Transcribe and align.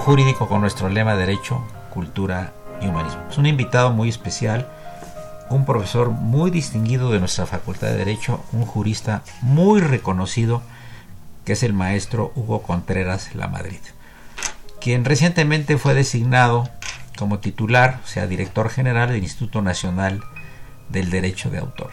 Jurídico 0.00 0.48
con 0.48 0.62
nuestro 0.62 0.88
lema 0.88 1.14
Derecho, 1.14 1.62
Cultura 1.90 2.54
y 2.80 2.86
Humanismo. 2.86 3.20
Es 3.28 3.36
un 3.36 3.44
invitado 3.44 3.90
muy 3.90 4.08
especial, 4.08 4.66
un 5.50 5.66
profesor 5.66 6.08
muy 6.08 6.50
distinguido 6.50 7.12
de 7.12 7.20
nuestra 7.20 7.44
Facultad 7.44 7.88
de 7.88 7.98
Derecho, 7.98 8.42
un 8.52 8.64
jurista 8.64 9.22
muy 9.42 9.82
reconocido, 9.82 10.62
que 11.44 11.52
es 11.52 11.62
el 11.62 11.74
maestro 11.74 12.32
Hugo 12.34 12.62
Contreras 12.62 13.34
La 13.34 13.46
Madrid, 13.46 13.78
quien 14.80 15.04
recientemente 15.04 15.76
fue 15.76 15.92
designado 15.92 16.70
como 17.18 17.38
titular, 17.38 18.00
o 18.02 18.06
sea, 18.06 18.26
director 18.26 18.70
general 18.70 19.10
del 19.10 19.22
Instituto 19.22 19.60
Nacional 19.60 20.22
del 20.88 21.10
Derecho 21.10 21.50
de 21.50 21.58
Autor. 21.58 21.90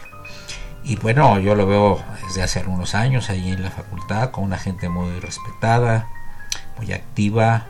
Y 0.82 0.96
bueno, 0.96 1.38
yo 1.40 1.54
lo 1.54 1.66
veo 1.66 2.02
desde 2.26 2.42
hace 2.42 2.60
algunos 2.60 2.94
años 2.94 3.28
allí 3.28 3.50
en 3.50 3.62
la 3.62 3.70
facultad 3.70 4.30
con 4.30 4.44
una 4.44 4.56
gente 4.56 4.88
muy 4.88 5.20
respetada, 5.20 6.08
muy 6.78 6.94
activa 6.94 7.66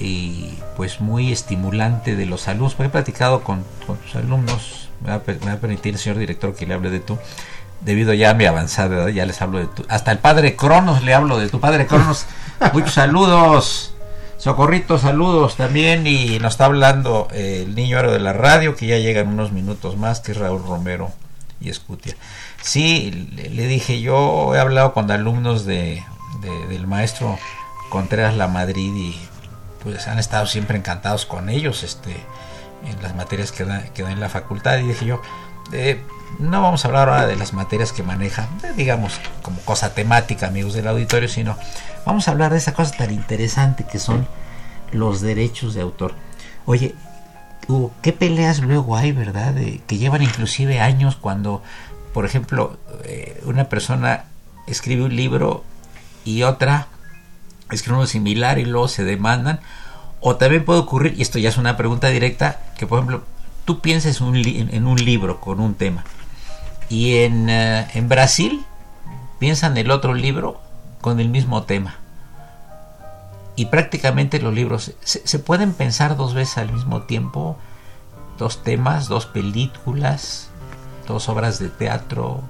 y 0.00 0.54
pues 0.76 1.00
muy 1.00 1.32
estimulante 1.32 2.16
de 2.16 2.26
los 2.26 2.48
alumnos. 2.48 2.74
Porque 2.74 2.88
he 2.88 2.90
platicado 2.90 3.42
con, 3.42 3.64
tus 3.86 4.16
alumnos, 4.16 4.88
me 5.00 5.10
va, 5.10 5.16
a, 5.16 5.56
permitir, 5.56 5.98
señor 5.98 6.18
director, 6.18 6.54
que 6.54 6.66
le 6.66 6.74
hable 6.74 6.90
de 6.90 7.00
tú. 7.00 7.18
Debido 7.80 8.14
ya 8.14 8.30
a 8.30 8.34
mi 8.34 8.46
avanzada 8.46 8.96
edad, 8.96 9.08
ya 9.08 9.26
les 9.26 9.40
hablo 9.42 9.58
de 9.58 9.66
tú. 9.66 9.84
Hasta 9.88 10.10
el 10.10 10.18
padre 10.18 10.56
Cronos 10.56 11.02
le 11.02 11.14
hablo 11.14 11.38
de 11.38 11.48
tu 11.48 11.60
padre 11.60 11.86
Cronos. 11.86 12.26
Muchos 12.72 12.94
saludos. 12.94 13.94
Socorrito, 14.38 14.98
saludos 14.98 15.56
también. 15.56 16.06
Y 16.06 16.38
nos 16.38 16.54
está 16.54 16.66
hablando 16.66 17.28
el 17.32 17.74
niño 17.74 17.98
aro 17.98 18.12
de 18.12 18.20
la 18.20 18.32
radio, 18.32 18.74
que 18.74 18.86
ya 18.86 18.98
llega 18.98 19.20
en 19.20 19.28
unos 19.28 19.52
minutos 19.52 19.96
más, 19.96 20.20
que 20.20 20.32
es 20.32 20.38
Raúl 20.38 20.62
Romero 20.66 21.12
y 21.60 21.68
Escutia. 21.68 22.16
Sí, 22.62 23.28
le, 23.34 23.66
dije, 23.66 24.00
yo 24.00 24.54
he 24.54 24.58
hablado 24.58 24.94
con 24.94 25.10
alumnos 25.10 25.66
de, 25.66 26.02
del 26.68 26.86
maestro 26.86 27.38
Contreras 27.90 28.34
La 28.36 28.48
Madrid 28.48 28.92
y 28.94 29.20
pues 29.84 30.08
han 30.08 30.18
estado 30.18 30.46
siempre 30.46 30.76
encantados 30.76 31.26
con 31.26 31.48
ellos 31.48 31.82
este, 31.84 32.16
en 32.84 33.02
las 33.02 33.14
materias 33.14 33.52
que 33.52 33.64
da, 33.64 33.84
que 33.94 34.02
en 34.02 34.18
la 34.18 34.28
facultad 34.28 34.78
y 34.78 34.88
dije 34.88 35.06
yo, 35.06 35.22
eh, 35.72 36.02
no 36.38 36.62
vamos 36.62 36.84
a 36.84 36.88
hablar 36.88 37.08
ahora 37.08 37.26
de 37.26 37.36
las 37.36 37.52
materias 37.52 37.92
que 37.92 38.02
maneja, 38.02 38.48
eh, 38.64 38.72
digamos, 38.76 39.20
como 39.42 39.60
cosa 39.60 39.94
temática, 39.94 40.48
amigos 40.48 40.74
del 40.74 40.88
auditorio, 40.88 41.28
sino 41.28 41.56
vamos 42.04 42.26
a 42.26 42.32
hablar 42.32 42.52
de 42.52 42.58
esa 42.58 42.74
cosa 42.74 42.96
tan 42.96 43.12
interesante 43.12 43.84
que 43.84 43.98
son 43.98 44.26
los 44.92 45.20
derechos 45.20 45.74
de 45.74 45.82
autor. 45.82 46.14
Oye, 46.66 46.94
qué 48.02 48.12
peleas 48.12 48.60
luego 48.60 48.96
hay, 48.96 49.12
¿verdad? 49.12 49.54
que 49.86 49.98
llevan 49.98 50.22
inclusive 50.22 50.80
años 50.80 51.16
cuando, 51.16 51.62
por 52.12 52.26
ejemplo, 52.26 52.78
eh, 53.04 53.40
una 53.44 53.68
persona 53.68 54.24
escribe 54.66 55.04
un 55.04 55.14
libro 55.14 55.64
y 56.24 56.42
otra 56.42 56.88
escribe 57.74 57.98
uno 57.98 58.06
similar 58.06 58.58
y 58.58 58.64
luego 58.64 58.88
se 58.88 59.04
demandan. 59.04 59.60
O 60.20 60.36
también 60.36 60.64
puede 60.64 60.80
ocurrir, 60.80 61.14
y 61.18 61.22
esto 61.22 61.38
ya 61.38 61.50
es 61.50 61.58
una 61.58 61.76
pregunta 61.76 62.08
directa, 62.08 62.60
que 62.78 62.86
por 62.86 62.98
ejemplo, 62.98 63.24
tú 63.64 63.80
pienses 63.80 64.20
en 64.20 64.86
un 64.86 65.04
libro 65.04 65.40
con 65.40 65.60
un 65.60 65.74
tema 65.74 66.04
y 66.88 67.16
en, 67.18 67.48
eh, 67.48 67.88
en 67.94 68.08
Brasil 68.08 68.64
piensan 69.38 69.76
el 69.76 69.90
otro 69.90 70.14
libro 70.14 70.60
con 71.00 71.20
el 71.20 71.28
mismo 71.28 71.64
tema 71.64 71.96
y 73.56 73.66
prácticamente 73.66 74.40
los 74.40 74.52
libros 74.52 74.92
se, 75.02 75.38
pueden 75.38 75.74
pensar 75.74 76.16
dos 76.16 76.34
veces 76.34 76.58
al 76.58 76.72
mismo 76.72 77.02
tiempo, 77.02 77.56
dos 78.36 78.64
temas, 78.64 79.06
dos 79.06 79.26
películas, 79.26 80.48
dos 81.06 81.28
obras 81.28 81.60
de 81.60 81.68
teatro, 81.68 82.42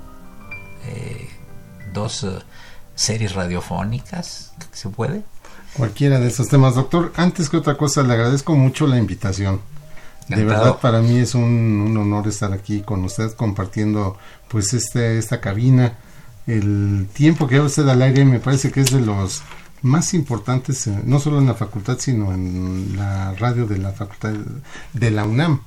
eh, 0.87 1.29
dos 1.93 2.25
eh, 2.25 2.39
series 2.95 3.35
radiofónicas, 3.35 4.53
¿se 4.73 4.89
puede? 4.89 5.23
Cualquiera 5.75 6.21
de 6.21 6.29
esos 6.29 6.49
temas, 6.49 6.77
doctor. 6.77 7.13
Antes 7.17 7.49
que 7.49 7.57
otra 7.57 7.77
cosa, 7.77 8.03
le 8.03 8.13
agradezco 8.13 8.55
mucho 8.55 8.87
la 8.87 8.99
invitación. 8.99 9.61
De 10.29 10.43
verdad 10.45 10.79
para 10.81 11.03
mí 11.03 11.19
es 11.19 11.35
un, 11.35 11.43
un, 11.43 11.97
honor 11.99 12.29
estar 12.29 12.53
aquí 12.53 12.81
con 12.81 13.05
usted 13.05 13.33
compartiendo 13.33 14.17
pues 14.49 14.73
este, 14.73 15.19
esta 15.19 15.41
cabina. 15.41 15.99
El 16.47 17.09
tiempo 17.13 17.47
que 17.47 17.57
lleva 17.57 17.67
usted 17.67 17.87
al 17.89 18.01
aire 18.01 18.25
me 18.25 18.41
parece 18.41 18.71
que 18.71 18.81
es 18.81 18.91
de 18.91 19.01
los 19.01 19.43
más 19.83 20.15
importantes, 20.15 20.87
eh, 20.87 20.99
no 21.05 21.21
solo 21.21 21.39
en 21.39 21.47
la 21.47 21.55
facultad, 21.55 21.99
sino 21.99 22.33
en 22.33 22.97
la 22.97 23.35
radio 23.35 23.67
de 23.67 23.79
la 23.79 23.93
facultad 23.93 24.33
de 24.93 25.11
la 25.11 25.25
UNAM. 25.25 25.61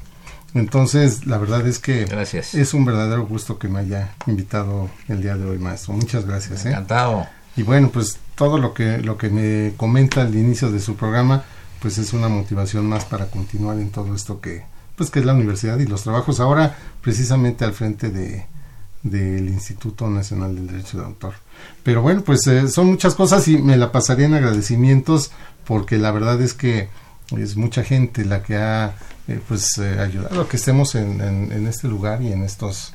Entonces, 0.54 1.26
la 1.26 1.38
verdad 1.38 1.68
es 1.68 1.80
que 1.80 2.06
gracias. 2.06 2.56
es 2.56 2.74
un 2.74 2.86
verdadero 2.86 3.26
gusto 3.26 3.60
que 3.60 3.68
me 3.68 3.80
haya 3.80 4.14
invitado 4.26 4.90
el 5.08 5.22
día 5.22 5.36
de 5.36 5.46
hoy, 5.46 5.60
maestro. 5.60 5.94
Muchas 5.94 6.26
gracias. 6.26 6.66
¿eh? 6.66 6.70
Encantado. 6.70 7.28
Y 7.56 7.64
bueno, 7.64 7.90
pues 7.90 8.18
todo 8.36 8.58
lo 8.58 8.74
que 8.74 9.00
lo 9.00 9.18
que 9.18 9.30
me 9.30 9.74
comenta 9.78 10.22
al 10.22 10.36
inicio 10.36 10.72
de 10.72 10.80
su 10.80 10.96
programa, 10.96 11.44
pues 11.82 11.98
es 11.98 12.14
una 12.14 12.30
motivación 12.30 12.88
más 12.88 13.06
para 13.06 13.28
continuar 13.28 13.78
en 13.80 13.90
todo 13.90 14.16
esto 14.16 14.40
que 14.40 14.64
pues 14.96 15.12
que 15.12 15.20
es 15.20 15.26
la 15.26 15.34
universidad 15.34 15.78
y 15.80 15.86
los 15.86 16.04
trabajos 16.04 16.40
ahora 16.40 16.76
precisamente 17.02 17.66
al 17.66 17.74
frente 17.74 18.10
de 18.10 18.46
del 19.04 19.48
Instituto 19.48 20.10
Nacional 20.10 20.56
del 20.56 20.68
Derecho 20.68 20.98
de 20.98 21.06
Autor. 21.06 21.34
Pero 21.84 22.02
bueno, 22.02 22.22
pues 22.22 22.46
eh, 22.48 22.68
son 22.68 22.88
muchas 22.88 23.16
cosas 23.16 23.48
y 23.48 23.58
me 23.58 23.78
la 23.78 23.92
pasaría 23.92 24.26
en 24.26 24.34
agradecimientos 24.34 25.32
porque 25.66 25.98
la 25.98 26.12
verdad 26.12 26.42
es 26.42 26.54
que 26.54 26.90
es 27.36 27.56
mucha 27.56 27.84
gente 27.84 28.26
la 28.26 28.44
que 28.44 28.56
ha 28.56 28.96
eh, 29.28 29.40
pues 29.48 29.78
eh, 29.78 30.00
ayudado 30.00 30.42
a 30.42 30.50
que 30.50 30.58
estemos 30.58 30.96
en, 30.96 31.20
en, 31.22 31.68
este 31.68 31.88
lugar 31.88 32.22
y 32.22 32.32
en 32.32 32.44
estos 32.44 32.94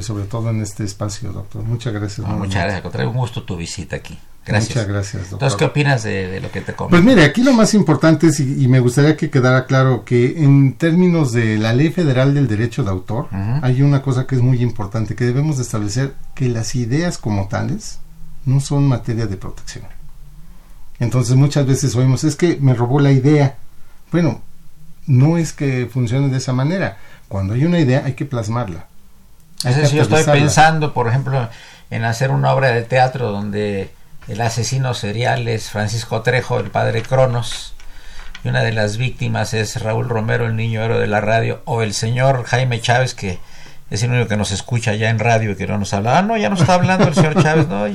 sobre 0.00 0.24
todo 0.24 0.50
en 0.50 0.60
este 0.60 0.84
espacio, 0.84 1.32
doctor. 1.32 1.64
Muchas 1.64 1.94
gracias. 1.94 2.26
muchas 2.26 2.64
gracias, 2.64 2.92
Trae 2.92 3.06
un 3.06 3.16
gusto 3.16 3.42
tu 3.44 3.56
visita 3.56 3.96
aquí. 3.96 4.18
Gracias. 4.48 4.76
Muchas 4.76 4.88
gracias, 4.88 5.22
doctor. 5.30 5.36
Entonces, 5.36 5.58
¿qué 5.58 5.64
opinas 5.64 6.02
de, 6.02 6.40
lo 6.40 6.50
que 6.50 6.62
te 6.62 6.72
comento? 6.74 6.90
Pues 6.90 7.04
mire, 7.04 7.24
aquí 7.24 7.42
lo 7.42 7.52
más 7.52 7.74
importante 7.74 8.28
es, 8.28 8.40
y, 8.40 8.66
me 8.66 8.80
gustaría 8.80 9.16
que 9.16 9.30
quedara 9.30 9.66
claro, 9.66 10.04
que 10.04 10.42
en 10.42 10.74
términos 10.74 11.32
de 11.32 11.58
la 11.58 11.74
Ley 11.74 11.90
Federal 11.90 12.34
del 12.34 12.48
Derecho 12.48 12.82
de 12.82 12.90
Autor, 12.90 13.28
hay 13.62 13.82
una 13.82 14.00
cosa 14.00 14.26
que 14.26 14.36
es 14.36 14.42
muy 14.42 14.62
importante, 14.62 15.14
que 15.14 15.24
debemos 15.24 15.58
de 15.58 15.62
establecer 15.62 16.14
que 16.34 16.48
las 16.48 16.74
ideas 16.74 17.18
como 17.18 17.48
tales 17.48 18.00
no 18.46 18.60
son 18.60 18.88
materia 18.88 19.26
de 19.26 19.36
protección. 19.36 19.84
Entonces 20.98 21.36
muchas 21.36 21.66
veces 21.66 21.94
oímos, 21.94 22.24
es 22.24 22.34
que 22.34 22.56
me 22.60 22.74
robó 22.74 23.00
la 23.00 23.12
idea. 23.12 23.56
Bueno, 24.10 24.42
no 25.06 25.38
es 25.38 25.52
que 25.52 25.88
funcione 25.92 26.28
de 26.28 26.38
esa 26.38 26.52
manera. 26.52 26.98
Cuando 27.28 27.54
hay 27.54 27.64
una 27.64 27.78
idea 27.78 28.02
hay 28.04 28.14
que 28.14 28.24
plasmarla. 28.24 28.86
Es 29.64 29.76
decir, 29.76 29.96
yo 29.96 30.02
estoy 30.02 30.24
pensando, 30.24 30.94
por 30.94 31.08
ejemplo, 31.08 31.48
en 31.90 32.04
hacer 32.04 32.30
una 32.30 32.52
obra 32.52 32.68
de 32.68 32.82
teatro 32.82 33.30
donde 33.30 33.90
el 34.28 34.40
asesino 34.40 34.94
serial 34.94 35.48
es 35.48 35.70
Francisco 35.70 36.22
Trejo, 36.22 36.60
el 36.60 36.70
padre 36.70 37.02
Cronos, 37.02 37.74
y 38.44 38.48
una 38.48 38.62
de 38.62 38.72
las 38.72 38.98
víctimas 38.98 39.54
es 39.54 39.80
Raúl 39.82 40.08
Romero, 40.08 40.46
el 40.46 40.54
niño 40.54 40.82
héroe 40.82 41.00
de 41.00 41.06
la 41.08 41.20
radio, 41.20 41.62
o 41.64 41.82
el 41.82 41.92
señor 41.92 42.44
Jaime 42.44 42.80
Chávez, 42.80 43.14
que 43.14 43.40
es 43.90 44.02
el 44.02 44.10
único 44.10 44.28
que 44.28 44.36
nos 44.36 44.52
escucha 44.52 44.94
ya 44.94 45.10
en 45.10 45.18
radio 45.18 45.52
y 45.52 45.56
que 45.56 45.66
no 45.66 45.78
nos 45.78 45.92
habla. 45.92 46.18
Ah, 46.18 46.22
no, 46.22 46.36
ya 46.36 46.50
no 46.50 46.56
está 46.56 46.74
hablando 46.74 47.08
el 47.08 47.14
señor 47.14 47.42
Chávez, 47.42 47.66
no, 47.68 47.86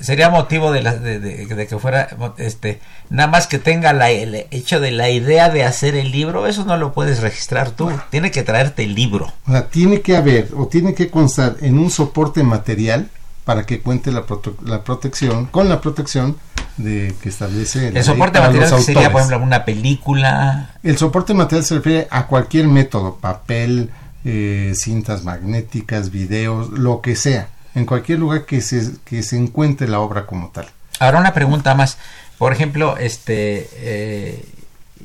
sería 0.00 0.30
motivo 0.30 0.72
de, 0.72 0.82
la, 0.82 0.94
de, 0.94 1.66
que 1.68 1.78
fuera 1.78 2.08
este 2.38 2.80
nada 3.08 3.28
más 3.28 3.46
que 3.46 3.58
tenga 3.58 3.92
la, 3.92 4.10
el 4.10 4.46
hecho 4.50 4.80
de 4.80 4.90
la 4.92 5.10
idea 5.10 5.50
de 5.50 5.64
hacer 5.64 5.94
el 5.94 6.12
libro 6.12 6.46
eso 6.46 6.64
no 6.64 6.76
lo 6.76 6.92
puedes 6.92 7.20
registrar 7.20 7.70
tú. 7.70 7.90
Tiene 8.10 8.30
que 8.30 8.42
traerte 8.42 8.84
el 8.84 8.94
libro. 8.94 9.32
O 9.46 9.50
sea 9.50 9.68
tiene 9.68 10.00
que 10.00 10.16
haber 10.16 10.48
o 10.56 10.66
tiene 10.66 10.94
que 10.94 11.10
constar 11.10 11.56
en 11.60 11.78
un 11.78 11.90
soporte 11.90 12.42
material 12.42 13.08
para 13.44 13.66
que 13.66 13.80
cuente 13.80 14.12
la, 14.12 14.24
la 14.64 14.84
protección, 14.84 15.46
con 15.46 15.68
la 15.68 15.80
protección 15.80 16.36
de 16.76 17.14
que 17.20 17.28
establece 17.28 17.88
el 17.88 18.04
soporte 18.04 18.40
material 18.40 18.80
sería 18.80 19.10
por 19.10 19.20
ejemplo 19.20 19.44
una 19.44 19.64
película. 19.64 20.70
El 20.82 20.96
soporte 20.96 21.34
material 21.34 21.64
se 21.64 21.74
refiere 21.74 22.08
a 22.10 22.26
cualquier 22.26 22.68
método 22.68 23.16
papel 23.16 23.90
eh, 24.24 24.72
cintas 24.74 25.24
magnéticas 25.24 26.10
videos 26.10 26.70
lo 26.70 27.00
que 27.00 27.16
sea 27.16 27.48
en 27.74 27.86
cualquier 27.86 28.18
lugar 28.18 28.46
que 28.46 28.60
se 28.60 28.92
que 29.04 29.22
se 29.22 29.36
encuentre 29.36 29.88
la 29.88 30.00
obra 30.00 30.26
como 30.26 30.48
tal. 30.48 30.66
Ahora 30.98 31.18
una 31.20 31.34
pregunta 31.34 31.74
más. 31.74 31.98
Por 32.38 32.52
ejemplo 32.52 32.96
este 32.96 33.68
eh, 33.74 34.44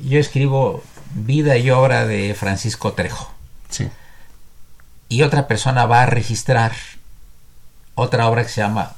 yo 0.02 0.18
escribo 0.18 0.82
vida 1.14 1.56
y 1.56 1.70
obra 1.70 2.06
de 2.06 2.34
Francisco 2.34 2.92
Trejo. 2.92 3.32
Sí. 3.70 3.88
Y 5.08 5.22
otra 5.22 5.46
persona 5.46 5.86
va 5.86 6.02
a 6.02 6.06
registrar 6.06 6.72
otra 7.94 8.28
obra 8.28 8.42
que 8.44 8.50
se 8.50 8.60
llama, 8.60 8.92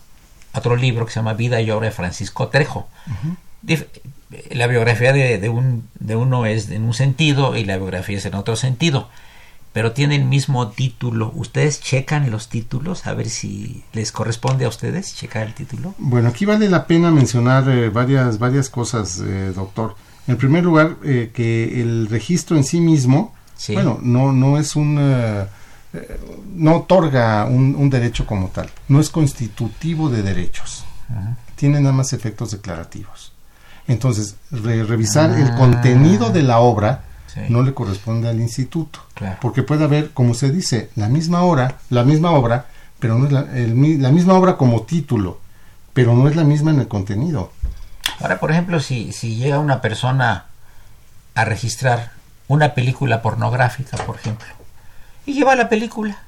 otro 0.53 0.76
libro 0.76 1.06
que 1.06 1.12
se 1.12 1.21
llama 1.21 1.35
Vida 1.35 1.61
y 1.61 1.71
obra 1.71 1.87
de 1.87 1.93
Francisco 1.93 2.49
Trejo. 2.49 2.88
La 4.50 4.67
biografía 4.67 5.12
de, 5.12 5.49
un, 5.49 5.88
de 5.99 6.17
uno 6.17 6.44
es 6.44 6.69
en 6.71 6.85
un 6.85 6.93
sentido 6.93 7.56
y 7.56 7.64
la 7.64 7.76
biografía 7.76 8.19
es 8.19 8.26
en 8.26 8.35
otro 8.35 8.56
sentido, 8.56 9.09
pero 9.78 9.92
tiene 9.92 10.16
el 10.16 10.25
mismo 10.25 10.70
título. 10.70 11.30
¿Ustedes 11.36 11.80
checan 11.80 12.28
los 12.32 12.48
títulos? 12.48 13.06
A 13.06 13.14
ver 13.14 13.30
si 13.30 13.84
les 13.92 14.10
corresponde 14.10 14.64
a 14.64 14.69
ustedes 14.69 15.14
checar 15.14 15.46
el 15.46 15.54
título. 15.54 15.94
Bueno, 15.98 16.30
aquí 16.30 16.46
vale 16.46 16.69
la 16.69 16.88
pena 16.88 17.12
mencionar 17.12 17.69
eh, 17.69 17.88
varias, 17.88 18.40
varias 18.40 18.70
cosas, 18.70 19.20
eh, 19.25 19.52
doctor. 19.54 19.94
En 20.26 20.36
primer 20.36 20.64
lugar, 20.64 20.96
eh, 21.04 21.30
que 21.32 21.80
el 21.80 22.08
registro 22.08 22.56
en 22.56 22.64
sí 22.64 22.80
mismo, 22.80 23.36
bueno, 23.69 24.00
no, 24.02 24.32
no 24.32 24.58
es 24.58 24.75
un 24.75 24.96
no 26.56 26.76
otorga 26.76 27.44
un, 27.44 27.88
derecho 27.88 28.26
como 28.26 28.48
tal, 28.48 28.69
no 28.88 28.98
es 28.98 29.10
constitutivo 29.10 30.10
de 30.10 30.22
derechos, 30.25 30.84
tiene 31.54 31.78
nada 31.78 31.94
más 31.94 32.12
efectos 32.12 32.50
declarativos. 32.50 33.32
Entonces, 33.86 34.34
revisar 34.50 35.38
el 35.38 35.50
ah. 35.52 35.56
contenido 35.56 36.30
de 36.30 36.42
la 36.42 36.58
obra 36.58 37.04
no 37.48 37.62
le 37.62 37.75
corresponde 37.75 38.28
al 38.28 38.40
instituto, 38.40 39.00
porque 39.40 39.62
puede 39.62 39.84
haber, 39.84 40.10
como 40.10 40.34
se 40.34 40.50
dice, 40.50 40.90
la 40.96 41.08
misma 41.08 41.42
obra, 41.42 41.78
la 41.90 42.04
misma 42.04 42.30
obra, 42.32 42.66
pero 42.98 43.19
no 43.19 43.26
es 43.26 43.32
la, 43.32 43.42
la 43.42 44.10
misma 44.10 44.34
obra 44.34 44.56
como 44.56 44.82
título, 44.82 45.40
pero 45.92 46.14
no 46.14 46.28
es 46.28 46.36
la 46.36 46.44
misma 46.44 46.70
en 46.70 46.80
el 46.80 46.88
contenido. 46.88 47.52
Ahora, 48.20 48.40
por 48.40 48.50
ejemplo, 48.50 48.80
si, 48.80 49.12
si 49.12 49.36
llega 49.36 49.58
una 49.58 49.80
persona 49.80 50.46
a 51.34 51.44
registrar 51.44 52.12
una 52.48 52.75
película 52.75 53.22
pornográfica, 53.22 53.96
por 53.98 54.16
ejemplo, 54.16 54.48
y 55.26 55.34
lleva 55.34 55.54
la 55.54 55.69
película. 55.69 56.18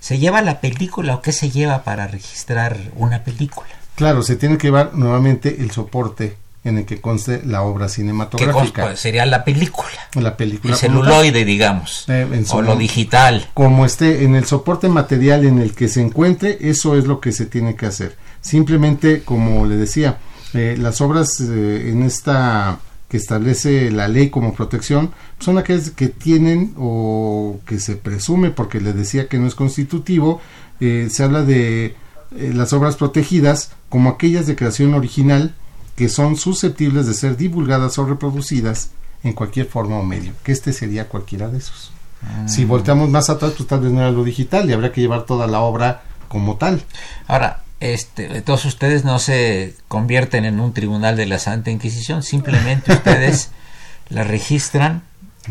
¿Se 0.00 0.18
lleva 0.18 0.42
la 0.42 0.60
película 0.60 1.14
o 1.14 1.22
qué 1.22 1.32
se 1.32 1.50
lleva 1.50 1.82
para 1.82 2.06
registrar 2.06 2.76
una 2.96 3.24
película? 3.24 3.68
Claro, 3.94 4.22
se 4.22 4.36
tiene 4.36 4.58
que 4.58 4.66
llevar 4.66 4.92
nuevamente 4.94 5.62
el 5.62 5.70
soporte 5.70 6.36
en 6.64 6.78
el 6.78 6.86
que 6.86 7.00
conste 7.00 7.42
la 7.44 7.62
obra 7.62 7.88
cinematográfica. 7.90 8.90
¿Qué 8.90 8.96
sería 8.96 9.26
la 9.26 9.44
película. 9.44 9.90
La 10.14 10.36
película. 10.36 10.72
El 10.72 10.80
celuloide, 10.80 11.44
digamos. 11.44 12.06
Eh, 12.08 12.44
o 12.48 12.62
lo 12.62 12.76
digital. 12.76 13.50
Como 13.52 13.84
esté 13.84 14.24
en 14.24 14.34
el 14.34 14.46
soporte 14.46 14.88
material 14.88 15.44
en 15.44 15.58
el 15.58 15.74
que 15.74 15.88
se 15.88 16.00
encuentre, 16.00 16.56
eso 16.62 16.96
es 16.96 17.06
lo 17.06 17.20
que 17.20 17.32
se 17.32 17.44
tiene 17.44 17.76
que 17.76 17.84
hacer. 17.84 18.16
Simplemente, 18.40 19.22
como 19.22 19.66
le 19.66 19.76
decía, 19.76 20.16
eh, 20.54 20.76
las 20.78 21.02
obras 21.02 21.38
eh, 21.40 21.90
en 21.90 22.02
esta 22.02 22.80
que 23.08 23.18
establece 23.18 23.90
la 23.90 24.08
ley 24.08 24.30
como 24.30 24.54
protección 24.54 25.12
son 25.38 25.58
aquellas 25.58 25.90
que 25.90 26.08
tienen 26.08 26.74
o 26.78 27.60
que 27.66 27.78
se 27.78 27.96
presume, 27.96 28.50
porque 28.50 28.80
le 28.80 28.94
decía 28.94 29.28
que 29.28 29.38
no 29.38 29.46
es 29.46 29.54
constitutivo, 29.54 30.40
se 30.80 31.22
habla 31.22 31.42
de 31.42 31.94
las 32.32 32.72
obras 32.72 32.96
protegidas 32.96 33.70
como 33.88 34.10
aquellas 34.10 34.46
de 34.46 34.56
creación 34.56 34.94
original 34.94 35.54
que 35.96 36.08
son 36.08 36.36
susceptibles 36.36 37.06
de 37.06 37.14
ser 37.14 37.36
divulgadas 37.36 37.98
o 37.98 38.06
reproducidas 38.06 38.90
en 39.22 39.32
cualquier 39.32 39.66
forma 39.66 39.96
o 39.96 40.02
medio, 40.02 40.32
que 40.42 40.52
este 40.52 40.72
sería 40.72 41.08
cualquiera 41.08 41.48
de 41.48 41.58
esos. 41.58 41.92
Si 42.46 42.64
mm. 42.64 42.68
volteamos 42.68 43.10
más 43.10 43.30
atrás, 43.30 43.52
pues 43.56 43.68
tal 43.68 43.80
vez 43.80 43.92
no 43.92 44.00
era 44.00 44.10
lo 44.10 44.24
digital 44.24 44.68
y 44.68 44.72
habría 44.72 44.92
que 44.92 45.00
llevar 45.00 45.24
toda 45.24 45.46
la 45.46 45.60
obra 45.60 46.02
como 46.28 46.56
tal. 46.56 46.82
Ahora, 47.26 47.62
este, 47.80 48.40
todos 48.42 48.64
ustedes 48.64 49.04
no 49.04 49.18
se 49.18 49.74
convierten 49.88 50.44
en 50.44 50.60
un 50.60 50.72
tribunal 50.72 51.16
de 51.16 51.26
la 51.26 51.38
Santa 51.38 51.70
Inquisición, 51.70 52.22
simplemente 52.22 52.92
ustedes 52.94 53.50
la 54.08 54.24
registran. 54.24 55.02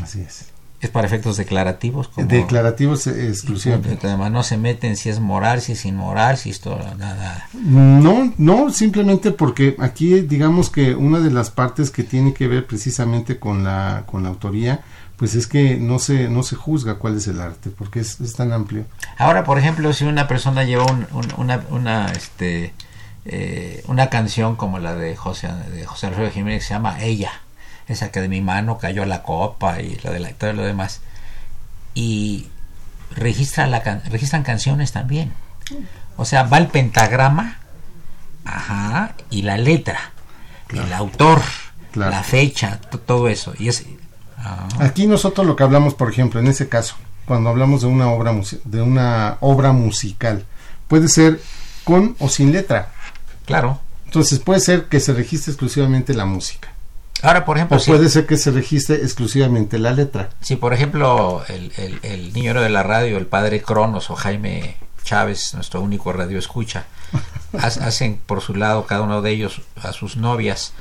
Así 0.01 0.21
es. 0.21 0.52
Es 0.83 0.89
para 0.89 1.07
efectos 1.07 1.37
declarativos. 1.37 2.09
declarativos 2.17 3.07
exclusivamente. 3.07 4.05
Además 4.07 4.31
no 4.31 4.43
se 4.43 4.57
meten 4.57 4.97
si 4.97 5.09
es 5.09 5.19
moral, 5.19 5.61
si 5.61 5.71
es 5.71 5.85
inmoral, 5.85 6.37
si 6.37 6.49
esto, 6.49 6.77
nada. 6.97 7.47
No, 7.53 8.33
no, 8.37 8.69
simplemente 8.69 9.31
porque 9.31 9.77
aquí 9.79 10.19
digamos 10.19 10.69
que 10.69 10.93
una 10.93 11.19
de 11.19 11.31
las 11.31 11.51
partes 11.51 11.89
que 11.89 12.03
tiene 12.03 12.33
que 12.33 12.47
ver 12.47 12.67
precisamente 12.67 13.39
con 13.39 13.63
la, 13.63 14.03
con 14.05 14.23
la 14.23 14.29
autoría 14.29 14.81
pues 15.15 15.35
es 15.35 15.47
que 15.47 15.77
no 15.77 15.99
se, 15.99 16.27
no 16.27 16.43
se 16.43 16.57
juzga 16.57 16.95
cuál 16.95 17.15
es 17.15 17.27
el 17.27 17.39
arte, 17.39 17.69
porque 17.69 18.01
es, 18.01 18.17
tan 18.35 18.51
amplio. 18.51 18.85
Ahora, 19.17 19.45
por 19.45 19.57
ejemplo, 19.57 19.93
si 19.93 20.03
una 20.03 20.27
persona 20.27 20.65
lleva 20.65 20.85
una, 21.37 21.63
una, 21.69 22.07
este, 22.07 22.73
eh, 23.23 23.83
una 23.87 24.09
canción 24.09 24.57
como 24.57 24.79
la 24.79 24.95
de 24.95 25.15
José, 25.15 25.47
de 25.71 25.85
José 25.85 26.07
Alfredo 26.07 26.29
Jiménez 26.29 26.63
que 26.63 26.67
se 26.67 26.73
llama 26.73 27.01
Ella, 27.01 27.31
esa 27.93 28.11
que 28.11 28.21
de 28.21 28.27
mi 28.27 28.41
mano 28.41 28.77
cayó 28.77 29.05
la 29.05 29.23
copa 29.23 29.81
y 29.81 29.97
lo 30.03 30.11
de 30.11 30.19
la, 30.19 30.29
todo 30.33 30.53
lo 30.53 30.63
demás, 30.63 31.01
y 31.93 32.49
registra 33.15 33.67
la, 33.67 33.79
registran 34.09 34.43
canciones 34.43 34.91
también. 34.91 35.33
O 36.17 36.25
sea, 36.25 36.43
va 36.43 36.57
el 36.57 36.67
pentagrama 36.67 37.59
ajá, 38.45 39.15
y 39.29 39.43
la 39.43 39.57
letra, 39.57 40.11
el 40.69 40.91
autor, 40.93 41.41
la 41.95 42.23
fecha, 42.23 42.79
todo 43.05 43.29
eso. 43.29 43.53
Y 43.57 43.69
es, 43.69 43.85
Ah. 44.43 44.67
Aquí 44.79 45.07
nosotros 45.07 45.47
lo 45.47 45.55
que 45.55 45.63
hablamos, 45.63 45.93
por 45.93 46.11
ejemplo, 46.11 46.39
en 46.39 46.47
ese 46.47 46.67
caso, 46.67 46.95
cuando 47.25 47.49
hablamos 47.49 47.81
de 47.81 47.87
una 47.87 48.09
obra 48.09 48.33
de 48.65 48.81
una 48.81 49.37
obra 49.39 49.71
musical, 49.71 50.45
puede 50.87 51.07
ser 51.07 51.41
con 51.85 52.15
o 52.19 52.27
sin 52.27 52.51
letra. 52.51 52.91
Claro. 53.45 53.79
Entonces 54.05 54.39
puede 54.39 54.59
ser 54.59 54.85
que 54.85 54.99
se 54.99 55.13
registre 55.13 55.51
exclusivamente 55.51 56.13
la 56.13 56.25
música. 56.25 56.72
Ahora, 57.23 57.45
por 57.45 57.57
ejemplo... 57.57 57.77
O 57.77 57.83
puede 57.83 58.09
ser 58.09 58.25
que 58.25 58.37
se 58.37 58.51
registre 58.51 58.97
exclusivamente 58.97 59.79
la 59.79 59.91
letra. 59.91 60.29
Si, 60.41 60.57
por 60.57 60.73
ejemplo, 60.73 61.43
el, 61.47 61.71
el, 61.77 61.99
el 62.03 62.33
niño 62.33 62.53
de 62.61 62.69
la 62.69 62.83
radio, 62.83 63.17
el 63.17 63.25
padre 63.25 63.61
Cronos 63.61 64.09
o 64.09 64.15
Jaime 64.15 64.75
Chávez, 65.03 65.53
nuestro 65.53 65.81
único 65.81 66.11
radio 66.11 66.37
escucha, 66.37 66.85
hacen 67.57 68.19
por 68.25 68.41
su 68.41 68.55
lado 68.55 68.85
cada 68.85 69.01
uno 69.01 69.21
de 69.21 69.31
ellos 69.31 69.61
a 69.81 69.93
sus 69.93 70.17
novias 70.17 70.73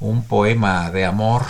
un 0.00 0.24
poema 0.24 0.90
de 0.90 1.04
amor 1.04 1.44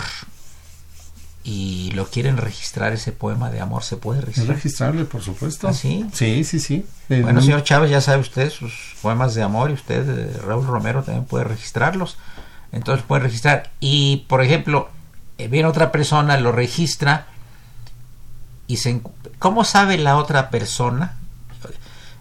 y 1.43 1.91
lo 1.91 2.07
quieren 2.07 2.37
registrar 2.37 2.93
ese 2.93 3.11
poema 3.11 3.51
de 3.51 3.61
amor, 3.61 3.83
¿se 3.83 3.97
puede 3.97 4.21
registrar? 4.21 4.55
registrarle, 4.55 5.05
por 5.05 5.21
supuesto. 5.21 5.67
¿Ah, 5.67 5.73
sí? 5.73 6.05
Sí, 6.11 6.43
sí, 6.43 6.59
sí. 6.59 6.85
Bueno, 7.07 7.41
señor 7.41 7.63
Chávez, 7.63 7.91
ya 7.91 8.01
sabe 8.01 8.21
usted 8.21 8.49
sus 8.49 8.95
poemas 9.01 9.35
de 9.35 9.43
amor 9.43 9.69
y 9.69 9.73
usted, 9.73 10.07
eh, 10.09 10.39
Raúl 10.43 10.65
Romero, 10.65 11.03
también 11.03 11.25
puede 11.25 11.43
registrarlos. 11.43 12.17
Entonces 12.71 13.05
puede 13.05 13.23
registrar. 13.23 13.71
Y, 13.79 14.25
por 14.27 14.41
ejemplo, 14.43 14.89
eh, 15.37 15.47
viene 15.47 15.67
otra 15.67 15.91
persona, 15.91 16.37
lo 16.37 16.51
registra 16.51 17.27
y 18.67 18.77
se... 18.77 19.01
¿Cómo 19.39 19.63
sabe 19.63 19.97
la 19.97 20.17
otra 20.17 20.49
persona? 20.49 21.17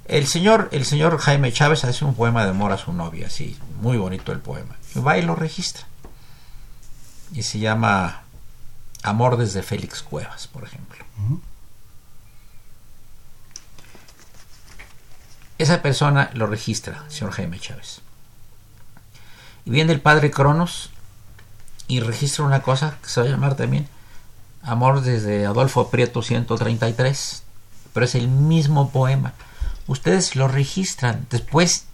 El 0.07 0.27
señor, 0.27 0.69
el 0.73 0.85
señor 0.85 1.17
Jaime 1.19 1.53
Chávez 1.53 1.85
hace 1.85 2.05
un 2.05 2.15
poema 2.15 2.45
de 2.45 2.51
amor 2.51 2.73
a 2.73 2.79
su 2.79 2.93
novia, 2.93 3.31
sí, 3.31 3.59
muy 3.81 3.97
bonito 3.97 4.33
el 4.33 4.41
poema. 4.41 4.77
Y 4.95 4.99
va 4.99 5.17
y 5.17 5.23
lo 5.23 5.35
registra. 5.35 5.85
Y 7.33 7.43
se 7.43 7.59
llama 7.59 8.23
Amor 9.03 9.39
desde 9.39 9.63
Félix 9.63 10.03
Cuevas, 10.03 10.47
por 10.47 10.65
ejemplo. 10.65 11.05
Esa 15.57 15.81
persona 15.81 16.31
lo 16.35 16.47
registra, 16.47 17.05
señor 17.09 17.33
Jaime 17.33 17.59
Chávez. 17.59 18.03
Y 19.65 19.71
viene 19.71 19.93
el 19.93 20.01
padre 20.01 20.31
Cronos 20.31 20.91
y 21.89 22.01
registra 22.01 22.45
una 22.45 22.63
cosa 22.63 22.99
que 23.03 23.09
se 23.09 23.21
va 23.21 23.27
a 23.27 23.31
llamar 23.31 23.57
también 23.57 23.89
Amor 24.63 25.03
desde 25.03 25.45
Adolfo 25.45 25.91
Prieto 25.91 26.23
133, 26.23 27.43
pero 27.93 28.07
es 28.07 28.15
el 28.15 28.29
mismo 28.29 28.91
poema. 28.91 29.35
Ustedes 29.87 30.37
lo 30.37 30.49
registran, 30.49 31.27
después 31.31 31.85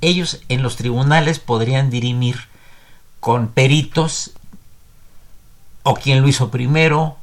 ellos 0.00 0.40
en 0.48 0.62
los 0.62 0.76
tribunales 0.76 1.38
podrían 1.38 1.90
dirimir 1.90 2.48
con 3.20 3.48
peritos 3.48 4.32
o 5.84 5.94
quién 5.94 6.22
lo 6.22 6.28
hizo 6.28 6.50
primero. 6.50 7.16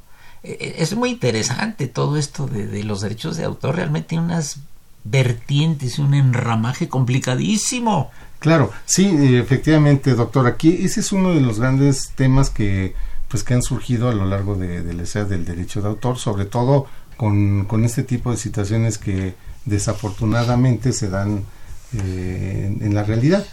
E, 0.44 0.52
e, 0.52 0.82
es 0.82 0.96
muy 0.96 1.10
interesante 1.10 1.88
todo 1.88 2.16
esto 2.16 2.48
de, 2.48 2.84
los 2.86 3.02
derechos 3.02 3.36
de 3.36 3.44
autor, 3.44 3.76
realmente 3.76 4.10
tiene 4.10 4.24
unas 4.24 4.60
vertientes 5.04 6.00
un 6.00 6.14
enramaje 6.14 6.88
complicadísimo. 6.88 8.12
Claro, 8.40 8.72
sí, 8.86 9.36
efectivamente, 9.36 10.16
doctor, 10.16 10.48
aquí 10.48 10.80
ese 10.82 11.02
es 11.02 11.12
uno 11.12 11.34
de 11.34 11.42
los 11.42 11.60
grandes 11.60 12.12
temas 12.16 12.50
que 12.50 12.96
pues 13.28 13.44
que 13.44 13.54
han 13.54 13.62
surgido 13.62 14.10
a 14.10 14.14
lo 14.14 14.26
largo 14.26 14.56
de, 14.56 14.82
de 14.82 14.94
la 14.94 15.24
del 15.26 15.46
derecho 15.46 15.82
de 15.82 15.88
autor, 15.88 16.18
sobre 16.18 16.46
todo 16.46 16.88
con, 17.16 17.66
con 17.66 17.86
este 17.86 18.04
tipo 18.04 18.32
de 18.32 18.38
situaciones 18.38 18.98
que 18.98 19.36
desafortunadamente 19.66 20.92
se 20.94 21.10
dan 21.10 21.44
eh, 21.94 22.78
en, 22.82 22.96
la 22.96 23.04
realidad. 23.04 23.46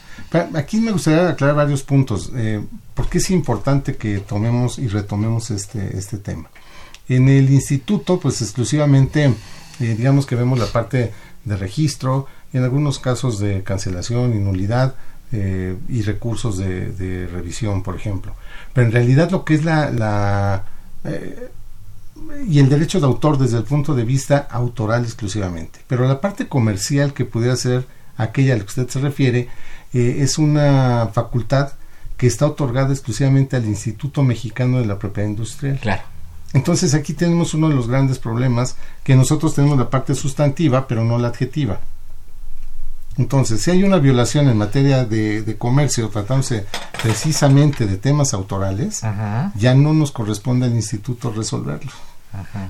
Aquí 0.55 0.81
me 0.81 0.93
gustaría 0.93 1.29
aclarar 1.29 1.57
varios 1.57 1.83
puntos. 1.83 2.33
Eh, 2.35 2.65
¿Por 2.95 3.09
qué 3.09 3.19
es 3.19 3.31
importante 3.31 3.97
que 3.97 4.21
tomemos 4.21 4.79
y 4.79 4.89
retomemos 4.89 5.51
este, 5.51 5.97
este 5.97 6.19
tema? 6.19 6.49
En 7.09 7.29
el 7.29 7.51
instituto, 7.51 8.19
pues 8.19 8.41
exclusivamente, 8.43 9.35
eh, 9.81 9.95
digamos 9.97 10.27
que 10.27 10.37
vemos 10.37 10.59
la 10.59 10.67
parte 10.67 11.13
de 11.45 11.57
registro, 11.57 12.27
en 12.57 12.65
algunos 12.65 12.99
casos 12.99 13.39
de 13.39 13.63
cancelación 13.63 14.35
y 14.35 14.39
nulidad 14.39 14.95
eh, 15.33 15.77
y 15.89 16.03
recursos 16.03 16.59
de, 16.59 17.29
revisión, 17.33 17.83
por 17.83 17.97
ejemplo. 17.97 18.35
Pero 18.73 18.87
en 18.87 18.93
realidad 18.93 19.31
lo 19.31 19.45
que 19.45 19.55
es 19.55 19.65
la... 19.65 19.91
la 19.91 20.65
y 22.49 22.59
el 22.59 22.69
derecho 22.69 22.99
de 22.99 23.07
autor 23.07 23.39
desde 23.39 23.59
el 23.59 23.65
punto 23.65 23.95
de 23.95 24.05
vista 24.05 24.49
autoral 24.51 25.05
exclusivamente. 25.05 25.81
Pero 25.87 26.09
la 26.09 26.21
parte 26.21 26.49
comercial 26.49 27.13
que 27.13 27.25
pudiera 27.25 27.55
ser 27.57 27.87
aquella 28.17 28.55
a 28.55 28.57
la 28.57 28.63
que 28.63 28.69
usted 28.69 28.89
se 28.89 29.01
refiere, 29.01 29.49
eh, 29.93 30.17
es 30.21 30.39
una 30.39 31.11
facultad 31.13 31.73
que 32.17 32.27
está 32.27 32.47
otorgada 32.47 32.93
exclusivamente 32.93 33.57
al 33.57 33.67
Instituto 33.67 34.23
Mexicano 34.23 34.79
de 34.79 34.87
la 34.87 34.99
Propiedad 34.99 35.29
Industrial. 35.29 35.79
Claro. 35.81 36.03
Entonces 36.55 36.95
aquí 36.95 37.13
tenemos 37.13 37.53
uno 37.55 37.69
de 37.69 37.75
los 37.75 37.89
grandes 37.89 38.19
problemas, 38.19 38.77
que 39.05 39.15
nosotros 39.15 39.55
tenemos 39.55 39.79
la 39.79 39.91
parte 39.91 40.15
sustantiva, 40.15 40.89
pero 40.89 41.05
no 41.05 41.19
la 41.19 41.29
adjetiva. 41.29 41.81
Entonces, 43.19 43.63
si 43.63 43.71
hay 43.71 43.83
una 43.83 43.99
violación 43.99 44.49
en 44.49 44.59
materia 44.59 45.05
de, 45.05 45.57
comercio, 45.59 46.09
tratándose 46.11 46.67
precisamente 47.03 47.87
de 47.87 47.97
temas 47.97 48.35
autorales, 48.35 49.03
ya 49.55 49.75
no 49.75 49.95
nos 49.95 50.13
corresponde 50.13 50.67
al 50.67 50.75
instituto 50.75 51.33
resolverlo. 51.33 51.93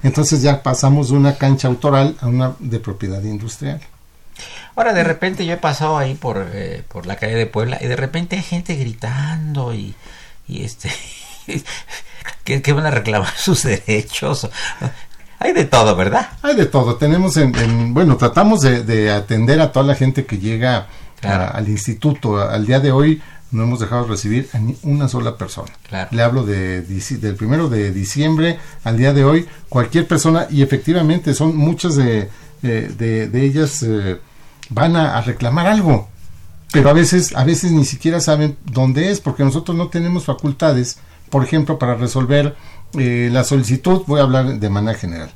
Entonces 0.02 0.42
ya 0.42 0.62
pasamos 0.62 1.10
de 1.10 1.16
una 1.16 1.36
cancha 1.36 1.68
autoral 1.68 2.16
a 2.20 2.26
una 2.26 2.54
de 2.60 2.78
propiedad 2.78 3.22
industrial. 3.22 3.80
Ahora, 4.76 4.92
de 4.92 5.02
repente 5.02 5.46
yo 5.46 5.54
he 5.54 5.58
pasado 5.58 5.96
ahí 5.96 6.14
por, 6.14 6.46
eh, 6.52 6.84
por 6.86 7.06
la 7.06 7.16
calle 7.16 7.34
de 7.34 7.46
Puebla 7.46 7.78
y 7.80 7.86
de 7.86 7.96
repente 7.96 8.36
hay 8.36 8.42
gente 8.42 8.76
gritando 8.76 9.74
y, 9.74 9.94
y 10.46 10.62
este 10.64 10.92
que, 12.44 12.72
van 12.72 12.86
a 12.86 12.90
reclamar 12.90 13.34
sus 13.36 13.62
derechos. 13.62 14.48
Hay 15.38 15.52
de 15.52 15.64
todo, 15.64 15.94
¿verdad? 15.96 16.30
Hay 16.42 16.54
de 16.56 16.66
todo. 16.66 16.96
Tenemos, 16.96 17.36
en, 17.36 17.92
bueno, 17.92 18.16
tratamos 18.16 18.60
de, 18.60 19.10
atender 19.10 19.60
a 19.60 19.72
toda 19.72 19.86
la 19.86 19.94
gente 19.94 20.24
que 20.24 20.38
llega 20.38 20.86
al 21.22 21.68
instituto. 21.68 22.38
Al 22.38 22.66
día 22.66 22.80
de 22.80 22.92
hoy 22.92 23.22
no 23.50 23.62
hemos 23.62 23.80
dejado 23.80 24.04
de 24.04 24.10
recibir 24.10 24.48
a 24.52 24.58
ni 24.58 24.76
una 24.82 25.08
sola 25.08 25.36
persona. 25.36 25.70
Le 26.10 26.22
hablo 26.22 26.44
de, 26.44 26.82
del 26.82 27.34
primero 27.34 27.68
de 27.68 27.92
diciembre 27.92 28.58
al 28.84 28.96
día 28.96 29.12
de 29.12 29.24
hoy, 29.24 29.46
cualquier 29.68 30.06
persona, 30.06 30.46
y 30.50 30.62
efectivamente 30.62 31.34
son 31.34 31.56
muchas 31.56 31.96
de, 31.96 32.28
de, 32.62 33.44
ellas 33.44 33.82
eh, 33.82 34.18
van 34.70 34.96
a, 34.96 35.20
reclamar 35.20 35.66
algo, 35.66 36.08
pero 36.72 36.90
a 36.90 36.92
veces, 36.92 37.34
a 37.36 37.44
veces 37.44 37.72
ni 37.72 37.84
siquiera 37.84 38.20
saben 38.20 38.56
dónde 38.64 39.10
es, 39.10 39.20
porque 39.20 39.44
nosotros 39.44 39.76
no 39.76 39.88
tenemos 39.88 40.24
facultades, 40.24 40.98
por 41.30 41.44
ejemplo, 41.44 41.78
para 41.78 41.94
resolver 41.94 42.56
eh, 42.98 43.28
la 43.32 43.44
solicitud, 43.44 44.02
voy 44.06 44.20
a 44.20 44.24
hablar 44.24 44.58
de 44.58 44.70
manera 44.70 44.98
general. 44.98 45.30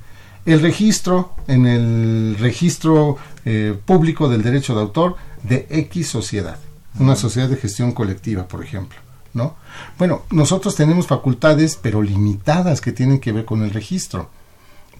El 0.46 0.60
registro, 0.60 1.34
en 1.46 1.66
el 1.66 2.36
registro 2.38 3.18
eh, 3.44 3.76
público 3.84 4.28
del 4.28 4.42
derecho 4.42 4.74
de 4.74 4.80
autor 4.80 5.16
de 5.42 5.66
X 5.70 6.08
sociedad, 6.08 6.58
una 6.98 7.16
sociedad 7.16 7.48
de 7.48 7.56
gestión 7.56 7.92
colectiva, 7.92 8.46
por 8.46 8.64
ejemplo. 8.64 8.98
¿No? 9.32 9.54
Bueno, 9.96 10.22
nosotros 10.30 10.74
tenemos 10.74 11.06
facultades, 11.06 11.78
pero 11.80 12.02
limitadas, 12.02 12.80
que 12.80 12.90
tienen 12.90 13.20
que 13.20 13.30
ver 13.30 13.44
con 13.44 13.62
el 13.62 13.70
registro 13.70 14.28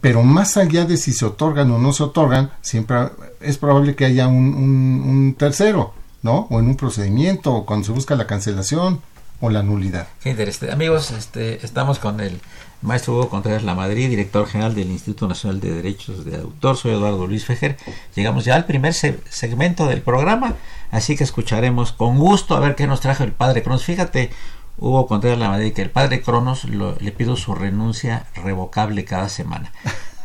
pero 0.00 0.22
más 0.22 0.56
allá 0.56 0.84
de 0.84 0.96
si 0.96 1.12
se 1.12 1.26
otorgan 1.26 1.70
o 1.70 1.78
no 1.78 1.92
se 1.92 2.02
otorgan, 2.02 2.50
siempre 2.62 3.10
es 3.40 3.58
probable 3.58 3.94
que 3.94 4.06
haya 4.06 4.28
un, 4.28 5.34
tercero, 5.38 5.92
¿no? 6.22 6.46
O 6.50 6.58
en 6.58 6.66
un 6.66 6.76
procedimiento, 6.76 7.52
o 7.54 7.66
cuando 7.66 7.86
se 7.86 7.92
busca 7.92 8.16
la 8.16 8.26
cancelación 8.26 9.00
o 9.40 9.50
la 9.50 9.62
nulidad. 9.62 10.08
Qué 10.22 10.30
interesante. 10.30 10.72
Amigos, 10.72 11.10
este, 11.10 11.64
estamos 11.64 11.98
con 11.98 12.20
el 12.20 12.40
maestro 12.82 13.14
Hugo 13.14 13.28
Contreras 13.28 13.62
La 13.62 13.74
Madrid, 13.74 14.08
director 14.08 14.46
general 14.46 14.74
del 14.74 14.90
Instituto 14.90 15.28
Nacional 15.28 15.60
de 15.60 15.72
Derechos 15.72 16.24
de 16.24 16.36
Autor. 16.36 16.76
Soy 16.76 16.92
Eduardo 16.92 17.26
Luis 17.26 17.44
Fejer. 17.44 17.76
Llegamos 18.14 18.44
ya 18.44 18.54
al 18.54 18.66
primer 18.66 18.94
segmento 18.94 19.86
del 19.86 20.02
programa, 20.02 20.54
así 20.90 21.16
que 21.16 21.24
escucharemos 21.24 21.92
con 21.92 22.18
gusto 22.18 22.56
a 22.56 22.60
ver 22.60 22.74
qué 22.74 22.86
nos 22.86 23.00
trajo 23.00 23.24
el 23.24 23.32
padre 23.32 23.62
Cronos. 23.62 23.84
Fíjate, 23.84 24.30
Hugo 24.78 25.06
Contreras 25.06 25.38
la 25.38 25.48
Madrid 25.48 25.72
que 25.72 25.82
el 25.82 25.90
padre 25.90 26.22
Cronos 26.22 26.64
le 26.64 27.12
pido 27.12 27.36
su 27.36 27.54
renuncia 27.54 28.26
revocable 28.34 29.04
cada 29.04 29.28
semana. 29.28 29.72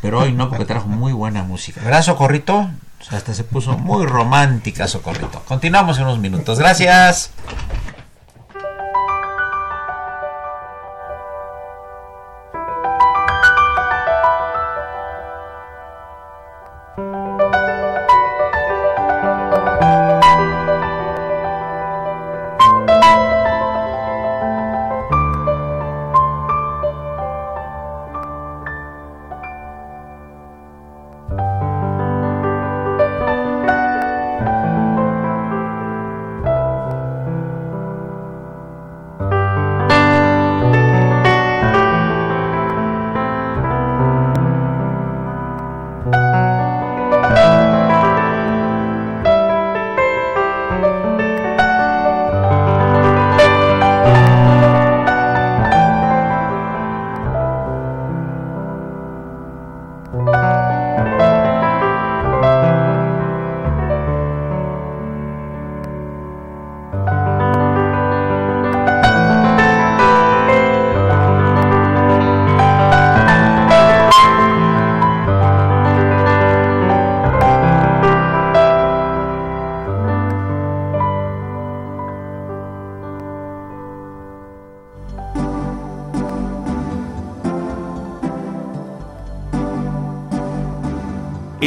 Pero 0.02 0.20
hoy 0.20 0.32
no, 0.32 0.50
porque 0.50 0.66
trajo 0.66 0.88
muy 0.88 1.12
buena 1.12 1.42
música. 1.42 1.80
¿Verdad, 1.82 2.02
Socorrito? 2.02 2.70
hasta 3.10 3.34
se 3.34 3.44
puso 3.44 3.76
muy 3.78 4.04
romántica, 4.04 4.88
Socorrito. 4.88 5.42
Continuamos 5.46 5.98
en 5.98 6.04
unos 6.04 6.18
minutos. 6.18 6.58
Gracias. 6.58 7.30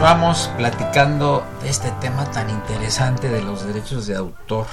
Vamos 0.00 0.50
platicando 0.56 1.46
de 1.62 1.68
este 1.68 1.90
tema 2.00 2.30
tan 2.30 2.48
interesante 2.48 3.28
de 3.28 3.42
los 3.42 3.66
derechos 3.66 4.06
de 4.06 4.16
autor. 4.16 4.66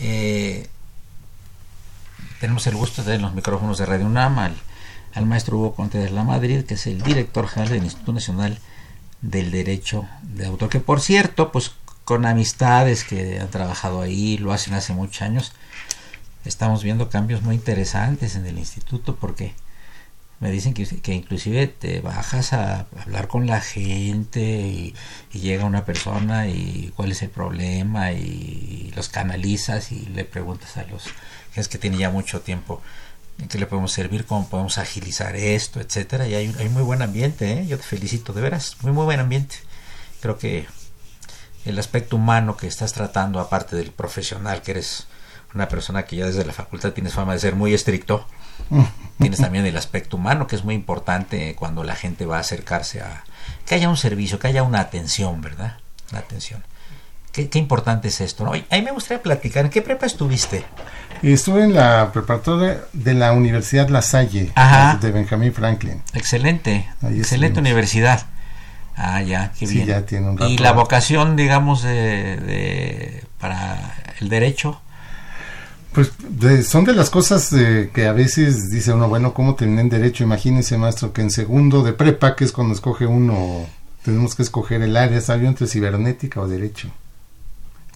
Eh, 0.00 0.68
tenemos 2.40 2.66
el 2.66 2.74
gusto 2.74 3.02
de 3.02 3.06
tener 3.06 3.20
los 3.20 3.32
micrófonos 3.32 3.78
de 3.78 3.86
Radio 3.86 4.06
UNAM 4.06 4.40
al, 4.40 5.26
maestro 5.26 5.56
Hugo 5.56 5.74
Conte 5.76 5.98
de 5.98 6.10
la 6.10 6.24
Madrid, 6.24 6.64
que 6.64 6.74
es 6.74 6.88
el 6.88 7.00
director 7.00 7.46
general 7.46 7.74
del 7.74 7.84
Instituto 7.84 8.12
Nacional 8.12 8.58
del 9.22 9.52
Derecho 9.52 10.04
de 10.22 10.46
Autor, 10.46 10.68
que 10.68 10.80
por 10.80 11.00
cierto, 11.00 11.52
pues 11.52 11.70
con 12.04 12.26
amistades 12.26 13.04
que 13.04 13.38
han 13.38 13.50
trabajado 13.50 14.02
ahí, 14.02 14.36
lo 14.36 14.52
hacen 14.52 14.74
hace 14.74 14.94
muchos 14.94 15.22
años, 15.22 15.52
estamos 16.44 16.82
viendo 16.82 17.08
cambios 17.08 17.42
muy 17.42 17.54
interesantes 17.54 18.34
en 18.34 18.46
el 18.46 18.58
instituto 18.58 19.14
porque 19.14 19.54
me 20.40 20.50
dicen 20.50 20.72
que, 20.74 20.86
que, 20.86 21.12
inclusive 21.12 21.66
te 21.66 22.00
bajas 22.00 22.54
a 22.54 22.86
hablar 23.02 23.28
con 23.28 23.46
la 23.46 23.60
gente 23.60 24.40
y, 24.40 24.94
llega 25.32 25.64
una 25.64 25.84
persona 25.84 26.48
y 26.48 26.92
cuál 26.96 27.12
es 27.12 27.22
el 27.22 27.30
problema 27.30 28.12
y, 28.12 28.92
los 28.96 29.08
canalizas 29.08 29.92
y 29.92 30.06
le 30.06 30.24
preguntas 30.24 30.76
a 30.76 30.84
los 30.84 31.04
es 31.54 31.68
que 31.68 31.78
tiene 31.78 31.98
ya 31.98 32.10
mucho 32.10 32.40
tiempo 32.40 32.80
en 33.38 33.48
qué 33.48 33.58
le 33.58 33.66
podemos 33.66 33.92
servir, 33.92 34.24
cómo 34.26 34.48
podemos 34.48 34.78
agilizar 34.78 35.36
esto, 35.36 35.80
etcétera 35.80 36.26
y 36.26 36.34
hay, 36.34 36.54
hay 36.58 36.68
muy 36.68 36.82
buen 36.82 37.02
ambiente, 37.02 37.52
¿eh? 37.52 37.66
yo 37.66 37.76
te 37.76 37.82
felicito, 37.82 38.32
de 38.32 38.40
veras, 38.40 38.76
muy 38.82 38.92
muy 38.92 39.04
buen 39.04 39.20
ambiente. 39.20 39.56
Creo 40.20 40.38
que 40.38 40.66
el 41.64 41.78
aspecto 41.78 42.16
humano 42.16 42.56
que 42.56 42.66
estás 42.66 42.92
tratando, 42.92 43.40
aparte 43.40 43.76
del 43.76 43.92
profesional, 43.92 44.62
que 44.62 44.72
eres 44.72 45.06
una 45.54 45.68
persona 45.68 46.04
que 46.04 46.16
ya 46.16 46.26
desde 46.26 46.44
la 46.44 46.52
facultad 46.52 46.92
tienes 46.92 47.14
fama 47.14 47.34
de 47.34 47.40
ser 47.40 47.54
muy 47.54 47.74
estricto, 47.74 48.26
Tienes 49.18 49.40
también 49.40 49.66
el 49.66 49.76
aspecto 49.76 50.16
humano, 50.16 50.46
que 50.46 50.56
es 50.56 50.64
muy 50.64 50.74
importante 50.74 51.54
cuando 51.54 51.84
la 51.84 51.94
gente 51.94 52.24
va 52.24 52.38
a 52.38 52.40
acercarse 52.40 53.02
a... 53.02 53.24
Que 53.66 53.74
haya 53.74 53.88
un 53.88 53.96
servicio, 53.96 54.38
que 54.38 54.48
haya 54.48 54.62
una 54.62 54.80
atención, 54.80 55.42
¿verdad? 55.42 55.76
Una 56.10 56.20
atención. 56.20 56.62
Qué, 57.32 57.48
importante 57.58 58.08
es 58.08 58.20
esto, 58.20 58.44
¿no? 58.44 58.52
Ahí 58.70 58.82
me 58.82 58.90
gustaría 58.90 59.22
platicar, 59.22 59.64
¿en 59.64 59.70
qué 59.70 59.82
prepa 59.82 60.06
estuviste? 60.06 60.64
Estuve 61.22 61.62
en 61.62 61.74
la 61.74 62.10
preparatoria 62.12 62.80
de 62.92 63.14
la 63.14 63.32
Universidad 63.32 63.88
La 63.88 64.02
Salle, 64.02 64.52
de 65.00 65.10
Benjamin 65.12 65.52
Franklin. 65.52 66.02
Excelente, 66.12 66.88
excelente 67.02 67.60
universidad. 67.60 68.26
Ah, 68.96 69.22
ya, 69.22 69.52
qué 69.58 69.66
bien. 69.66 69.86
Ya 69.86 70.04
tiene 70.04 70.28
un 70.28 70.38
rato 70.38 70.50
y 70.50 70.58
la 70.58 70.72
vocación, 70.72 71.36
digamos, 71.36 71.82
de, 71.82 73.24
para 73.38 73.94
el 74.20 74.28
derecho. 74.28 74.80
Pues 75.92 76.12
son 76.68 76.84
de 76.84 76.92
las 76.92 77.10
cosas 77.10 77.50
que 77.50 78.06
a 78.06 78.12
veces 78.12 78.70
dice 78.70 78.92
uno, 78.92 79.08
bueno, 79.08 79.34
¿cómo 79.34 79.56
tienen 79.56 79.88
derecho? 79.88 80.22
Imagínense, 80.22 80.78
maestro, 80.78 81.12
que 81.12 81.22
en 81.22 81.30
segundo 81.30 81.82
de 81.82 81.92
prepa, 81.92 82.36
que 82.36 82.44
es 82.44 82.52
cuando 82.52 82.74
escoge 82.74 83.06
uno, 83.06 83.66
tenemos 84.04 84.36
que 84.36 84.42
escoger 84.42 84.82
el 84.82 84.96
área, 84.96 85.20
salió 85.20 85.48
entre 85.48 85.66
cibernética 85.66 86.40
o 86.40 86.46
derecho. 86.46 86.90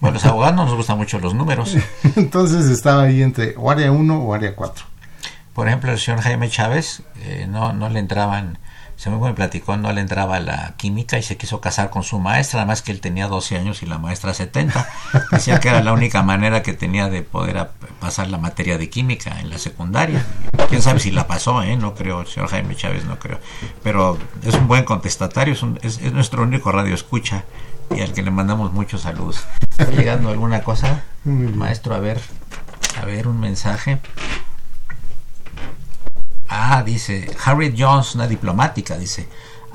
Bueno, 0.01 0.15
los 0.15 0.25
abogados 0.25 0.55
nos 0.55 0.75
gustan 0.75 0.97
mucho 0.97 1.19
los 1.19 1.33
números. 1.33 1.77
Entonces 2.17 2.65
estaba 2.65 3.03
ahí 3.03 3.21
entre 3.21 3.55
o 3.57 3.71
área 3.71 3.91
1 3.91 4.17
o 4.17 4.33
área 4.33 4.55
4. 4.55 4.85
Por 5.53 5.67
ejemplo, 5.67 5.91
el 5.91 5.99
señor 5.99 6.19
Jaime 6.19 6.49
Chávez 6.49 7.01
eh, 7.21 7.47
no, 7.49 7.71
no 7.71 7.87
le 7.87 7.99
entraban 7.99 8.57
según 8.97 9.21
me 9.21 9.33
platicó, 9.33 9.75
no 9.77 9.91
le 9.91 10.01
entraba 10.01 10.39
la 10.39 10.73
química 10.77 11.17
y 11.17 11.23
se 11.23 11.37
quiso 11.37 11.59
casar 11.59 11.89
con 11.89 12.03
su 12.03 12.19
maestra, 12.19 12.61
además 12.61 12.81
que 12.81 12.91
él 12.91 13.01
tenía 13.01 13.27
12 13.27 13.57
años 13.57 13.83
y 13.83 13.85
la 13.85 13.97
maestra 13.97 14.33
70. 14.33 14.87
Decía 15.31 15.59
que 15.59 15.69
era 15.69 15.83
la 15.83 15.93
única 15.93 16.23
manera 16.23 16.63
que 16.63 16.73
tenía 16.73 17.09
de 17.09 17.21
poder 17.21 17.69
pasar 17.99 18.29
la 18.29 18.37
materia 18.37 18.77
de 18.77 18.89
química 18.89 19.39
en 19.39 19.49
la 19.49 19.57
secundaria. 19.57 20.25
Quién 20.69 20.81
sabe 20.81 20.99
si 20.99 21.11
la 21.11 21.27
pasó, 21.27 21.61
¿eh? 21.61 21.75
No 21.75 21.93
creo, 21.93 22.21
el 22.21 22.27
señor 22.27 22.49
Jaime 22.49 22.75
Chávez 22.75 23.05
no 23.05 23.19
creo. 23.19 23.39
Pero 23.83 24.17
es 24.43 24.55
un 24.55 24.67
buen 24.67 24.85
contestatario, 24.85 25.53
es, 25.81 25.99
es, 25.99 26.13
nuestro 26.13 26.43
único 26.43 26.71
radio 26.71 26.95
escucha 26.95 27.43
y 27.95 28.01
al 28.01 28.13
que 28.13 28.23
le 28.23 28.31
mandamos 28.31 28.71
muchos 28.71 29.01
saludos. 29.01 29.45
¿Está 29.77 29.91
llegando 29.91 30.29
alguna 30.29 30.63
cosa? 30.63 31.03
Maestro, 31.25 31.95
a 31.95 31.99
ver, 31.99 32.21
a 33.01 33.05
ver, 33.05 33.27
un 33.27 33.39
mensaje. 33.39 33.99
Ah, 36.47 36.83
dice 36.83 37.29
Harriet 37.43 37.75
Jones, 37.77 38.15
una 38.15 38.27
diplomática, 38.27 38.97
dice. 38.97 39.27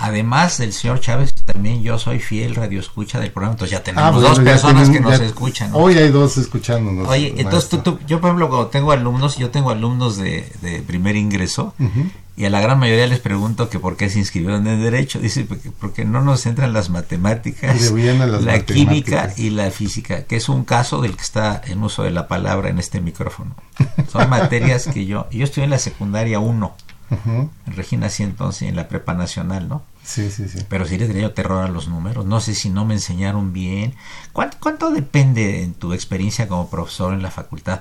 Además 0.02 0.56
del 0.56 0.72
señor 0.72 0.98
Chávez, 1.00 1.35
también 1.44 1.83
yo 1.83 1.98
soy 1.98 2.20
fiel 2.20 2.54
radioescucha 2.54 3.20
del 3.20 3.33
programa, 3.33 3.52
entonces 3.52 3.76
ya 3.76 3.85
tenemos 3.85 4.24
ah, 4.24 4.28
dos 4.28 4.40
personas 4.40 4.88
que 4.88 4.98
nos 4.98 5.20
escuchan. 5.20 5.70
Hoy 5.74 5.98
hay 5.98 6.09
dos 6.09 6.38
escuchándonos. 6.38 7.06
Oye, 7.06 7.35
entonces 7.37 7.83
tú, 7.83 7.98
yo 8.06 8.18
por 8.18 8.28
ejemplo 8.28 8.48
cuando 8.48 8.68
tengo 8.68 8.92
alumnos, 8.92 9.37
yo 9.37 9.50
tengo 9.50 9.70
alumnos 9.70 10.16
de, 10.16 10.50
de 10.62 10.80
primer 10.80 11.16
ingreso 11.16 11.74
y 12.37 12.45
a 12.45 12.51
la 12.51 12.61
gran 12.61 12.79
mayoría 12.79 13.07
les 13.07 13.21
pregunto 13.21 13.69
que 13.69 13.79
por 13.79 13.97
qué 13.97 14.09
se 14.09 14.19
inscribieron 14.19 14.66
en 14.66 14.83
Derecho. 14.83 15.19
Dice, 15.19 15.47
porque, 15.79 16.05
no 16.05 16.23
nos 16.23 16.47
entran 16.47 16.73
las 16.73 16.88
matemáticas, 16.88 17.90
la 17.93 18.61
química 18.64 19.33
y 19.37 19.51
la 19.51 19.71
física, 19.71 20.25
que 20.25 20.37
es 20.37 20.49
un 20.49 20.64
caso 20.64 21.03
del 21.03 21.16
que 21.16 21.23
está 21.23 21.61
en 21.66 21.83
uso 21.83 22.03
de 22.03 22.11
la 22.11 22.29
palabra 22.29 22.71
en 22.71 22.79
este 22.79 23.01
micrófono. 23.01 23.55
Son 24.11 24.29
materias 24.31 24.87
que 24.87 25.07
yo, 25.07 25.29
yo 25.31 25.45
estoy 25.45 25.64
en 25.64 25.71
la 25.71 25.79
secundaria 25.79 26.38
1, 26.38 26.77
en 27.27 27.51
Regina 27.66 28.09
sí 28.09 28.23
entonces, 28.23 28.69
en 28.69 28.77
la 28.77 28.88
prepa 28.88 29.14
nacional, 29.14 29.69
¿no? 29.69 29.83
Sí, 30.05 30.31
sí, 30.31 30.49
sí. 30.49 30.61
Pero 30.69 30.87
sí 30.87 30.97
le 30.97 31.07
tenía 31.07 31.35
terror 31.35 31.64
a 31.64 31.69
los 31.69 31.88
números. 31.88 32.25
No 32.25 32.40
sé 32.40 32.55
si 32.55 32.71
no 32.71 32.85
me 32.85 32.95
enseñaron 32.95 33.53
bien. 33.53 33.95
¿Cuánto, 34.33 34.57
cuánto 34.61 34.90
depende 34.90 35.62
en 35.62 35.75
tu 35.75 35.93
experiencia 35.93 36.49
como 36.49 36.71
profesor 36.71 37.12
en 37.12 37.23
la 37.23 37.31
facultad? 37.31 37.81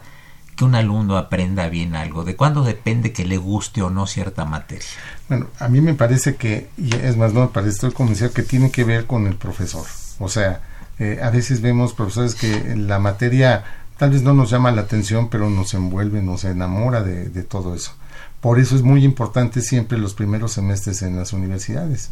Que 0.60 0.66
un 0.66 0.76
alumno 0.76 1.18
aprenda 1.18 1.70
bien 1.70 1.96
algo? 1.96 2.26
¿De 2.26 2.36
cuándo 2.36 2.66
depende 2.66 3.14
que 3.14 3.24
le 3.24 3.38
guste 3.38 3.82
o 3.82 3.90
no 3.90 4.06
cierta 4.08 4.44
materia? 4.44 4.86
Bueno, 5.30 5.48
a 5.58 5.70
mí 5.70 5.80
me 5.80 5.94
parece 5.94 6.36
que, 6.36 6.68
y 6.78 6.94
es 6.98 7.16
más, 7.16 7.34
no 7.34 7.40
me 7.40 7.48
parece, 7.48 7.76
estoy 7.76 7.92
convencido 7.92 8.34
que 8.34 8.44
tiene 8.44 8.70
que 8.70 8.84
ver 8.84 9.06
con 9.06 9.26
el 9.26 9.36
profesor. 9.36 9.86
O 10.20 10.28
sea, 10.28 10.60
eh, 11.00 11.22
a 11.24 11.30
veces 11.30 11.62
vemos 11.62 11.94
profesores 11.94 12.36
que 12.36 12.76
la 12.76 13.00
materia 13.00 13.64
tal 13.96 14.10
vez 14.10 14.22
no 14.22 14.34
nos 14.34 14.50
llama 14.50 14.72
la 14.72 14.82
atención, 14.82 15.30
pero 15.30 15.50
nos 15.50 15.74
envuelve, 15.74 16.22
nos 16.22 16.44
enamora 16.44 17.04
de, 17.04 17.30
de 17.30 17.44
todo 17.44 17.74
eso. 17.74 17.94
Por 18.42 18.60
eso 18.60 18.76
es 18.76 18.82
muy 18.82 19.06
importante 19.06 19.62
siempre 19.62 19.98
los 19.98 20.14
primeros 20.14 20.52
semestres 20.52 21.02
en 21.04 21.16
las 21.16 21.32
universidades, 21.32 22.12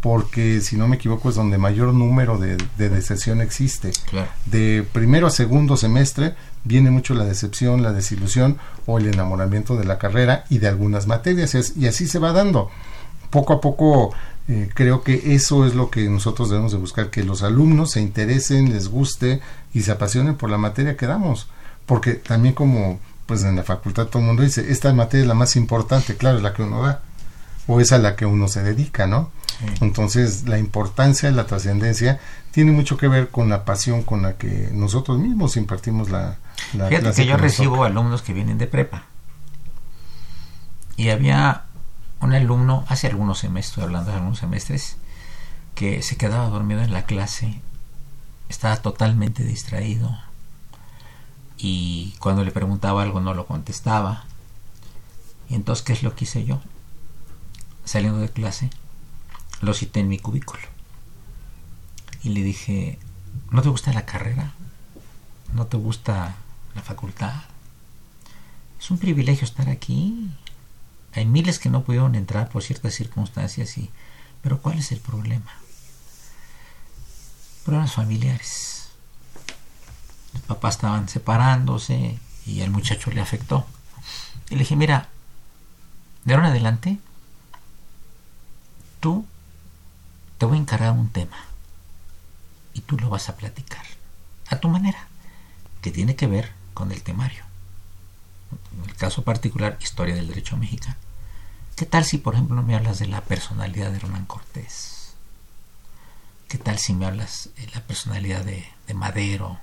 porque 0.00 0.60
si 0.62 0.76
no 0.76 0.88
me 0.88 0.96
equivoco 0.96 1.28
es 1.28 1.36
donde 1.36 1.58
mayor 1.58 1.94
número 1.94 2.38
de, 2.38 2.56
de 2.76 2.88
deserción 2.88 3.40
existe. 3.40 3.92
De 4.46 4.84
primero 4.92 5.28
a 5.28 5.30
segundo 5.30 5.76
semestre 5.76 6.34
viene 6.64 6.90
mucho 6.90 7.14
la 7.14 7.24
decepción, 7.24 7.82
la 7.82 7.92
desilusión 7.92 8.58
o 8.86 8.98
el 8.98 9.06
enamoramiento 9.06 9.76
de 9.76 9.84
la 9.84 9.98
carrera 9.98 10.44
y 10.50 10.58
de 10.58 10.68
algunas 10.68 11.06
materias 11.06 11.54
y 11.76 11.86
así 11.86 12.06
se 12.06 12.18
va 12.18 12.32
dando. 12.32 12.70
poco 13.30 13.52
a 13.52 13.60
poco 13.60 14.14
eh, 14.46 14.68
creo 14.74 15.02
que 15.02 15.34
eso 15.34 15.66
es 15.66 15.74
lo 15.74 15.90
que 15.90 16.08
nosotros 16.08 16.50
debemos 16.50 16.72
de 16.72 16.78
buscar, 16.78 17.10
que 17.10 17.24
los 17.24 17.42
alumnos 17.42 17.92
se 17.92 18.00
interesen, 18.00 18.72
les 18.72 18.88
guste 18.88 19.40
y 19.72 19.82
se 19.82 19.92
apasionen 19.92 20.36
por 20.36 20.50
la 20.50 20.58
materia 20.58 20.96
que 20.96 21.06
damos. 21.06 21.48
Porque 21.86 22.14
también 22.14 22.54
como 22.54 23.00
pues 23.26 23.42
en 23.44 23.56
la 23.56 23.62
facultad 23.62 24.06
todo 24.06 24.20
el 24.20 24.26
mundo 24.26 24.42
dice, 24.42 24.70
esta 24.70 24.92
materia 24.92 25.22
es 25.22 25.28
la 25.28 25.34
más 25.34 25.56
importante, 25.56 26.16
claro, 26.16 26.36
es 26.36 26.42
la 26.42 26.52
que 26.52 26.62
uno 26.62 26.82
da, 26.82 27.02
o 27.66 27.80
es 27.80 27.92
a 27.92 27.98
la 27.98 28.16
que 28.16 28.26
uno 28.26 28.48
se 28.48 28.62
dedica, 28.62 29.06
¿no? 29.06 29.30
Entonces, 29.80 30.46
la 30.46 30.58
importancia 30.58 31.30
de 31.30 31.36
la 31.36 31.46
trascendencia 31.46 32.20
tiene 32.50 32.72
mucho 32.72 32.96
que 32.96 33.08
ver 33.08 33.30
con 33.30 33.48
la 33.48 33.64
pasión 33.64 34.02
con 34.02 34.22
la 34.22 34.36
que 34.36 34.68
nosotros 34.72 35.18
mismos 35.18 35.56
impartimos 35.56 36.10
la, 36.10 36.38
la 36.74 36.88
Fíjate 36.88 37.12
que 37.12 37.26
yo 37.26 37.36
recibo 37.36 37.84
alumnos 37.84 38.22
que 38.22 38.32
vienen 38.32 38.58
de 38.58 38.66
prepa. 38.66 39.04
Y 40.96 41.08
había 41.08 41.64
un 42.20 42.34
alumno, 42.34 42.84
hace 42.88 43.06
algunos 43.06 43.38
semestres, 43.38 43.84
hablando 43.84 44.10
de 44.10 44.16
algunos 44.16 44.38
semestres, 44.38 44.96
que 45.74 46.02
se 46.02 46.16
quedaba 46.16 46.48
dormido 46.48 46.82
en 46.82 46.92
la 46.92 47.04
clase, 47.04 47.60
estaba 48.48 48.76
totalmente 48.76 49.44
distraído 49.44 50.16
y 51.56 52.14
cuando 52.18 52.44
le 52.44 52.50
preguntaba 52.50 53.02
algo 53.02 53.20
no 53.20 53.34
lo 53.34 53.46
contestaba. 53.46 54.24
Y 55.48 55.54
entonces, 55.54 55.84
¿qué 55.84 55.92
es 55.92 56.02
lo 56.02 56.14
que 56.14 56.24
hice 56.24 56.44
yo? 56.44 56.60
Saliendo 57.84 58.18
de 58.20 58.30
clase, 58.30 58.70
lo 59.60 59.74
cité 59.74 60.00
en 60.00 60.08
mi 60.08 60.18
cubículo 60.18 60.62
y 62.22 62.30
le 62.30 62.42
dije, 62.42 62.98
¿no 63.50 63.62
te 63.62 63.68
gusta 63.68 63.92
la 63.92 64.06
carrera? 64.06 64.54
¿No 65.52 65.66
te 65.66 65.76
gusta 65.76 66.34
la 66.74 66.82
facultad? 66.82 67.42
Es 68.80 68.90
un 68.90 68.98
privilegio 68.98 69.44
estar 69.44 69.68
aquí. 69.68 70.30
Hay 71.12 71.26
miles 71.26 71.58
que 71.58 71.70
no 71.70 71.84
pudieron 71.84 72.14
entrar 72.14 72.48
por 72.48 72.62
ciertas 72.62 72.94
circunstancias 72.94 73.78
y 73.78 73.90
pero 74.44 74.60
¿cuál 74.60 74.78
es 74.78 74.92
el 74.92 75.00
problema? 75.00 75.50
Problemas 77.64 77.94
familiares. 77.94 78.90
Los 80.34 80.42
papás 80.42 80.74
estaban 80.74 81.08
separándose 81.08 82.18
y 82.44 82.60
el 82.60 82.70
muchacho 82.70 83.10
le 83.10 83.22
afectó. 83.22 83.66
Y 84.50 84.56
le 84.56 84.60
dije, 84.60 84.76
mira, 84.76 85.08
de 86.26 86.34
ahora 86.34 86.48
en 86.48 86.52
adelante, 86.52 86.98
tú 89.04 89.26
te 90.38 90.46
voy 90.46 90.56
a 90.56 90.60
encargar 90.62 90.92
un 90.92 91.10
tema 91.10 91.36
y 92.72 92.80
tú 92.80 92.96
lo 92.96 93.10
vas 93.10 93.28
a 93.28 93.36
platicar 93.36 93.84
a 94.48 94.56
tu 94.56 94.70
manera, 94.70 95.08
que 95.82 95.90
tiene 95.90 96.16
que 96.16 96.26
ver 96.26 96.52
con 96.72 96.90
el 96.90 97.02
temario. 97.02 97.44
En 98.72 98.88
el 98.88 98.96
caso 98.96 99.22
particular, 99.22 99.76
historia 99.82 100.14
del 100.14 100.28
derecho 100.28 100.56
mexicano. 100.56 100.96
¿Qué 101.76 101.84
tal 101.84 102.06
si, 102.06 102.16
por 102.16 102.32
ejemplo, 102.32 102.62
me 102.62 102.74
hablas 102.74 102.98
de 102.98 103.06
la 103.06 103.20
personalidad 103.20 103.90
de 103.90 103.98
Hernán 103.98 104.24
Cortés? 104.24 105.12
¿Qué 106.48 106.56
tal 106.56 106.78
si 106.78 106.94
me 106.94 107.04
hablas 107.04 107.50
de 107.58 107.66
la 107.74 107.82
personalidad 107.82 108.42
de, 108.42 108.66
Madero 108.94 109.58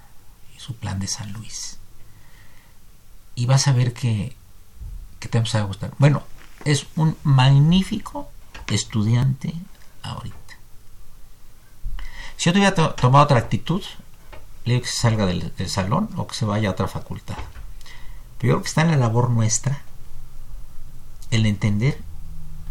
y 0.56 0.60
su 0.60 0.76
plan 0.76 1.00
de 1.00 1.08
San 1.08 1.34
Luis? 1.34 1.80
Y 3.34 3.48
vas 3.48 3.68
a 3.68 3.74
ver 3.74 3.94
que, 3.94 4.36
que 5.20 5.30
te 5.30 5.40
va 5.40 5.46
a 5.52 5.64
gustar. 5.64 5.94
Bueno, 5.98 6.22
es 6.64 6.86
un 6.96 7.18
magnífico 7.24 8.30
estudiante 8.68 9.54
ahorita. 10.04 10.38
Si 12.38 12.46
yo 12.46 12.54
tuviera 12.54 12.74
tomado 12.96 13.26
otra 13.26 13.38
actitud, 13.38 13.84
le 14.66 14.74
digo 14.74 14.84
que 14.84 14.90
se 14.90 15.00
salga 15.00 15.26
del, 15.26 15.54
salón 15.70 16.10
o 16.18 16.26
que 16.26 16.34
se 16.36 16.46
vaya 16.46 16.70
a 16.70 16.72
otra 16.72 16.88
facultad. 16.88 17.38
Pero 18.38 18.54
yo 18.54 18.56
creo 18.56 18.62
que 18.62 18.68
está 18.68 18.82
en 18.82 18.92
la 18.92 18.98
labor 18.98 19.30
nuestra 19.30 19.84
el 21.30 21.46
entender 21.46 22.02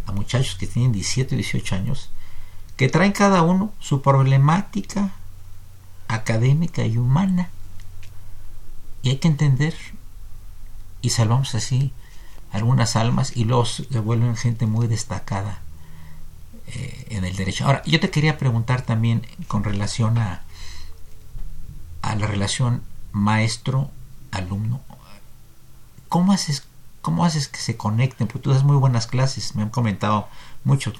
a 0.07 0.13
muchachos 0.13 0.57
que 0.57 0.67
tienen 0.67 0.91
17 0.91 1.35
o 1.35 1.39
18 1.39 1.77
años, 1.77 2.11
que 2.77 2.89
traen 2.89 3.13
cada 3.13 3.43
uno 3.43 3.73
su 3.79 4.03
problemática 4.03 5.13
académica 6.09 6.85
y 6.85 6.99
humana. 6.99 7.51
Y 9.03 9.11
hay 9.11 9.17
que 9.19 9.29
entender, 9.29 9.77
y 11.01 11.11
salvamos 11.11 11.55
así 11.55 11.93
algunas 12.51 12.97
almas 12.97 13.37
y 13.37 13.45
los 13.45 13.87
devuelven 13.91 14.37
gente 14.37 14.67
muy 14.67 14.89
destacada 14.89 15.61
eh, 16.75 17.07
en 17.11 17.25
el 17.25 17.37
derecho. 17.37 17.65
Ahora, 17.65 17.83
yo 17.85 18.01
te 18.01 18.11
quería 18.11 18.39
preguntar 18.39 18.83
también 18.83 19.27
con 19.49 19.65
relación 19.65 20.19
a, 20.19 20.43
a 22.03 22.15
la 22.15 22.27
relación 22.27 22.83
maestro-alumno. 23.13 24.81
¿Cómo 26.09 26.33
haces 26.33 26.65
¿Cómo 27.03 27.25
haces 27.25 27.49
que 27.49 27.59
se 27.59 27.77
conecten? 27.77 28.27
Porque 28.27 28.41
tú 28.41 28.51
das 28.51 28.63
muy 28.63 28.77
buenas 28.77 29.07
clases, 29.07 29.55
me 29.55 29.63
han 29.63 29.71
comentado 29.71 30.29
muchos 30.65 30.95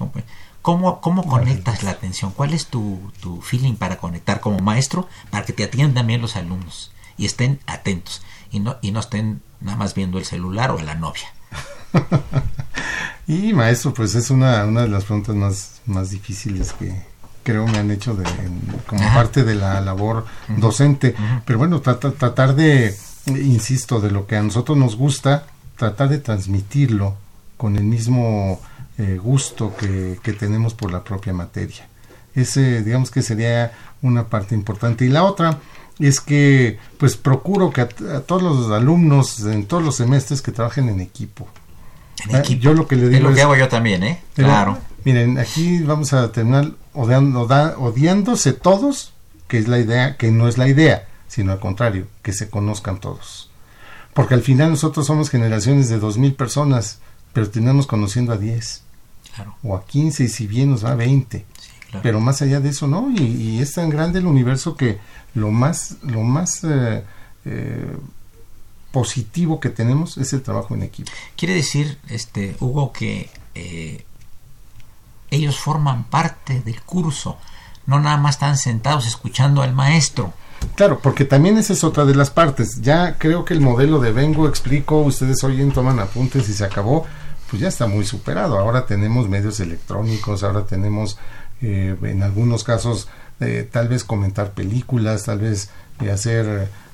¿Cómo, 0.61 1.01
cómo 1.01 1.25
conectas 1.25 1.83
la 1.83 1.91
atención? 1.91 2.31
¿Cuál 2.31 2.53
es 2.53 2.67
tu, 2.67 3.11
tu 3.19 3.41
feeling 3.41 3.75
para 3.75 3.97
conectar 3.97 4.41
como 4.41 4.59
maestro 4.59 5.07
para 5.29 5.45
que 5.45 5.53
te 5.53 5.63
atiendan 5.63 5.93
también 5.95 6.21
los 6.21 6.35
alumnos 6.35 6.91
y 7.17 7.25
estén 7.25 7.59
atentos 7.67 8.21
y 8.51 8.59
no, 8.59 8.77
y 8.81 8.91
no 8.91 8.99
estén 8.99 9.41
nada 9.59 9.77
más 9.77 9.93
viendo 9.93 10.17
el 10.17 10.25
celular 10.25 10.71
o 10.71 10.79
a 10.79 10.83
la 10.83 10.95
novia? 10.95 11.33
y 13.27 13.53
maestro, 13.53 13.93
pues 13.93 14.15
es 14.15 14.29
una, 14.29 14.65
una 14.65 14.81
de 14.81 14.89
las 14.89 15.05
preguntas 15.05 15.35
más, 15.35 15.81
más 15.85 16.09
difíciles 16.09 16.73
que 16.73 17.11
creo 17.43 17.67
me 17.67 17.79
han 17.79 17.91
hecho 17.91 18.13
de, 18.15 18.25
como 18.85 19.01
parte 19.13 19.43
de 19.43 19.55
la 19.55 19.81
labor 19.81 20.25
docente. 20.57 21.15
Pero 21.45 21.59
bueno, 21.59 21.81
tratar 21.81 22.55
de, 22.55 22.95
insisto, 23.27 23.99
de 23.99 24.11
lo 24.11 24.27
que 24.27 24.35
a 24.35 24.43
nosotros 24.43 24.77
nos 24.77 24.95
gusta, 24.95 25.45
tratar 25.77 26.09
de 26.09 26.19
transmitirlo 26.19 27.15
con 27.57 27.75
el 27.75 27.83
mismo 27.83 28.59
eh, 28.97 29.19
gusto 29.21 29.75
que, 29.75 30.33
tenemos 30.33 30.73
por 30.73 30.91
la 30.91 31.03
propia 31.03 31.33
materia. 31.33 31.87
Ese, 32.33 32.81
digamos 32.83 33.11
que 33.11 33.21
sería 33.21 33.73
una 34.01 34.27
parte 34.27 34.55
importante. 34.55 35.05
Y 35.05 35.09
la 35.09 35.23
otra 35.23 35.59
es 35.99 36.21
que, 36.21 36.79
pues, 36.97 37.17
procuro 37.17 37.71
que 37.71 37.81
a, 37.81 37.87
todos 37.87 38.41
los 38.41 38.71
alumnos 38.71 39.41
en 39.41 39.65
todos 39.65 39.83
los 39.83 39.95
semestres 39.95 40.41
que 40.41 40.51
trabajen 40.51 40.89
en 40.89 41.01
equipo. 41.01 41.47
En 42.27 42.35
ah. 42.35 42.43
Yo 42.43 42.73
lo 42.73 42.87
que 42.87 42.95
le 42.95 43.09
digo 43.09 43.17
es 43.17 43.23
lo 43.23 43.33
que 43.33 43.41
hago 43.41 43.55
yo 43.55 43.67
también, 43.67 44.03
¿eh? 44.03 44.21
claro. 44.35 44.77
Miren, 45.03 45.39
aquí 45.39 45.81
vamos 45.81 46.13
a 46.13 46.31
terminar 46.31 46.73
odiando, 46.93 47.41
odiándose 47.41 48.53
todos, 48.53 49.13
que 49.47 49.57
es 49.57 49.67
la 49.67 49.79
idea, 49.79 50.15
que 50.15 50.31
no 50.31 50.47
es 50.47 50.59
la 50.59 50.67
idea, 50.67 51.07
sino 51.27 51.51
al 51.51 51.59
contrario, 51.59 52.07
que 52.21 52.33
se 52.33 52.49
conozcan 52.49 52.99
todos. 52.99 53.49
Porque 54.13 54.35
al 54.35 54.41
final 54.41 54.69
nosotros 54.69 55.07
somos 55.07 55.29
generaciones 55.29 55.89
de 55.89 55.97
dos 55.97 56.17
mil 56.17 56.35
personas, 56.35 56.99
pero 57.33 57.49
tenemos 57.49 57.87
conociendo 57.87 58.33
a 58.33 58.37
10 58.37 58.83
o 59.63 59.75
a 59.75 59.85
15 59.85 60.25
y 60.25 60.27
si 60.27 60.47
bien 60.47 60.69
nos 60.69 60.85
va 60.85 60.91
a 60.91 60.95
20. 60.95 61.45
Pero 62.03 62.19
más 62.19 62.41
allá 62.41 62.59
de 62.59 62.69
eso, 62.69 62.87
¿no? 62.87 63.11
Y, 63.11 63.59
es 63.59 63.73
tan 63.73 63.89
grande 63.89 64.19
el 64.19 64.25
universo 64.25 64.75
que 64.75 64.99
lo 65.33 65.51
más, 65.51 65.97
lo 66.03 66.21
más 66.21 66.63
eh, 66.63 67.03
eh, 67.45 67.97
positivo 68.91 69.59
que 69.59 69.69
tenemos 69.69 70.17
es 70.17 70.33
el 70.33 70.41
trabajo 70.41 70.75
en 70.75 70.83
equipo. 70.83 71.11
Quiere 71.35 71.55
decir, 71.55 71.97
este, 72.09 72.55
Hugo, 72.59 72.91
que 72.91 73.29
eh, 73.55 74.05
ellos 75.29 75.57
forman 75.57 76.03
parte 76.05 76.61
del 76.61 76.81
curso, 76.81 77.37
no 77.85 77.99
nada 77.99 78.17
más 78.17 78.35
están 78.35 78.57
sentados 78.57 79.07
escuchando 79.07 79.61
al 79.61 79.73
maestro. 79.73 80.33
Claro, 80.75 80.99
porque 80.99 81.25
también 81.25 81.57
esa 81.57 81.73
es 81.73 81.83
otra 81.83 82.05
de 82.05 82.15
las 82.15 82.29
partes. 82.29 82.81
Ya 82.81 83.17
creo 83.17 83.45
que 83.45 83.53
el 83.53 83.61
modelo 83.61 83.99
de 83.99 84.11
vengo, 84.11 84.47
explico, 84.47 84.99
ustedes 84.99 85.43
oyen, 85.43 85.71
toman 85.71 85.99
apuntes 85.99 86.47
y 86.49 86.53
se 86.53 86.63
acabó, 86.63 87.05
pues 87.49 87.61
ya 87.61 87.69
está 87.69 87.87
muy 87.87 88.05
superado. 88.05 88.59
Ahora 88.59 88.85
tenemos 88.85 89.27
medios 89.27 89.59
electrónicos, 89.59 90.43
ahora 90.43 90.65
tenemos 90.65 91.17
eh, 91.61 91.95
en 92.03 92.23
algunos 92.23 92.63
casos 92.63 93.07
eh, 93.39 93.67
tal 93.71 93.87
vez 93.87 94.03
comentar 94.03 94.51
películas, 94.51 95.25
tal 95.25 95.39
vez 95.39 95.69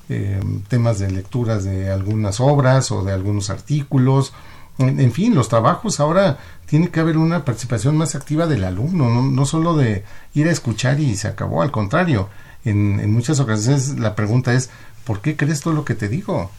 eh, 0.08 0.40
temas 0.68 0.98
de 0.98 1.10
lecturas 1.10 1.64
de 1.64 1.90
algunas 1.90 2.40
obras 2.40 2.90
o 2.92 3.02
de 3.04 3.12
algunos 3.12 3.50
artículos. 3.50 4.32
En, 4.78 5.10
fin, 5.10 5.34
los 5.34 5.48
trabajos 5.48 5.98
ahora 5.98 6.38
tiene 6.66 6.90
que 6.90 7.00
haber 7.00 7.18
una 7.18 7.44
participación 7.44 7.96
más 7.96 8.14
activa 8.14 8.46
del 8.46 8.62
alumno, 8.62 9.08
no, 9.08 9.22
no 9.22 9.44
solo 9.44 9.76
de 9.76 10.04
ir 10.34 10.46
a 10.46 10.52
escuchar 10.52 11.00
y 11.00 11.16
se 11.16 11.26
acabó, 11.26 11.62
al 11.62 11.72
contrario 11.72 12.28
en, 12.64 13.12
muchas 13.12 13.40
ocasiones 13.40 13.98
la 13.98 14.14
pregunta 14.14 14.52
es, 14.52 14.70
¿por 15.04 15.20
qué 15.20 15.36
crees 15.36 15.60
todo 15.60 15.74
lo 15.74 15.84
que 15.84 15.94
te 15.94 16.08
digo? 16.08 16.50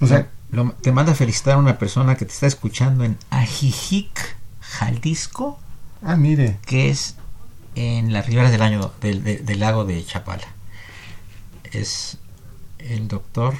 O 0.00 0.06
sea, 0.06 0.28
te 0.80 0.92
manda 0.92 1.14
felicitar 1.14 1.54
a 1.54 1.58
una 1.58 1.78
persona 1.78 2.16
que 2.16 2.24
te 2.24 2.32
está 2.32 2.46
escuchando 2.46 3.04
en 3.04 3.18
Ajijic, 3.30 4.36
Jalisco. 4.60 5.58
Ah, 6.02 6.16
mire. 6.16 6.58
Que 6.66 6.90
es 6.90 7.16
en 7.74 8.12
las 8.12 8.26
riberas 8.26 8.52
del, 8.52 8.62
año, 8.62 8.92
del, 9.00 9.60
lago 9.60 9.84
de 9.84 10.04
Chapala. 10.04 10.46
Es 11.72 12.18
el 12.84 13.08
doctor 13.08 13.54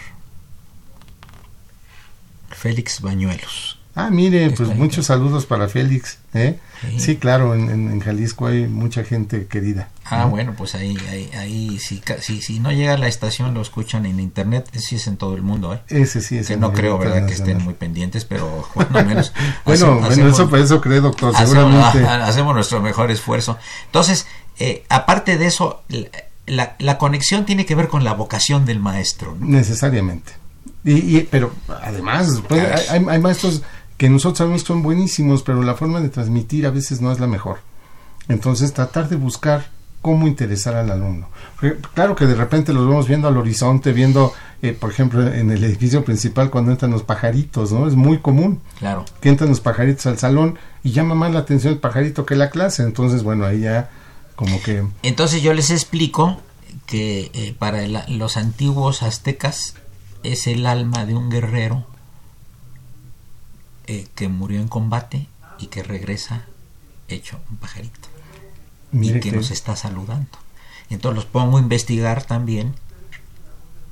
Félix 2.51 3.01
Bañuelos. 3.01 3.79
Ah, 3.97 4.11
mire, 4.11 4.51
pues 4.51 4.75
muchos 4.75 5.07
saludos 5.07 5.47
para 5.47 5.69
Félix. 5.69 6.19
¿eh? 6.35 6.59
Sí. 6.99 7.17
claro, 7.17 7.55
en, 7.55 8.01
Jalisco 8.01 8.47
hay 8.47 8.67
mucha 8.67 9.05
gente 9.05 9.47
querida. 9.47 9.89
Ah, 10.05 10.25
bueno, 10.25 10.55
pues 10.57 10.75
ahí, 10.75 10.97
ahí, 11.09 11.31
ahí 11.39 11.79
si, 11.79 12.03
si, 12.21 12.43
si, 12.43 12.59
no 12.59 12.73
llega 12.73 12.95
a 12.95 12.99
la 12.99 13.07
estación, 13.07 13.55
lo 13.55 13.63
escuchan 13.63 14.05
en 14.05 14.19
internet, 14.19 14.69
sí 14.75 14.97
es 14.97 15.07
en 15.07 15.17
todo 15.17 15.37
el 15.37 15.43
mundo. 15.43 15.75
¿eh? 15.75 15.81
Ese 15.89 16.21
sí 16.23 16.37
es 16.39 16.49
Que 16.49 16.57
no 16.57 16.73
creo, 16.73 16.99
¿verdad? 16.99 17.27
Que 17.27 17.35
estén 17.35 17.63
muy 17.63 17.75
pendientes, 17.75 18.25
pero 18.25 18.69
bueno, 18.75 18.91
menos. 19.05 19.33
bueno, 19.65 20.01
bueno, 20.01 20.29
eso, 20.29 20.57
eso 20.57 20.81
cree, 20.81 21.01
doctor, 21.01 21.33
seguramente. 21.37 22.05
Hacemos, 22.05 22.53
nuestro 22.53 22.83
mejor 22.83 23.13
esfuerzo. 23.13 23.59
Entonces, 23.87 24.27
eh, 24.59 24.85
aparte 24.89 25.39
de 25.39 25.47
eso, 25.47 25.85
la, 26.47 26.77
la, 26.79 26.99
conexión 26.99 27.47
tiene 27.47 27.67
que 27.67 27.75
ver 27.75 27.89
con 27.89 28.05
la 28.05 28.13
vocación 28.13 28.67
del 28.67 28.81
maestro. 28.81 29.37
Necesariamente. 29.41 30.33
Y, 30.85 31.21
pero 31.23 31.53
además, 31.83 32.43
pues, 32.49 32.91
hay, 32.91 33.05
hay, 33.09 33.19
maestros 33.19 33.63
que 33.97 34.09
nosotros 34.11 34.39
sabemos 34.39 34.63
son 34.63 34.83
buenísimos, 34.83 35.43
pero 35.43 35.63
la 35.63 35.75
forma 35.75 36.01
de 36.01 36.11
transmitir 36.11 36.67
a 36.67 36.71
veces 36.71 37.01
no 37.01 37.11
es 37.13 37.21
la 37.21 37.27
mejor. 37.27 37.59
Entonces, 38.29 38.73
tratar 38.73 39.09
de 39.09 39.17
buscar 39.17 39.67
cómo 40.05 40.27
interesar 40.27 40.75
al 40.75 40.91
alumno. 40.91 41.29
Claro 41.95 42.15
que 42.15 42.27
de 42.27 42.35
repente 42.35 42.75
los 42.75 42.87
vemos 42.87 43.09
viendo 43.09 43.27
al 43.27 43.39
horizonte, 43.39 43.95
viendo, 43.95 44.35
eh, 44.61 44.77
por 44.79 44.91
ejemplo, 44.91 45.27
en 45.27 45.51
el 45.51 45.65
edificio 45.65 46.05
principal 46.05 46.51
cuando 46.51 46.73
entran 46.73 46.91
los 46.91 47.03
pajaritos, 47.03 47.73
¿no? 47.73 47.89
Es 47.89 47.95
muy 47.95 48.19
común. 48.19 48.61
Claro. 48.79 49.07
Que 49.23 49.31
entran 49.31 49.49
los 49.49 49.61
pajaritos 49.61 50.05
al 50.05 50.19
salón 50.19 50.59
y 50.83 50.93
llama 50.93 51.15
más 51.15 51.33
la 51.33 51.41
atención 51.41 51.73
el 51.73 51.79
pajarito 51.79 52.27
que 52.27 52.37
la 52.37 52.51
clase. 52.51 52.83
Entonces, 52.83 53.23
bueno, 53.23 53.47
ahí 53.47 53.61
ya 53.61 53.89
como 54.37 54.61
que... 54.63 54.87
Entonces 55.03 55.43
yo 55.43 55.55
les 55.55 55.71
explico 55.71 56.41
que 56.87 57.31
eh, 57.35 57.55
para 57.59 57.87
los 58.09 58.37
antiguos 58.37 59.03
aztecas 59.03 59.75
es 60.23 60.47
el 60.47 60.67
alma 60.67 61.07
de 61.07 61.15
un 61.15 61.31
guerrero 61.31 61.87
eh, 63.87 64.09
que 64.15 64.29
murió 64.29 64.61
en 64.61 64.69
combate 64.69 65.29
y 65.59 65.67
que 65.67 65.83
regresa 65.83 66.47
hecho 67.09 67.41
un 67.51 67.59
pajarito 67.59 68.09
y 68.93 69.21
que, 69.21 69.33
nos 69.33 69.51
está 69.51 69.77
saludando. 69.77 70.39
Entonces 70.89 71.17
los 71.17 71.27
pongo 71.27 71.59
a 71.59 71.61
investigar 71.61 72.25
también, 72.25 72.75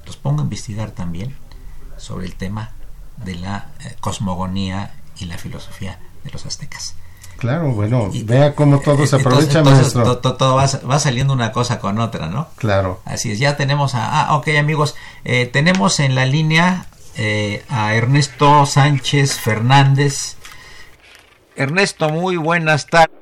los 0.07 0.17
pongo 0.17 0.41
a 0.41 0.45
investigar 0.45 0.93
también 0.93 1.37
sobre 1.99 2.27
el 2.27 2.35
tema 2.35 2.73
de 3.25 3.35
la 3.35 3.71
eh, 3.81 3.97
cosmogonía 4.01 4.95
y 5.19 5.27
la 5.27 5.39
filosofía 5.39 5.99
de 6.25 6.31
los 6.31 6.47
aztecas. 6.47 6.95
Claro, 7.39 7.73
bueno, 7.73 8.09
vea 8.25 8.55
cómo 8.55 8.81
todo 8.81 9.05
se 9.07 9.17
aprovecha, 9.17 9.59
entonces, 9.59 9.93
Todo, 9.93 10.55
va, 10.57 10.99
saliendo 10.99 11.33
una 11.33 11.51
cosa 11.51 11.81
con 11.81 11.99
otra, 11.99 12.29
¿no? 12.29 12.49
Claro. 12.57 13.01
Así 13.05 13.33
es, 13.33 13.39
ya 13.39 13.57
tenemos 13.57 13.95
a... 13.95 14.29
Ah, 14.29 14.37
ok, 14.37 14.49
amigos, 14.59 14.95
eh, 15.25 15.47
tenemos 15.47 15.99
en 15.99 16.15
la 16.15 16.25
línea 16.25 16.87
eh, 17.17 17.65
a 17.69 17.95
Ernesto 17.95 18.65
Sánchez 18.65 19.41
Fernández. 19.41 20.37
Ernesto, 21.57 22.09
muy 22.09 22.37
buenas 22.37 22.87
tardes. 22.87 23.17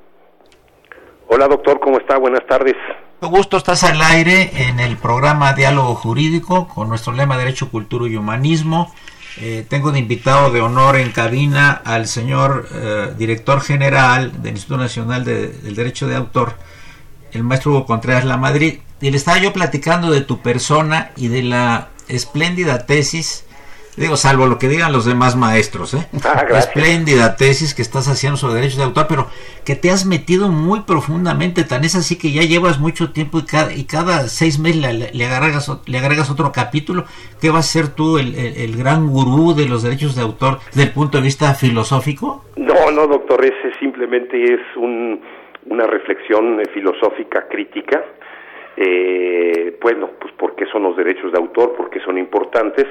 Hola 1.28 1.48
doctor, 1.48 1.80
¿cómo 1.80 1.98
está? 1.98 2.18
Buenas 2.18 2.46
tardes. 2.46 2.76
Gusto, 3.20 3.56
estás 3.58 3.84
al 3.84 4.00
aire 4.00 4.50
en 4.68 4.80
el 4.80 4.96
programa 4.96 5.52
Diálogo 5.52 5.94
Jurídico 5.94 6.68
con 6.68 6.88
nuestro 6.88 7.12
lema 7.12 7.36
Derecho, 7.36 7.70
Cultura 7.70 8.08
y 8.08 8.16
Humanismo. 8.16 8.92
Eh, 9.36 9.64
tengo 9.68 9.92
de 9.92 9.98
invitado 9.98 10.50
de 10.50 10.60
honor 10.60 10.96
en 10.96 11.12
cabina 11.12 11.70
al 11.70 12.06
señor 12.08 12.68
eh, 12.72 13.14
director 13.16 13.60
general 13.60 14.42
del 14.42 14.52
Instituto 14.52 14.80
Nacional 14.80 15.24
del 15.24 15.74
Derecho 15.74 16.08
de 16.08 16.16
Autor, 16.16 16.56
el 17.32 17.44
maestro 17.44 17.72
Hugo 17.72 17.86
Contreras 17.86 18.24
La 18.24 18.36
Madrid. 18.36 18.80
Y 19.00 19.10
le 19.10 19.16
estaba 19.16 19.38
yo 19.38 19.52
platicando 19.52 20.10
de 20.10 20.20
tu 20.20 20.42
persona 20.42 21.12
y 21.16 21.28
de 21.28 21.42
la 21.42 21.88
espléndida 22.08 22.86
tesis 22.86 23.44
digo, 24.00 24.16
salvo 24.16 24.46
lo 24.46 24.58
que 24.58 24.68
digan 24.68 24.92
los 24.92 25.04
demás 25.04 25.36
maestros, 25.36 25.94
¿eh? 25.94 26.08
Ah, 26.24 26.46
Espléndida 26.58 27.36
tesis 27.36 27.74
que 27.74 27.82
estás 27.82 28.08
haciendo 28.08 28.38
sobre 28.38 28.54
derechos 28.54 28.78
de 28.78 28.84
autor, 28.84 29.06
pero 29.08 29.26
que 29.64 29.76
te 29.76 29.90
has 29.90 30.06
metido 30.06 30.48
muy 30.48 30.80
profundamente, 30.80 31.64
tan 31.64 31.84
es 31.84 31.94
así 31.94 32.18
que 32.18 32.32
ya 32.32 32.42
llevas 32.42 32.80
mucho 32.80 33.12
tiempo 33.12 33.38
y 33.38 33.44
cada, 33.44 33.74
y 33.74 33.84
cada 33.84 34.28
seis 34.28 34.58
meses 34.58 35.12
le, 35.12 35.24
agregas, 35.26 35.70
le 35.86 35.98
agregas 35.98 36.30
otro 36.30 36.50
capítulo, 36.50 37.04
¿qué 37.40 37.50
vas 37.50 37.68
a 37.68 37.72
ser 37.80 37.94
tú 37.94 38.16
el, 38.16 38.34
el, 38.34 38.76
gran 38.76 39.06
gurú 39.06 39.54
de 39.54 39.68
los 39.68 39.82
derechos 39.82 40.16
de 40.16 40.22
autor 40.22 40.58
desde 40.68 40.84
el 40.84 40.92
punto 40.92 41.18
de 41.18 41.24
vista 41.24 41.52
filosófico? 41.52 42.44
No, 42.56 42.90
no, 42.90 43.06
doctor, 43.06 43.44
ese 43.44 43.78
simplemente 43.78 44.42
es 44.42 44.60
un, 44.76 45.20
una 45.66 45.86
reflexión 45.86 46.58
filosófica 46.72 47.46
crítica 47.48 48.02
eh, 48.82 49.76
bueno, 49.82 50.10
pues 50.18 50.32
porque 50.38 50.64
son 50.66 50.84
los 50.84 50.96
derechos 50.96 51.32
de 51.32 51.38
autor, 51.38 51.74
porque 51.76 52.00
son 52.00 52.16
importantes, 52.16 52.86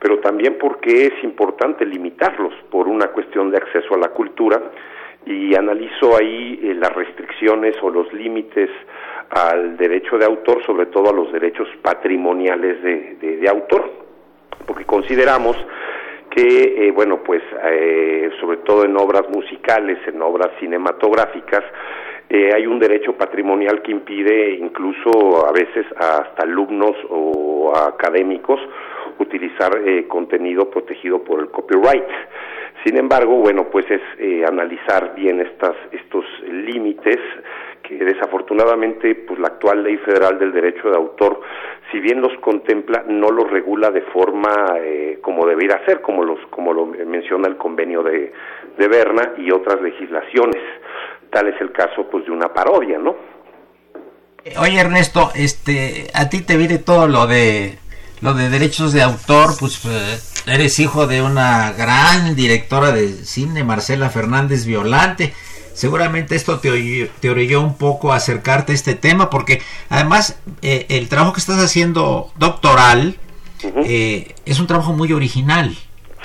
pero 0.00 0.18
también 0.18 0.56
porque 0.58 1.06
es 1.06 1.24
importante 1.24 1.84
limitarlos 1.84 2.54
por 2.70 2.88
una 2.88 3.08
cuestión 3.08 3.50
de 3.50 3.58
acceso 3.58 3.94
a 3.94 3.98
la 3.98 4.08
cultura 4.08 4.60
y 5.26 5.54
analizo 5.54 6.16
ahí 6.16 6.58
eh, 6.62 6.74
las 6.74 6.92
restricciones 6.94 7.76
o 7.82 7.90
los 7.90 8.10
límites 8.12 8.70
al 9.30 9.76
derecho 9.76 10.18
de 10.18 10.24
autor, 10.24 10.64
sobre 10.64 10.86
todo 10.86 11.10
a 11.10 11.12
los 11.12 11.30
derechos 11.32 11.68
patrimoniales 11.82 12.82
de, 12.82 13.16
de, 13.20 13.48
autor, 13.48 13.90
porque 14.66 14.84
consideramos 14.84 15.56
que, 16.30 16.86
eh, 16.86 16.90
bueno, 16.90 17.22
pues 17.22 17.42
eh, 17.64 18.30
sobre 18.40 18.58
todo 18.58 18.84
en 18.84 18.96
obras 18.96 19.28
musicales, 19.28 19.98
en 20.06 20.20
obras 20.22 20.50
cinematográficas, 20.58 21.62
eh, 22.28 22.50
hay 22.54 22.66
un 22.66 22.78
derecho 22.78 23.12
patrimonial 23.14 23.82
que 23.82 23.90
impide 23.90 24.52
incluso 24.54 25.46
a 25.46 25.52
veces 25.52 25.84
hasta 25.96 26.42
alumnos 26.42 26.96
o 27.08 27.72
académicos 27.76 28.60
utilizar 29.22 29.76
eh, 29.86 30.06
contenido 30.08 30.70
protegido 30.70 31.22
por 31.22 31.40
el 31.40 31.50
copyright. 31.50 32.08
Sin 32.84 32.96
embargo, 32.96 33.36
bueno, 33.36 33.68
pues 33.70 33.84
es 33.90 34.00
eh, 34.18 34.44
analizar 34.46 35.14
bien 35.14 35.40
estas, 35.40 35.76
estos 35.92 36.24
límites 36.48 37.18
que 37.82 37.96
desafortunadamente 37.96 39.14
pues 39.14 39.38
la 39.38 39.48
actual 39.48 39.82
ley 39.82 39.96
federal 39.98 40.38
del 40.38 40.52
derecho 40.52 40.90
de 40.90 40.96
autor 40.96 41.40
si 41.90 41.98
bien 41.98 42.20
los 42.20 42.32
contempla 42.38 43.04
no 43.08 43.30
los 43.30 43.50
regula 43.50 43.90
de 43.90 44.02
forma 44.02 44.76
como 45.22 45.46
debería 45.46 45.82
ser 45.86 46.00
como 46.00 46.22
los 46.22 46.38
como 46.50 46.72
lo 46.72 46.86
menciona 46.86 47.48
el 47.48 47.56
convenio 47.56 48.02
de, 48.02 48.32
de 48.76 48.88
Berna 48.88 49.32
y 49.38 49.50
otras 49.50 49.80
legislaciones 49.80 50.62
tal 51.30 51.48
es 51.48 51.60
el 51.60 51.72
caso 51.72 52.06
pues 52.10 52.24
de 52.26 52.32
una 52.32 52.52
parodia, 52.52 52.98
¿no? 52.98 53.16
Oye 54.58 54.80
Ernesto, 54.80 55.30
este, 55.34 56.08
a 56.14 56.28
ti 56.28 56.42
te 56.42 56.56
viene 56.56 56.78
todo 56.78 57.06
lo 57.06 57.26
de 57.26 57.78
lo 58.20 58.34
de 58.34 58.50
derechos 58.50 58.92
de 58.92 59.02
autor, 59.02 59.56
pues 59.58 59.80
eh, 59.84 60.18
eres 60.46 60.78
hijo 60.78 61.06
de 61.06 61.22
una 61.22 61.72
gran 61.72 62.34
directora 62.34 62.92
de 62.92 63.24
cine, 63.24 63.64
Marcela 63.64 64.10
Fernández 64.10 64.64
Violante. 64.64 65.34
Seguramente 65.72 66.36
esto 66.36 66.58
te, 66.58 67.10
te 67.20 67.30
orilló 67.30 67.60
un 67.60 67.76
poco 67.76 68.12
a 68.12 68.16
acercarte 68.16 68.72
a 68.72 68.74
este 68.74 68.94
tema, 68.94 69.30
porque 69.30 69.62
además 69.88 70.36
eh, 70.62 70.86
el 70.90 71.08
trabajo 71.08 71.32
que 71.32 71.40
estás 71.40 71.58
haciendo 71.58 72.30
doctoral 72.36 73.16
eh, 73.62 74.34
es 74.44 74.60
un 74.60 74.66
trabajo 74.66 74.92
muy 74.92 75.12
original. 75.12 75.76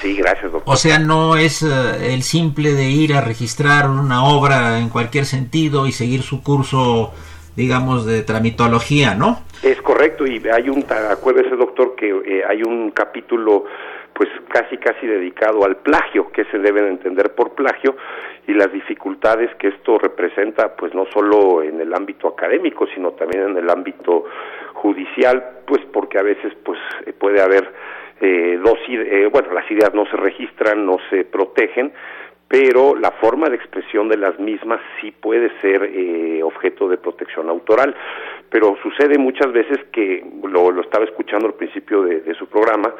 Sí, 0.01 0.15
gracias, 0.15 0.51
doctor. 0.51 0.73
O 0.73 0.75
sea, 0.77 0.99
no 0.99 1.37
es 1.37 1.61
eh, 1.61 2.13
el 2.13 2.23
simple 2.23 2.73
de 2.73 2.89
ir 2.89 3.13
a 3.13 3.21
registrar 3.21 3.89
una 3.89 4.25
obra 4.25 4.79
en 4.79 4.89
cualquier 4.89 5.25
sentido 5.25 5.87
y 5.87 5.91
seguir 5.91 6.21
su 6.23 6.41
curso, 6.41 7.13
digamos, 7.55 8.05
de 8.05 8.23
tramitología, 8.23 9.15
¿no? 9.15 9.41
Es 9.63 9.81
correcto, 9.81 10.25
y 10.25 10.41
hay 10.49 10.69
un, 10.69 10.85
acuérdese, 11.11 11.55
doctor, 11.55 11.95
que 11.95 12.09
eh, 12.09 12.43
hay 12.47 12.63
un 12.63 12.91
capítulo 12.91 13.65
pues 14.13 14.29
casi 14.47 14.77
casi 14.77 15.05
dedicado 15.05 15.65
al 15.65 15.75
plagio, 15.77 16.31
que 16.31 16.45
se 16.45 16.57
deben 16.57 16.85
entender 16.85 17.35
por 17.35 17.53
plagio 17.53 17.97
y 18.47 18.53
las 18.53 18.71
dificultades 18.71 19.53
que 19.55 19.67
esto 19.67 19.97
representa, 19.97 20.73
pues 20.75 20.93
no 20.93 21.05
solo 21.13 21.61
en 21.61 21.81
el 21.81 21.93
ámbito 21.93 22.29
académico, 22.29 22.87
sino 22.95 23.11
también 23.11 23.43
en 23.43 23.57
el 23.57 23.69
ámbito 23.69 24.23
judicial, 24.73 25.43
pues 25.67 25.81
porque 25.91 26.17
a 26.17 26.21
veces 26.21 26.53
pues 26.63 26.79
puede 27.19 27.41
haber 27.41 27.73
eh, 28.21 28.57
dos, 28.63 28.77
eh, 28.87 29.27
bueno, 29.31 29.51
las 29.53 29.69
ideas 29.69 29.93
no 29.93 30.05
se 30.05 30.15
registran, 30.15 30.85
no 30.85 30.97
se 31.09 31.25
protegen, 31.25 31.91
pero 32.47 32.95
la 32.95 33.11
forma 33.11 33.49
de 33.49 33.55
expresión 33.55 34.07
de 34.07 34.17
las 34.17 34.39
mismas 34.39 34.79
sí 35.01 35.11
puede 35.11 35.49
ser 35.61 35.83
eh, 35.83 36.43
objeto 36.43 36.87
de 36.87 36.97
protección 36.97 37.49
autoral. 37.49 37.95
Pero 38.49 38.77
sucede 38.83 39.17
muchas 39.17 39.51
veces 39.51 39.79
que, 39.91 40.23
lo, 40.43 40.71
lo 40.71 40.81
estaba 40.81 41.05
escuchando 41.05 41.47
al 41.47 41.55
principio 41.55 42.03
de, 42.03 42.33
su 42.35 42.47
programa, 42.47 42.93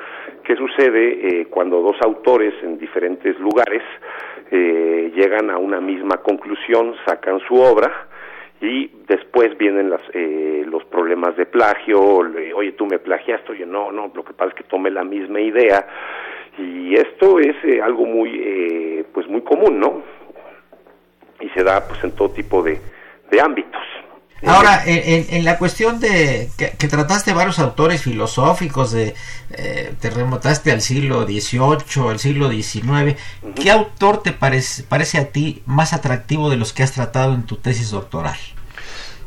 que 0.44 0.56
sucede 0.56 1.42
eh, 1.42 1.46
cuando 1.48 1.82
dos 1.82 1.96
autores 2.02 2.54
en 2.64 2.80
diferentes 2.80 3.40
lugares 3.40 3.84
eh, 4.52 5.12
llegan 5.16 5.50
a 5.52 5.58
una 5.58 5.80
misma 5.80 6.18
conclusión, 6.18 6.96
sacan 7.06 7.40
su 7.48 7.56
obra, 7.56 8.08
y 8.62 8.90
después 9.08 9.56
vienen 9.58 9.90
las, 9.90 10.02
eh, 10.14 10.64
los 10.68 10.84
problemas 10.86 11.36
de 11.36 11.46
plagio, 11.46 12.00
oye, 12.56 12.72
tú 12.72 12.88
me 12.88 13.00
plagiaste, 13.00 13.52
oye, 13.52 13.66
no, 13.66 13.92
no, 13.92 14.12
lo 14.14 14.24
que 14.24 14.34
pasa 14.34 14.50
es 14.50 14.56
que 14.56 14.64
tomé 14.64 14.90
la 14.90 15.04
misma 15.04 15.40
idea 15.40 15.86
y 16.58 16.96
esto 16.96 17.40
es 17.40 17.56
eh, 17.64 17.82
algo 17.82 18.06
muy, 18.06 18.30
eh, 18.42 18.95
pues 19.16 19.28
muy 19.28 19.42
común, 19.42 19.80
¿no? 19.80 20.04
Y 21.40 21.50
se 21.50 21.64
da 21.64 21.88
pues 21.88 22.04
en 22.04 22.12
todo 22.12 22.30
tipo 22.30 22.62
de, 22.62 22.80
de 23.32 23.42
ámbitos. 23.42 23.82
Ahora, 24.46 24.82
en, 24.86 25.44
la 25.44 25.58
cuestión 25.58 26.00
de 26.00 26.50
que, 26.58 26.88
trataste 26.88 27.34
varios 27.34 27.58
autores 27.58 28.04
filosóficos, 28.04 28.92
de 28.92 29.16
eh, 29.58 29.94
te 30.00 30.10
remontaste 30.12 30.72
al 30.72 30.82
siglo 30.82 31.24
XVIII, 31.24 32.10
al 32.10 32.20
siglo 32.20 32.50
XIX, 32.50 33.16
¿qué 33.56 33.72
autor 33.72 34.22
te 34.22 34.34
parece, 34.34 34.84
parece 34.84 35.18
a 35.18 35.32
ti 35.32 35.64
más 35.66 35.94
atractivo 35.94 36.50
de 36.50 36.58
los 36.58 36.74
que 36.74 36.84
has 36.84 36.94
tratado 36.94 37.34
en 37.34 37.48
tu 37.48 37.56
tesis 37.56 37.90
doctoral? 37.90 38.38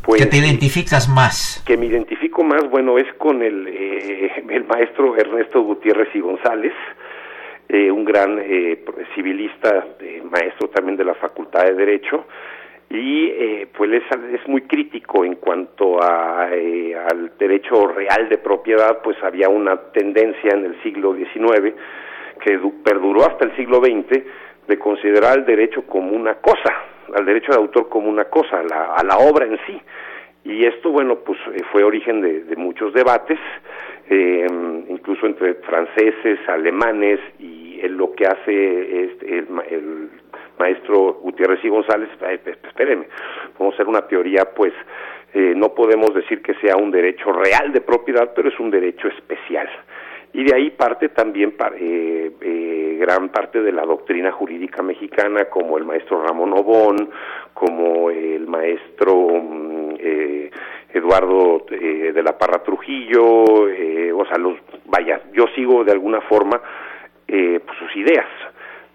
Pues, 0.02 0.22
¿Que 0.22 0.28
te 0.28 0.36
identificas 0.36 1.08
más? 1.08 1.62
Que 1.66 1.76
me 1.76 1.86
identifico 1.86 2.44
más, 2.44 2.70
bueno, 2.70 2.98
es 2.98 3.12
con 3.14 3.42
el, 3.42 3.66
eh, 3.66 4.44
el 4.50 4.64
maestro 4.66 5.16
Ernesto 5.16 5.62
Gutiérrez 5.62 6.14
y 6.14 6.20
González, 6.20 6.74
eh, 7.68 7.90
un 7.90 8.04
gran 8.04 8.42
civilista, 9.14 9.86
maestro 10.30 10.68
también 10.68 10.96
de 10.96 11.04
la 11.04 11.14
Facultad 11.14 11.64
de 11.64 11.74
Derecho, 11.74 12.24
y 12.90 13.26
eh, 13.26 13.68
pues 13.76 13.92
es, 13.92 14.02
es, 14.32 14.48
muy 14.48 14.62
crítico 14.62 15.24
en 15.24 15.34
cuanto 15.34 16.02
a, 16.02 16.48
eh, 16.52 16.94
al 16.96 17.36
derecho 17.38 17.86
real 17.88 18.28
de 18.30 18.38
propiedad, 18.38 19.02
pues 19.02 19.16
había 19.22 19.50
una 19.50 19.76
tendencia 19.92 20.52
en 20.52 20.64
el 20.64 20.82
siglo 20.82 21.14
XIX 21.14 21.74
que 22.40 22.58
perduró 22.82 23.26
hasta 23.26 23.44
el 23.44 23.56
siglo 23.56 23.78
XX 23.78 24.22
de 24.66 24.78
considerar 24.78 25.38
el 25.38 25.44
derecho 25.44 25.82
como 25.86 26.12
una 26.12 26.36
cosa, 26.36 26.72
al 27.14 27.26
derecho 27.26 27.52
de 27.52 27.58
autor 27.58 27.90
como 27.90 28.08
una 28.08 28.24
cosa, 28.24 28.60
a 28.60 28.62
la, 28.62 28.94
a 28.94 29.04
la 29.04 29.18
obra 29.18 29.44
en 29.44 29.58
sí. 29.66 29.80
Y 30.44 30.64
esto, 30.64 30.90
bueno, 30.90 31.16
pues 31.16 31.38
eh, 31.54 31.62
fue 31.70 31.84
origen 31.84 32.22
de 32.22 32.56
muchos 32.56 32.94
debates, 32.94 33.38
eh, 34.10 34.46
incluso 34.88 35.26
entre 35.26 35.54
franceses, 35.54 36.38
alemanes, 36.48 37.20
y 37.38 37.80
en 37.82 37.96
lo 37.96 38.12
que 38.12 38.26
hace 38.26 39.04
este, 39.04 39.38
el, 39.38 39.46
el 39.70 40.10
maestro 40.58 41.14
Gutiérrez 41.22 41.64
y 41.64 41.68
González, 41.68 42.08
espéreme, 42.64 43.06
vamos 43.58 43.74
a 43.74 43.76
hacer 43.76 43.88
una 43.88 44.06
teoría, 44.06 44.44
pues 44.54 44.72
eh, 45.34 45.52
no 45.54 45.74
podemos 45.74 46.14
decir 46.14 46.42
que 46.42 46.54
sea 46.54 46.76
un 46.76 46.90
derecho 46.90 47.32
real 47.32 47.72
de 47.72 47.80
propiedad, 47.80 48.32
pero 48.34 48.48
es 48.48 48.58
un 48.58 48.70
derecho 48.70 49.08
especial. 49.08 49.68
Y 50.32 50.44
de 50.44 50.54
ahí 50.54 50.70
parte 50.70 51.08
también 51.08 51.54
eh, 51.76 52.30
eh, 52.40 52.96
gran 53.00 53.30
parte 53.30 53.62
de 53.62 53.72
la 53.72 53.82
doctrina 53.82 54.30
jurídica 54.30 54.82
mexicana, 54.82 55.46
como 55.46 55.78
el 55.78 55.84
maestro 55.84 56.22
Ramón 56.22 56.52
Obón, 56.52 57.10
como 57.54 58.10
el 58.10 58.46
maestro 58.46 59.14
mm, 59.16 59.94
eh, 59.98 60.50
Eduardo 60.92 61.66
eh, 61.70 62.12
de 62.12 62.22
la 62.22 62.36
Parra 62.38 62.62
Trujillo, 62.62 63.24
o 63.24 64.26
sea, 64.26 64.36
vaya, 64.86 65.22
yo 65.32 65.44
sigo 65.54 65.84
de 65.84 65.92
alguna 65.92 66.20
forma 66.22 66.60
pues, 67.26 67.78
sus 67.78 67.96
ideas 67.96 68.26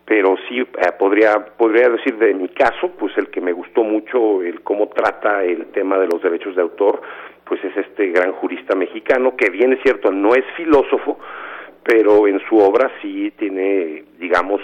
pero 0.06 0.36
sí 0.48 0.60
eh, 0.60 0.66
podría 1.00 1.46
podría 1.58 1.90
decir 1.90 2.18
de 2.18 2.34
mi 2.34 2.50
caso 2.50 2.92
pues 3.00 3.18
el 3.18 3.30
que 3.30 3.42
me 3.42 3.54
gustó 3.54 3.84
mucho 3.84 4.42
el 4.42 4.62
cómo 4.62 4.90
trata 4.90 5.44
el 5.44 5.68
tema 5.68 5.98
de 5.98 6.08
los 6.08 6.22
derechos 6.22 6.56
de 6.56 6.62
autor 6.62 7.02
pues 7.46 7.64
es 7.64 7.76
este 7.78 8.08
gran 8.08 8.34
jurista 8.34 8.76
mexicano 8.76 9.36
que 9.38 9.50
bien 9.50 9.74
es 9.74 9.80
cierto 9.82 10.12
no 10.12 10.36
es 10.36 10.46
filósofo 10.58 11.20
pero 11.84 12.28
en 12.28 12.40
su 12.48 12.58
obra 12.58 12.92
sí 13.02 13.32
tiene 13.38 14.04
digamos 14.20 14.62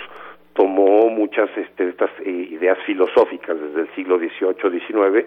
tomó 0.54 1.10
muchas 1.10 1.50
este, 1.56 1.90
estas 1.90 2.12
eh, 2.26 2.30
ideas 2.30 2.78
filosóficas 2.86 3.60
desde 3.60 3.82
el 3.82 3.96
siglo 3.96 4.18
XVIII 4.18 4.80
XIX 4.80 5.26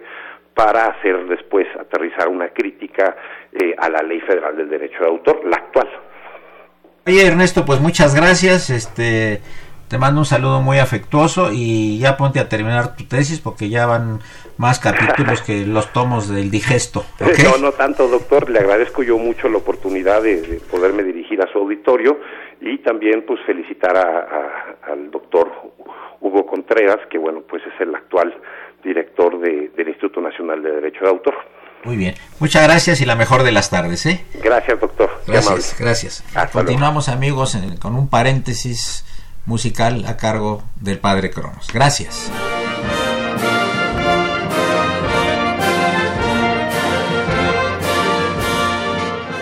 para 0.53 0.85
hacer 0.87 1.25
después 1.27 1.67
aterrizar 1.79 2.27
una 2.27 2.49
crítica 2.49 3.15
eh, 3.51 3.75
a 3.77 3.89
la 3.89 4.01
ley 4.01 4.19
federal 4.21 4.55
del 4.55 4.69
derecho 4.69 4.99
de 4.99 5.07
autor 5.07 5.41
la 5.45 5.57
actual 5.57 5.89
Oye 7.05 7.27
Ernesto, 7.27 7.65
pues 7.65 7.81
muchas 7.81 8.15
gracias. 8.15 8.69
Este, 8.69 9.41
te 9.89 9.97
mando 9.97 10.21
un 10.21 10.25
saludo 10.25 10.61
muy 10.61 10.79
afectuoso 10.79 11.49
y 11.51 11.99
ya 11.99 12.15
ponte 12.15 12.39
a 12.39 12.47
terminar 12.47 12.95
tu 12.95 13.03
tesis 13.03 13.41
porque 13.41 13.67
ya 13.67 13.85
van 13.85 14.19
más 14.57 14.79
capítulos 14.79 15.41
que 15.41 15.65
los 15.65 15.91
tomos 15.91 16.29
del 16.29 16.49
digesto. 16.49 17.03
No, 17.43 17.57
no 17.57 17.71
tanto, 17.73 18.07
doctor. 18.07 18.49
Le 18.49 18.59
agradezco 18.59 19.03
yo 19.03 19.17
mucho 19.17 19.49
la 19.49 19.57
oportunidad 19.57 20.23
de, 20.23 20.61
poderme 20.71 21.03
dirigir 21.03 21.41
a 21.41 21.51
su 21.51 21.57
auditorio 21.57 22.21
y 22.61 22.77
también 22.77 23.25
pues 23.27 23.41
felicitar 23.45 23.97
al 23.97 25.11
doctor 25.11 25.51
Hugo 26.21 26.45
Contreras, 26.45 26.99
que 27.09 27.17
bueno, 27.17 27.41
pues 27.41 27.63
es 27.63 27.81
el 27.81 27.93
actual 27.93 28.33
director 28.83 29.39
del 29.39 29.87
Instituto 29.87 30.21
Nacional 30.21 30.61
de 30.61 30.71
Derecho 30.71 31.03
de 31.03 31.09
Autor. 31.09 31.33
Muy 31.83 31.97
bien, 31.97 32.15
muchas 32.39 32.63
gracias 32.63 33.01
y 33.01 33.05
la 33.05 33.15
mejor 33.15 33.43
de 33.43 33.51
las 33.51 33.69
tardes, 33.69 34.05
¿eh? 34.05 34.23
Gracias, 34.41 34.79
doctor. 34.79 35.09
Gracias, 35.27 35.75
gracias. 35.77 36.23
Continuamos, 36.51 37.09
amigos, 37.09 37.57
con 37.79 37.95
un 37.95 38.09
paréntesis 38.09 39.05
musical 39.45 40.05
a 40.07 40.15
cargo 40.15 40.63
del 40.79 40.99
padre 40.99 41.29
Cronos. 41.29 41.67
Gracias. 41.73 42.31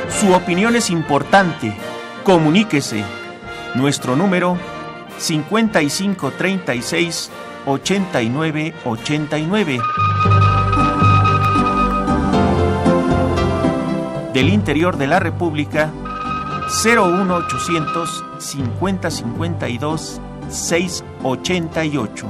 Su 0.09 0.33
opinión 0.33 0.75
es 0.75 0.89
importante. 0.89 1.75
Comuníquese. 2.23 3.03
Nuestro 3.75 4.15
número 4.15 4.57
5536 5.17 7.29
8989. 7.65 9.79
Del 14.33 14.49
interior 14.49 14.97
de 14.97 15.07
la 15.07 15.19
República 15.19 15.91
01800 16.83 18.23
50 18.39 19.11
52 19.11 20.21
688. 20.49 22.29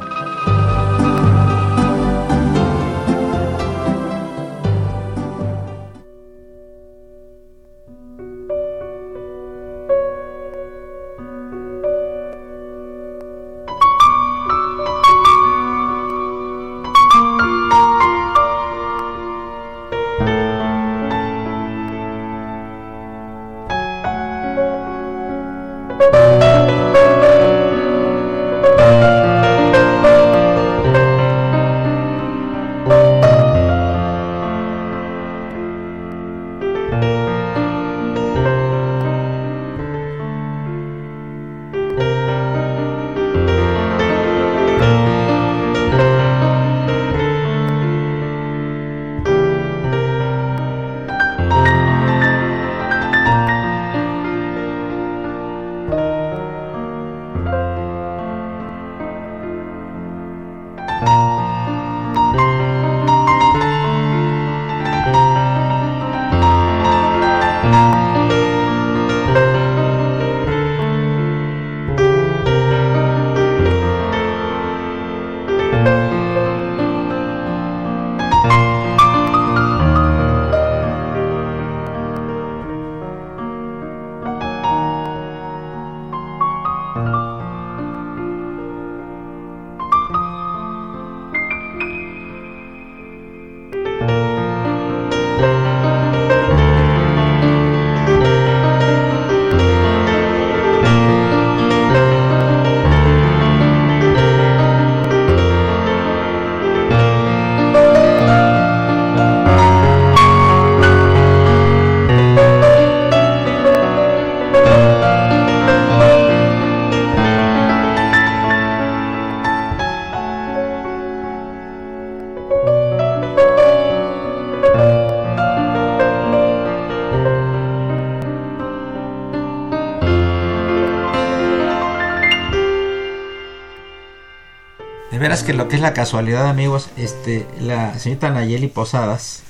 Que 135.72 135.78
es 135.78 135.82
la 135.82 135.94
casualidad, 135.94 136.50
amigos, 136.50 136.90
este, 136.98 137.48
la 137.62 137.98
señorita 137.98 138.30
Nayeli 138.30 138.68
Posadas, 138.68 139.44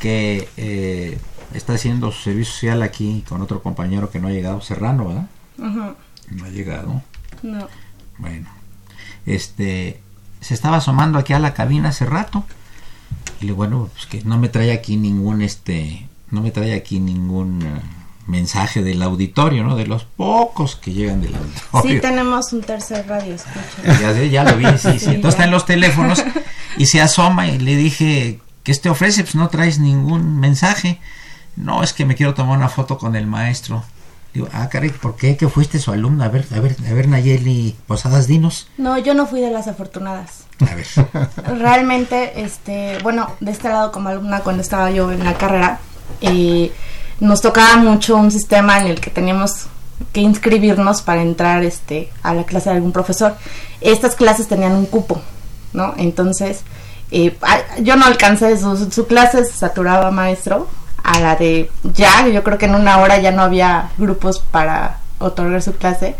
que 0.00 0.48
eh, 0.56 1.20
está 1.54 1.74
haciendo 1.74 2.10
su 2.10 2.22
servicio 2.22 2.52
social 2.52 2.82
aquí 2.82 3.24
con 3.28 3.40
otro 3.40 3.62
compañero 3.62 4.10
que 4.10 4.18
no 4.18 4.26
ha 4.26 4.32
llegado, 4.32 4.60
Serrano, 4.60 5.06
¿verdad? 5.06 5.28
No 5.56 6.44
ha 6.44 6.48
llegado. 6.48 7.00
No. 7.44 7.68
Bueno, 8.18 8.48
este, 9.24 10.00
se 10.40 10.52
estaba 10.52 10.78
asomando 10.78 11.16
aquí 11.16 11.32
a 11.32 11.38
la 11.38 11.54
cabina 11.54 11.90
hace 11.90 12.06
rato. 12.06 12.44
Y 13.40 13.44
le 13.44 13.52
bueno, 13.52 13.88
pues 13.92 14.06
que 14.06 14.24
no 14.24 14.36
me 14.36 14.48
trae 14.48 14.72
aquí 14.72 14.96
ningún, 14.96 15.42
este, 15.42 16.08
no 16.32 16.40
me 16.42 16.50
trae 16.50 16.74
aquí 16.74 16.98
ningún 16.98 17.62
eh, 17.62 17.80
mensaje 18.30 18.82
del 18.82 19.02
auditorio, 19.02 19.64
¿no? 19.64 19.76
De 19.76 19.86
los 19.86 20.04
pocos 20.04 20.76
que 20.76 20.92
llegan 20.92 21.20
del 21.20 21.34
auditorio. 21.34 21.94
Sí, 21.96 22.00
tenemos 22.00 22.52
un 22.52 22.62
tercer 22.62 23.06
radio, 23.06 23.34
escucha. 23.34 24.00
Ya, 24.00 24.24
ya 24.24 24.44
lo 24.44 24.56
vi, 24.56 24.66
sí, 24.78 24.98
sí. 24.98 25.06
Entonces 25.06 25.30
está 25.34 25.44
en 25.44 25.50
los 25.50 25.66
teléfonos 25.66 26.24
y 26.76 26.86
se 26.86 27.00
asoma 27.00 27.48
y 27.48 27.58
le 27.58 27.76
dije, 27.76 28.40
¿qué 28.62 28.74
te 28.74 28.88
ofrece? 28.88 29.22
Pues 29.22 29.34
no 29.34 29.48
traes 29.48 29.78
ningún 29.78 30.40
mensaje. 30.40 31.00
No, 31.56 31.82
es 31.82 31.92
que 31.92 32.04
me 32.04 32.14
quiero 32.14 32.34
tomar 32.34 32.56
una 32.56 32.68
foto 32.68 32.96
con 32.96 33.16
el 33.16 33.26
maestro. 33.26 33.84
Digo, 34.32 34.48
ah, 34.52 34.68
caray, 34.68 34.90
¿por 34.90 35.16
qué? 35.16 35.36
¿Que 35.36 35.48
fuiste 35.48 35.80
su 35.80 35.90
alumna? 35.90 36.26
A 36.26 36.28
ver, 36.28 36.46
a 36.54 36.60
ver, 36.60 36.76
a 36.88 36.94
ver, 36.94 37.08
Nayeli 37.08 37.76
Posadas, 37.86 38.28
dinos. 38.28 38.68
No, 38.78 38.96
yo 38.96 39.12
no 39.12 39.26
fui 39.26 39.40
de 39.40 39.50
las 39.50 39.66
afortunadas. 39.66 40.44
A 40.60 40.74
ver. 40.74 40.86
Realmente, 41.58 42.40
este, 42.40 42.98
bueno, 43.02 43.34
de 43.40 43.50
este 43.50 43.68
lado 43.68 43.90
como 43.90 44.08
alumna 44.08 44.40
cuando 44.40 44.62
estaba 44.62 44.90
yo 44.92 45.10
en 45.10 45.24
la 45.24 45.34
carrera, 45.34 45.80
eh, 46.20 46.72
nos 47.20 47.40
tocaba 47.40 47.76
mucho 47.76 48.16
un 48.16 48.30
sistema 48.30 48.80
en 48.80 48.86
el 48.86 49.00
que 49.00 49.10
teníamos 49.10 49.66
que 50.12 50.20
inscribirnos 50.20 51.02
para 51.02 51.22
entrar 51.22 51.62
este, 51.62 52.10
a 52.22 52.34
la 52.34 52.44
clase 52.44 52.70
de 52.70 52.76
algún 52.76 52.92
profesor. 52.92 53.36
Estas 53.80 54.16
clases 54.16 54.48
tenían 54.48 54.72
un 54.72 54.86
cupo, 54.86 55.20
¿no? 55.72 55.94
Entonces, 55.98 56.62
eh, 57.10 57.36
yo 57.82 57.96
no 57.96 58.06
alcancé 58.06 58.58
su, 58.58 58.90
su 58.90 59.06
clase, 59.06 59.44
se 59.44 59.52
saturaba 59.52 60.10
maestro, 60.10 60.68
a 61.02 61.20
la 61.20 61.36
de 61.36 61.70
ya, 61.82 62.28
yo 62.28 62.42
creo 62.42 62.58
que 62.58 62.66
en 62.66 62.74
una 62.74 62.98
hora 62.98 63.18
ya 63.18 63.30
no 63.30 63.42
había 63.42 63.90
grupos 63.98 64.40
para 64.40 64.98
otorgar 65.18 65.62
su 65.62 65.74
clase. 65.74 66.16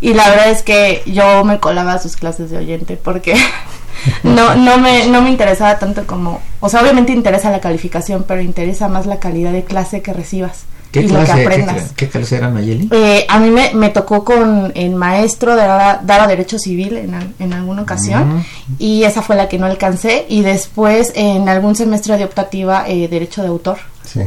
Y 0.00 0.14
la 0.14 0.28
verdad 0.28 0.50
es 0.50 0.62
que 0.62 1.02
yo 1.06 1.44
me 1.44 1.60
colaba 1.60 1.94
a 1.94 1.98
sus 1.98 2.16
clases 2.16 2.50
de 2.50 2.58
oyente 2.58 2.96
porque 2.96 3.34
no, 4.22 4.54
no, 4.54 4.78
me, 4.78 5.06
no 5.06 5.22
me 5.22 5.30
interesaba 5.30 5.78
tanto 5.78 6.06
como, 6.06 6.40
o 6.60 6.68
sea, 6.68 6.80
obviamente 6.82 7.12
interesa 7.12 7.50
la 7.50 7.60
calificación, 7.60 8.24
pero 8.26 8.40
interesa 8.40 8.88
más 8.88 9.06
la 9.06 9.18
calidad 9.18 9.52
de 9.52 9.64
clase 9.64 10.02
que 10.02 10.12
recibas. 10.12 10.64
¿Qué 10.92 11.00
y 11.00 11.06
clase, 11.08 11.28
lo 11.32 11.34
que 11.34 11.42
aprendas. 11.42 11.82
¿qué, 11.96 12.06
qué 12.06 12.08
clase 12.08 12.36
era 12.36 12.50
Nayeli? 12.50 12.88
Eh, 12.92 13.26
a 13.28 13.40
mí 13.40 13.50
me, 13.50 13.74
me 13.74 13.88
tocó 13.90 14.22
con 14.24 14.70
el 14.76 14.94
maestro 14.94 15.56
de 15.56 15.62
daba, 15.62 16.00
daba 16.04 16.28
Derecho 16.28 16.56
Civil 16.56 16.96
en, 16.96 17.34
en 17.40 17.52
alguna 17.52 17.82
ocasión 17.82 18.36
Mm. 18.36 18.42
y 18.78 19.02
esa 19.02 19.20
fue 19.20 19.34
la 19.34 19.48
que 19.48 19.58
no 19.58 19.66
alcancé 19.66 20.24
y 20.28 20.42
después 20.42 21.10
en 21.16 21.48
algún 21.48 21.74
semestre 21.74 22.16
de 22.16 22.24
optativa 22.24 22.84
eh, 22.86 23.08
Derecho 23.08 23.42
de 23.42 23.48
Autor 23.48 23.78
Sí. 24.04 24.20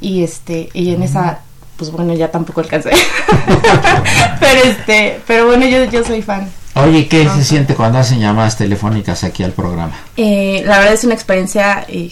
y 0.00 0.24
este 0.24 0.70
y 0.74 0.92
en 0.92 1.04
esa 1.04 1.38
pues 1.76 1.92
bueno 1.92 2.12
ya 2.14 2.32
tampoco 2.32 2.62
alcancé 2.62 2.90
pero 4.40 4.60
este 4.64 5.20
pero 5.26 5.46
bueno 5.46 5.66
yo, 5.66 5.84
yo 5.84 6.02
soy 6.04 6.22
fan 6.22 6.48
Oye, 6.84 7.08
¿qué 7.08 7.28
se 7.28 7.44
siente 7.44 7.74
cuando 7.74 7.98
hacen 7.98 8.20
llamadas 8.20 8.56
telefónicas 8.56 9.24
aquí 9.24 9.42
al 9.42 9.52
programa? 9.52 9.92
Eh, 10.16 10.62
la 10.66 10.78
verdad 10.78 10.94
es 10.94 11.04
una 11.04 11.14
experiencia 11.14 11.84
eh, 11.88 12.10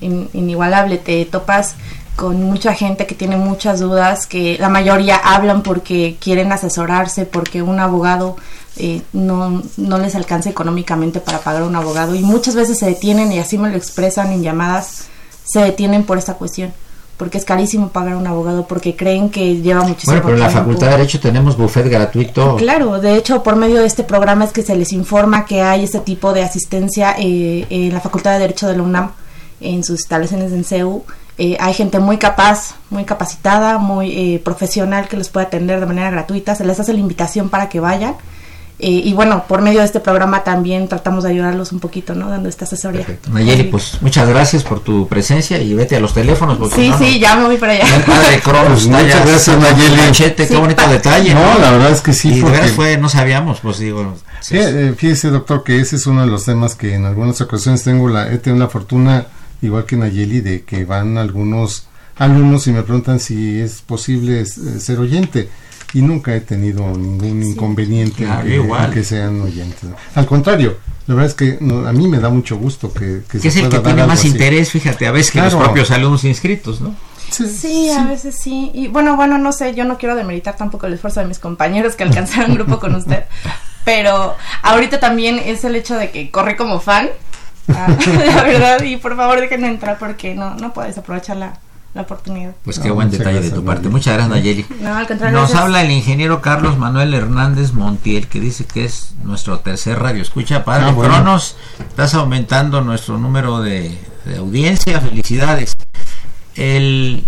in- 0.00 0.28
inigualable. 0.32 0.98
Te 0.98 1.24
topas 1.26 1.74
con 2.16 2.42
mucha 2.42 2.74
gente 2.74 3.06
que 3.06 3.14
tiene 3.14 3.36
muchas 3.36 3.80
dudas, 3.80 4.26
que 4.26 4.56
la 4.60 4.68
mayoría 4.68 5.16
hablan 5.16 5.62
porque 5.62 6.16
quieren 6.20 6.52
asesorarse, 6.52 7.24
porque 7.24 7.62
un 7.62 7.80
abogado 7.80 8.36
eh, 8.76 9.02
no, 9.12 9.62
no 9.76 9.98
les 9.98 10.14
alcanza 10.14 10.50
económicamente 10.50 11.20
para 11.20 11.38
pagar 11.38 11.62
un 11.62 11.76
abogado 11.76 12.14
y 12.14 12.20
muchas 12.20 12.54
veces 12.54 12.78
se 12.78 12.86
detienen 12.86 13.32
y 13.32 13.38
así 13.38 13.58
me 13.58 13.70
lo 13.70 13.76
expresan 13.76 14.32
en 14.32 14.42
llamadas, 14.42 15.06
se 15.44 15.60
detienen 15.60 16.04
por 16.04 16.18
esta 16.18 16.34
cuestión. 16.34 16.72
Porque 17.20 17.36
es 17.36 17.44
carísimo 17.44 17.90
pagar 17.90 18.16
un 18.16 18.26
abogado, 18.26 18.66
porque 18.66 18.96
creen 18.96 19.28
que 19.28 19.56
lleva 19.56 19.82
muchísimo 19.82 20.14
Bueno, 20.14 20.22
pero 20.22 20.36
en 20.36 20.40
la 20.40 20.46
tiempo. 20.46 20.64
Facultad 20.64 20.86
de 20.86 20.92
Derecho 20.96 21.20
tenemos 21.20 21.54
buffet 21.54 21.86
gratuito. 21.86 22.56
Claro, 22.56 22.98
de 22.98 23.14
hecho, 23.14 23.42
por 23.42 23.56
medio 23.56 23.80
de 23.80 23.86
este 23.86 24.04
programa 24.04 24.46
es 24.46 24.52
que 24.52 24.62
se 24.62 24.74
les 24.74 24.90
informa 24.94 25.44
que 25.44 25.60
hay 25.60 25.84
este 25.84 25.98
tipo 26.00 26.32
de 26.32 26.42
asistencia 26.42 27.14
eh, 27.18 27.66
en 27.68 27.92
la 27.92 28.00
Facultad 28.00 28.32
de 28.32 28.38
Derecho 28.38 28.68
de 28.68 28.78
la 28.78 28.84
UNAM, 28.84 29.10
en 29.60 29.84
sus 29.84 30.00
instalaciones 30.00 30.50
en 30.52 30.64
CEU. 30.64 31.04
Eh, 31.36 31.58
hay 31.60 31.74
gente 31.74 31.98
muy 31.98 32.16
capaz, 32.16 32.76
muy 32.88 33.04
capacitada, 33.04 33.76
muy 33.76 34.12
eh, 34.12 34.40
profesional 34.42 35.06
que 35.06 35.18
los 35.18 35.28
puede 35.28 35.44
atender 35.44 35.78
de 35.78 35.84
manera 35.84 36.10
gratuita. 36.10 36.54
Se 36.54 36.64
les 36.64 36.80
hace 36.80 36.94
la 36.94 37.00
invitación 37.00 37.50
para 37.50 37.68
que 37.68 37.80
vayan. 37.80 38.14
Eh, 38.82 39.02
y 39.04 39.12
bueno, 39.12 39.44
por 39.46 39.60
medio 39.62 39.80
de 39.80 39.84
este 39.86 40.00
programa 40.00 40.42
también 40.44 40.88
tratamos 40.88 41.24
de 41.24 41.30
ayudarlos 41.30 41.72
un 41.72 41.80
poquito, 41.80 42.14
¿no? 42.14 42.28
Dando 42.30 42.48
esta 42.48 42.64
asesoría. 42.64 43.00
Perfecto. 43.00 43.30
Nayeli, 43.30 43.64
pues 43.64 43.98
muchas 44.00 44.28
gracias 44.28 44.62
por 44.64 44.80
tu 44.80 45.06
presencia 45.06 45.58
y 45.58 45.74
vete 45.74 45.96
a 45.96 46.00
los 46.00 46.14
teléfonos. 46.14 46.56
porque 46.58 46.74
Sí, 46.76 46.88
no, 46.88 46.98
sí, 46.98 47.04
no- 47.12 47.16
ya 47.18 47.36
me 47.36 47.44
voy 47.44 47.56
para 47.58 47.72
allá. 47.74 47.96
El 47.96 48.02
padre 48.02 48.40
Cronos 48.40 48.66
Pues 48.68 48.86
muchas 48.86 49.26
gracias, 49.26 49.58
Nayeli. 49.58 50.34
qué 50.48 50.56
bonito 50.56 50.88
detalle. 50.88 51.34
No, 51.34 51.58
la 51.58 51.70
verdad 51.72 51.90
es 51.92 52.00
que 52.00 52.12
sí, 52.12 52.28
Y 52.28 52.34
de 52.36 52.40
porque- 52.42 52.56
veras 52.58 52.72
fue, 52.72 52.96
no 52.98 53.08
sabíamos, 53.08 53.60
pues 53.60 53.78
digo. 53.78 54.16
sí, 54.40 54.56
eh, 54.58 54.94
Fíjese, 54.96 55.28
doctor, 55.30 55.62
que 55.62 55.78
ese 55.80 55.96
es 55.96 56.06
uno 56.06 56.22
de 56.22 56.26
los 56.28 56.44
temas 56.44 56.74
que 56.74 56.94
en 56.94 57.04
algunas 57.04 57.40
ocasiones 57.40 57.82
tengo 57.84 58.08
la, 58.08 58.32
he 58.32 58.38
tenido 58.38 58.64
la 58.64 58.70
fortuna, 58.70 59.26
igual 59.62 59.84
que 59.84 59.96
Nayeli, 59.96 60.40
de 60.40 60.62
que 60.64 60.84
van 60.84 61.18
algunos 61.18 61.86
alumnos 62.16 62.66
y 62.66 62.72
me 62.72 62.82
preguntan 62.82 63.18
si 63.20 63.60
es 63.60 63.82
posible 63.82 64.40
eh, 64.40 64.46
ser 64.46 64.98
oyente. 64.98 65.48
Y 65.92 66.02
nunca 66.02 66.34
he 66.34 66.40
tenido 66.40 66.86
ningún 66.96 67.42
inconveniente 67.42 68.24
Claro, 68.24 68.42
en, 68.42 68.46
que, 68.48 68.54
igual. 68.56 68.84
en 68.86 68.90
que 68.92 69.04
sean 69.04 69.40
oyentes. 69.40 69.84
¿no? 69.84 69.96
Al 70.14 70.26
contrario, 70.26 70.78
la 71.06 71.14
verdad 71.14 71.30
es 71.30 71.34
que 71.34 71.58
no, 71.60 71.86
a 71.88 71.92
mí 71.92 72.06
me 72.06 72.20
da 72.20 72.28
mucho 72.28 72.56
gusto 72.56 72.92
que, 72.92 73.22
que 73.28 73.40
que 73.40 73.48
es 73.48 73.54
se 73.54 73.60
el 73.60 73.68
que 73.68 73.76
dar 73.76 73.84
tiene 73.84 74.06
más 74.06 74.20
así. 74.20 74.28
interés, 74.28 74.70
fíjate, 74.70 75.06
a 75.06 75.10
veces 75.12 75.32
que 75.32 75.40
los 75.40 75.54
propios 75.54 75.90
alumnos 75.90 76.22
inscritos, 76.24 76.80
¿no? 76.80 76.94
Sí, 77.30 77.46
Sí, 77.48 77.90
a 77.90 78.04
veces 78.06 78.36
sí. 78.36 78.70
Y 78.74 78.88
bueno, 78.88 79.16
bueno, 79.16 79.38
no 79.38 79.52
sé, 79.52 79.74
yo 79.74 79.84
no 79.84 79.98
quiero 79.98 80.14
demeritar 80.16 80.56
tampoco 80.56 80.86
el 80.86 80.94
esfuerzo 80.94 81.20
de 81.20 81.26
mis 81.26 81.38
compañeros 81.38 81.94
que 81.96 82.02
alcanzaron 82.04 82.54
grupo 82.54 82.78
con 82.80 82.94
usted. 82.94 83.24
Pero 83.84 84.36
ahorita 84.62 85.00
también 85.00 85.40
es 85.44 85.64
el 85.64 85.74
hecho 85.76 85.96
de 85.96 86.10
que 86.10 86.30
corrí 86.30 86.54
como 86.56 86.80
fan. 86.80 87.08
ah, 87.68 87.88
la 88.34 88.42
verdad, 88.42 88.82
y 88.82 88.96
por 88.96 89.16
favor 89.16 89.40
déjenme 89.40 89.68
entrar 89.68 89.98
porque 89.98 90.34
no, 90.34 90.54
no 90.56 90.72
puedes 90.72 90.96
aprovechar 90.98 91.36
la, 91.36 91.58
la 91.94 92.02
oportunidad. 92.02 92.54
Pues 92.64 92.78
No, 92.78 92.84
qué 92.84 92.90
buen 92.90 93.10
detalle 93.10 93.40
de 93.40 93.50
tu 93.50 93.64
parte. 93.64 93.82
Nayeli. 93.88 93.92
Muchas 93.92 94.14
gracias, 94.14 94.30
Nayeli. 94.30 94.66
No, 94.80 94.94
al 94.94 95.06
contrario. 95.08 95.38
Nos 95.38 95.48
gracias. 95.50 95.60
habla 95.66 95.82
el 95.82 95.90
ingeniero 95.90 96.40
Carlos 96.40 96.78
Manuel 96.78 97.12
Hernández 97.14 97.72
Montiel, 97.72 98.28
que 98.28 98.40
dice 98.40 98.64
que 98.64 98.84
es 98.84 99.14
nuestro 99.24 99.58
tercer 99.60 99.98
radio. 99.98 100.22
Escucha, 100.22 100.64
padre 100.64 100.86
Ah, 100.88 100.92
bueno. 100.92 101.14
Cronos, 101.14 101.56
estás 101.80 102.14
aumentando 102.14 102.80
nuestro 102.80 103.18
número 103.18 103.60
de, 103.60 103.98
de 104.24 104.36
audiencia. 104.36 105.00
Felicidades. 105.00 105.74
El 106.54 107.26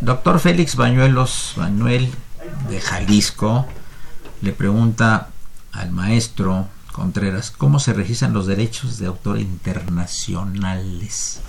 doctor 0.00 0.38
Félix 0.40 0.76
Bañuelos, 0.76 1.54
Manuel 1.56 2.10
de 2.68 2.80
Jalisco, 2.80 3.66
le 4.42 4.52
pregunta 4.52 5.28
al 5.72 5.90
maestro 5.90 6.68
Contreras 6.92 7.50
cómo 7.50 7.80
se 7.80 7.92
registran 7.92 8.32
los 8.34 8.46
derechos 8.46 8.98
de 8.98 9.06
autor 9.06 9.40
internacionales. 9.40 11.40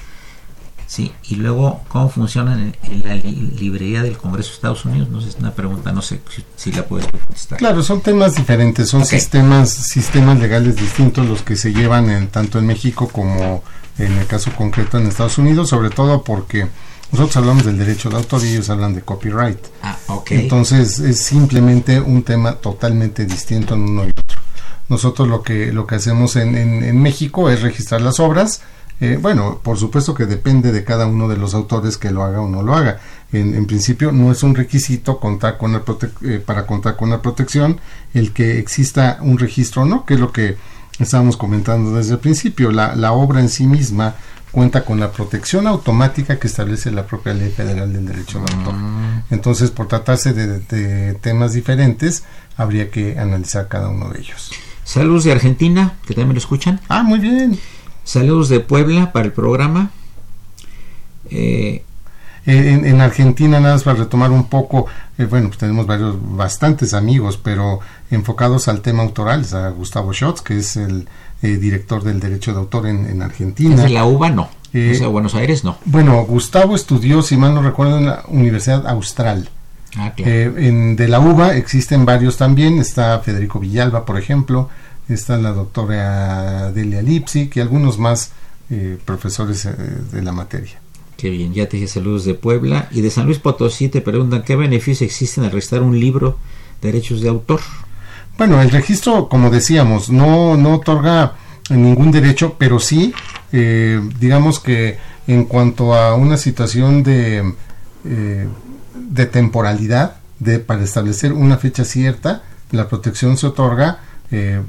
Sí, 0.88 1.12
y 1.30 1.36
luego, 1.36 1.82
¿cómo 1.88 2.10
funcionan 2.10 2.60
en, 2.60 2.76
en 2.92 3.08
la 3.08 3.16
li- 3.16 3.52
librería 3.60 4.04
del 4.04 4.18
Congreso 4.18 4.50
de 4.50 4.56
Estados 4.56 4.86
Unidos? 4.86 5.10
No 5.10 5.20
sé, 5.20 5.30
es 5.30 5.38
una 5.40 5.52
pregunta, 5.52 5.92
no 5.92 6.02
sé 6.02 6.22
si, 6.34 6.44
si 6.56 6.72
la 6.72 6.86
puedes 6.86 7.08
contestar. 7.08 7.58
Claro, 7.58 7.82
son 7.82 8.02
temas 8.02 8.36
diferentes, 8.36 8.88
son 8.90 9.04
sistemas 9.06 9.70
sistemas 9.72 10.40
legales 10.40 10.76
distintos 10.76 11.26
los 11.28 11.42
que 11.42 11.56
se 11.56 11.74
llevan 11.74 12.10
en, 12.10 12.28
tanto 12.28 12.60
en 12.60 12.68
México 12.68 13.08
como 13.08 13.64
en 13.98 14.12
el 14.14 14.28
caso 14.28 14.52
concreto 14.56 14.98
en 15.00 15.08
Estados 15.08 15.38
Unidos, 15.40 15.70
sobre 15.70 15.90
todo 15.90 16.22
porque 16.24 16.68
nosotros 17.12 17.38
hablamos 17.38 17.66
del 17.66 17.78
derecho 17.78 18.10
de 18.10 18.18
autor 18.18 18.44
y 18.44 18.50
ellos 18.50 18.70
hablan 18.70 18.94
de 18.94 19.02
copyright. 19.02 19.58
Ah, 19.82 19.98
ok. 20.08 20.32
Entonces 20.34 21.00
es 21.00 21.20
simplemente 21.24 22.00
un 22.00 22.22
tema 22.24 22.54
totalmente 22.56 23.26
distinto 23.26 23.74
en 23.74 23.82
uno 23.82 24.06
y 24.06 24.10
otro. 24.10 24.42
Nosotros 24.90 25.28
lo 25.28 25.42
que 25.42 25.72
lo 25.74 25.88
que 25.88 25.96
hacemos 25.96 26.36
en, 26.36 26.56
en, 26.56 26.84
en 26.84 27.02
México 27.02 27.50
es 27.50 27.62
registrar 27.64 28.02
las 28.02 28.20
obras. 28.20 28.62
Eh, 29.02 29.20
bueno, 29.22 29.60
por 29.62 29.78
supuesto 29.78 30.14
que 30.14 30.26
depende 30.26 30.72
de 30.72 30.86
cada 30.86 31.06
uno 31.06 31.28
de 31.28 31.36
los 31.36 31.54
autores 31.54 31.98
que 31.98 32.12
lo 32.12 32.24
haga 32.24 32.40
o 32.40 32.48
no 32.48 32.64
lo 32.64 32.76
haga. 32.76 33.00
En, 33.34 33.54
en 33.54 33.66
principio 33.66 34.12
no 34.12 34.32
es 34.32 34.42
un 34.44 34.56
requisito 34.56 35.20
contar 35.20 35.58
con 35.58 35.74
la 35.74 35.84
eh, 36.22 36.42
para 36.46 36.66
contar 36.66 36.96
con 36.96 37.10
la 37.10 37.22
protección 37.22 37.80
el 38.14 38.32
que 38.32 38.58
exista 38.60 39.18
un 39.22 39.38
registro 39.38 39.82
o 39.82 39.86
no, 39.86 40.06
que 40.06 40.14
es 40.14 40.20
lo 40.20 40.32
que 40.32 40.56
estábamos 40.98 41.36
comentando 41.36 41.96
desde 41.96 42.14
el 42.14 42.20
principio. 42.20 42.72
La, 42.72 42.96
la 42.96 43.12
obra 43.12 43.42
en 43.42 43.50
sí 43.50 43.68
misma 43.68 44.16
cuenta 44.52 44.86
con 44.86 45.02
la 45.02 45.12
protección 45.12 45.68
automática 45.68 46.40
que 46.40 46.48
establece 46.48 46.90
la 46.90 47.06
propia 47.06 47.34
Ley 47.34 47.50
Federal 47.50 47.92
del 47.92 48.06
Derecho 48.06 48.40
de 48.40 48.54
Autor. 48.54 48.76
Entonces, 49.30 49.70
por 49.70 49.90
tratarse 49.90 50.32
de, 50.32 50.60
de 50.60 51.16
temas 51.16 51.52
diferentes, 51.52 52.24
habría 52.56 52.90
que 52.90 53.20
analizar 53.20 53.68
cada 53.68 53.90
uno 53.90 54.08
de 54.08 54.20
ellos. 54.22 54.52
Saludos 54.86 55.26
de 55.26 55.34
Argentina, 55.34 55.96
que 56.04 56.14
también 56.14 56.30
me 56.30 56.34
lo 56.36 56.40
escuchan. 56.40 56.80
Ah, 56.88 57.04
muy 57.04 57.20
bien. 57.20 57.60
Saludos 58.06 58.48
de 58.48 58.62
Puebla 58.62 59.12
para 59.12 59.26
el 59.26 59.34
programa. 59.34 59.92
Eh, 61.30 61.84
Eh, 62.48 62.80
en, 62.84 63.02
Argentina, 63.02 63.60
nada 63.60 63.74
más 63.74 63.84
para 63.84 63.98
retomar 63.98 64.30
un 64.30 64.48
poco, 64.48 64.86
eh, 65.18 65.26
bueno, 65.26 65.48
pues 65.48 65.58
tenemos 65.58 65.88
varios, 65.88 66.16
bastantes 66.38 66.94
amigos, 66.94 67.40
pero 67.42 67.80
enfocados 68.12 68.68
al 68.68 68.82
tema 68.82 69.02
autoral, 69.02 69.44
a 69.52 69.70
Gustavo 69.70 70.14
Schotz, 70.14 70.42
que 70.42 70.60
es 70.60 70.78
el 70.78 71.08
director 71.42 72.04
del 72.04 72.20
derecho 72.20 72.54
de 72.54 72.60
autor 72.60 72.88
en, 72.88 73.22
Argentina. 73.22 73.84
¿Es 73.84 73.92
la 73.92 74.06
UBA? 74.06 74.30
No. 74.30 74.50
o 74.74 75.10
Buenos 75.10 75.34
Aires? 75.34 75.64
No. 75.64 75.78
Bueno, 75.86 76.24
Gustavo 76.26 76.76
estudió, 76.76 77.24
si 77.24 77.36
mal 77.36 77.54
no 77.56 77.64
recuerdo, 77.64 77.98
en 77.98 78.06
la 78.06 78.24
Universidad 78.28 78.88
Austral. 78.88 79.50
Ah, 79.98 80.14
en, 80.18 80.96
de 80.96 81.08
la 81.08 81.20
UBA 81.20 81.56
existen 81.56 82.06
varios 82.06 82.38
también, 82.38 82.80
está 82.80 83.20
Federico 83.20 83.60
Villalba, 83.60 84.06
por 84.06 84.20
ejemplo, 84.20 84.70
está 85.08 85.38
la 85.38 85.52
doctora 85.52 86.72
Delia 86.72 87.02
Lipsic 87.02 87.56
y 87.56 87.60
algunos 87.60 88.00
más 88.00 88.32
eh, 88.70 88.98
profesores 89.04 89.66
eh, 89.66 89.76
de 90.12 90.22
la 90.22 90.32
materia. 90.32 90.80
Qué 91.18 91.30
bien, 91.30 91.54
ya 91.54 91.70
te 91.70 91.78
dije 91.78 91.88
saludos 91.88 92.26
de 92.26 92.34
Puebla 92.34 92.88
y 92.92 93.02
de 93.02 93.10
San 93.10 93.26
Luis 93.26 93.40
Potosí 93.40 93.88
te 93.90 94.02
preguntan 94.02 94.44
qué 94.44 94.56
beneficios 94.56 95.10
existen 95.10 95.44
al 95.44 95.52
registrar 95.52 95.82
un 95.82 96.00
libro 96.00 96.38
de 96.82 96.92
derechos 96.92 97.22
de 97.22 97.30
autor. 97.30 97.62
Bueno, 98.38 98.62
el 98.62 98.70
registro, 98.70 99.30
como 99.30 99.50
decíamos, 99.50 100.10
no, 100.10 100.58
no 100.58 100.76
otorga 100.76 101.36
ningún 101.70 102.12
derecho, 102.12 102.56
pero 102.58 102.80
sí, 102.80 103.14
eh, 103.54 104.02
digamos 104.20 104.60
que 104.60 104.98
en 105.28 105.46
cuanto 105.46 105.96
a 105.96 106.16
una 106.16 106.38
situación 106.38 107.02
de, 107.02 107.54
de 108.04 109.26
temporalidad, 109.26 110.18
de, 110.40 110.60
para 110.60 110.84
establecer 110.84 111.34
una 111.34 111.58
fecha 111.58 111.86
cierta, 111.86 112.44
la 112.72 112.90
protección 112.90 113.38
se 113.38 113.48
otorga 113.48 114.00
eh, 114.38 114.62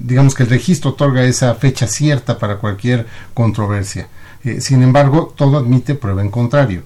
digamos 0.00 0.34
que 0.34 0.42
el 0.42 0.50
registro 0.50 0.90
otorga 0.90 1.22
esa 1.24 1.54
fecha 1.54 1.86
cierta 1.86 2.38
para 2.38 2.56
cualquier 2.56 3.06
controversia. 3.34 4.08
Eh, 4.42 4.60
sin 4.60 4.82
embargo, 4.82 5.32
todo 5.36 5.58
admite 5.58 5.94
prueba 5.94 6.22
en 6.22 6.30
contrario. 6.30 6.82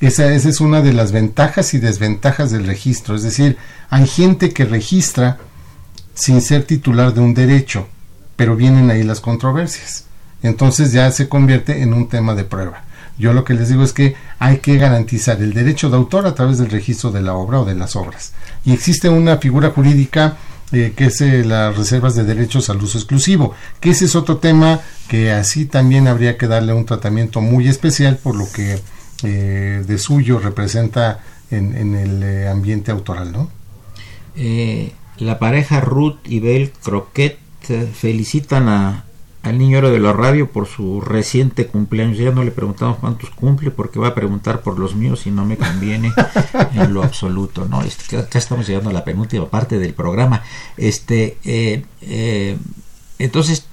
Esa, 0.00 0.32
esa, 0.34 0.48
es 0.48 0.60
una 0.60 0.82
de 0.82 0.92
las 0.92 1.12
ventajas 1.12 1.72
y 1.74 1.78
desventajas 1.78 2.50
del 2.50 2.66
registro. 2.66 3.14
Es 3.14 3.22
decir, 3.22 3.56
hay 3.88 4.06
gente 4.06 4.52
que 4.52 4.64
registra 4.64 5.38
sin 6.14 6.42
ser 6.42 6.64
titular 6.64 7.14
de 7.14 7.20
un 7.20 7.34
derecho, 7.34 7.86
pero 8.36 8.56
vienen 8.56 8.90
ahí 8.90 9.02
las 9.02 9.20
controversias. 9.20 10.06
Entonces 10.42 10.92
ya 10.92 11.10
se 11.10 11.28
convierte 11.28 11.82
en 11.82 11.94
un 11.94 12.08
tema 12.08 12.34
de 12.34 12.44
prueba. 12.44 12.84
Yo 13.16 13.32
lo 13.32 13.44
que 13.44 13.54
les 13.54 13.68
digo 13.68 13.84
es 13.84 13.92
que 13.92 14.16
hay 14.38 14.58
que 14.58 14.76
garantizar 14.76 15.40
el 15.40 15.54
derecho 15.54 15.88
de 15.88 15.96
autor 15.96 16.26
a 16.26 16.34
través 16.34 16.58
del 16.58 16.70
registro 16.70 17.10
de 17.10 17.22
la 17.22 17.34
obra 17.34 17.60
o 17.60 17.64
de 17.64 17.74
las 17.74 17.94
obras. 17.94 18.32
Y 18.64 18.72
existe 18.72 19.08
una 19.08 19.36
figura 19.38 19.70
jurídica 19.70 20.36
eh, 20.72 20.94
que 20.96 21.04
es 21.06 21.20
eh, 21.20 21.44
las 21.44 21.76
reservas 21.76 22.14
de 22.14 22.24
derechos 22.24 22.70
al 22.70 22.82
uso 22.82 22.96
exclusivo, 22.96 23.54
que 23.78 23.90
ese 23.90 24.06
es 24.06 24.16
otro 24.16 24.38
tema 24.38 24.80
que 25.06 25.30
así 25.30 25.66
también 25.66 26.08
habría 26.08 26.38
que 26.38 26.48
darle 26.48 26.72
un 26.72 26.86
tratamiento 26.86 27.42
muy 27.42 27.68
especial 27.68 28.16
por 28.16 28.36
lo 28.36 28.50
que 28.50 28.80
eh, 29.22 29.84
de 29.86 29.98
suyo 29.98 30.38
representa 30.38 31.20
en, 31.50 31.94
el 31.94 32.48
ambiente 32.48 32.90
autoral, 32.90 33.30
¿no? 33.30 33.50
la 35.18 35.38
pareja 35.38 35.82
Ruth 35.82 36.16
y 36.24 36.40
Bel 36.40 36.72
Croquet 36.82 37.36
felicitan 37.92 38.70
a, 38.70 39.04
al 39.42 39.58
niño 39.58 39.90
de 39.90 39.98
la 39.98 40.12
radio 40.12 40.50
por 40.50 40.66
su 40.66 41.00
reciente 41.00 41.66
cumpleaños. 41.66 42.18
Ya 42.18 42.30
no 42.30 42.44
le 42.44 42.52
preguntamos 42.52 42.98
cuántos 42.98 43.30
cumple 43.30 43.70
porque 43.70 43.98
va 43.98 44.08
a 44.08 44.14
preguntar 44.14 44.60
por 44.60 44.78
los 44.78 44.94
míos 44.94 45.26
y 45.26 45.30
no 45.30 45.44
me 45.44 45.56
conviene 45.56 46.12
en 46.74 46.94
lo 46.94 47.02
absoluto. 47.02 47.66
No, 47.68 47.82
este, 47.82 48.18
acá 48.18 48.38
estamos 48.38 48.66
llegando 48.66 48.90
a 48.90 48.92
la 48.92 49.04
penúltima 49.04 49.48
parte 49.48 49.78
del 49.78 49.94
programa. 49.94 50.42
Este, 50.76 51.38
eh, 51.44 51.84
eh, 52.02 52.56
entonces, 53.18 53.66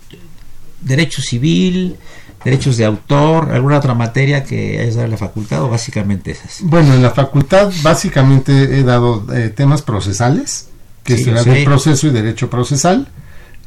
derecho 0.81 1.21
civil, 1.21 1.97
derechos 2.43 2.77
de 2.77 2.85
autor, 2.85 3.51
alguna 3.51 3.77
otra 3.77 3.93
materia 3.93 4.43
que 4.43 4.79
hayas 4.79 4.95
dado 4.95 5.05
en 5.05 5.11
la 5.11 5.17
facultad 5.17 5.61
o 5.63 5.69
básicamente 5.69 6.31
esas. 6.31 6.61
Bueno, 6.61 6.95
en 6.95 7.03
la 7.03 7.11
facultad 7.11 7.71
básicamente 7.83 8.79
he 8.79 8.83
dado 8.83 9.23
eh, 9.35 9.49
temas 9.49 9.83
procesales, 9.83 10.69
que 11.03 11.13
es 11.13 11.27
el 11.27 11.63
proceso 11.63 12.07
y 12.07 12.09
derecho 12.09 12.49
procesal 12.49 13.07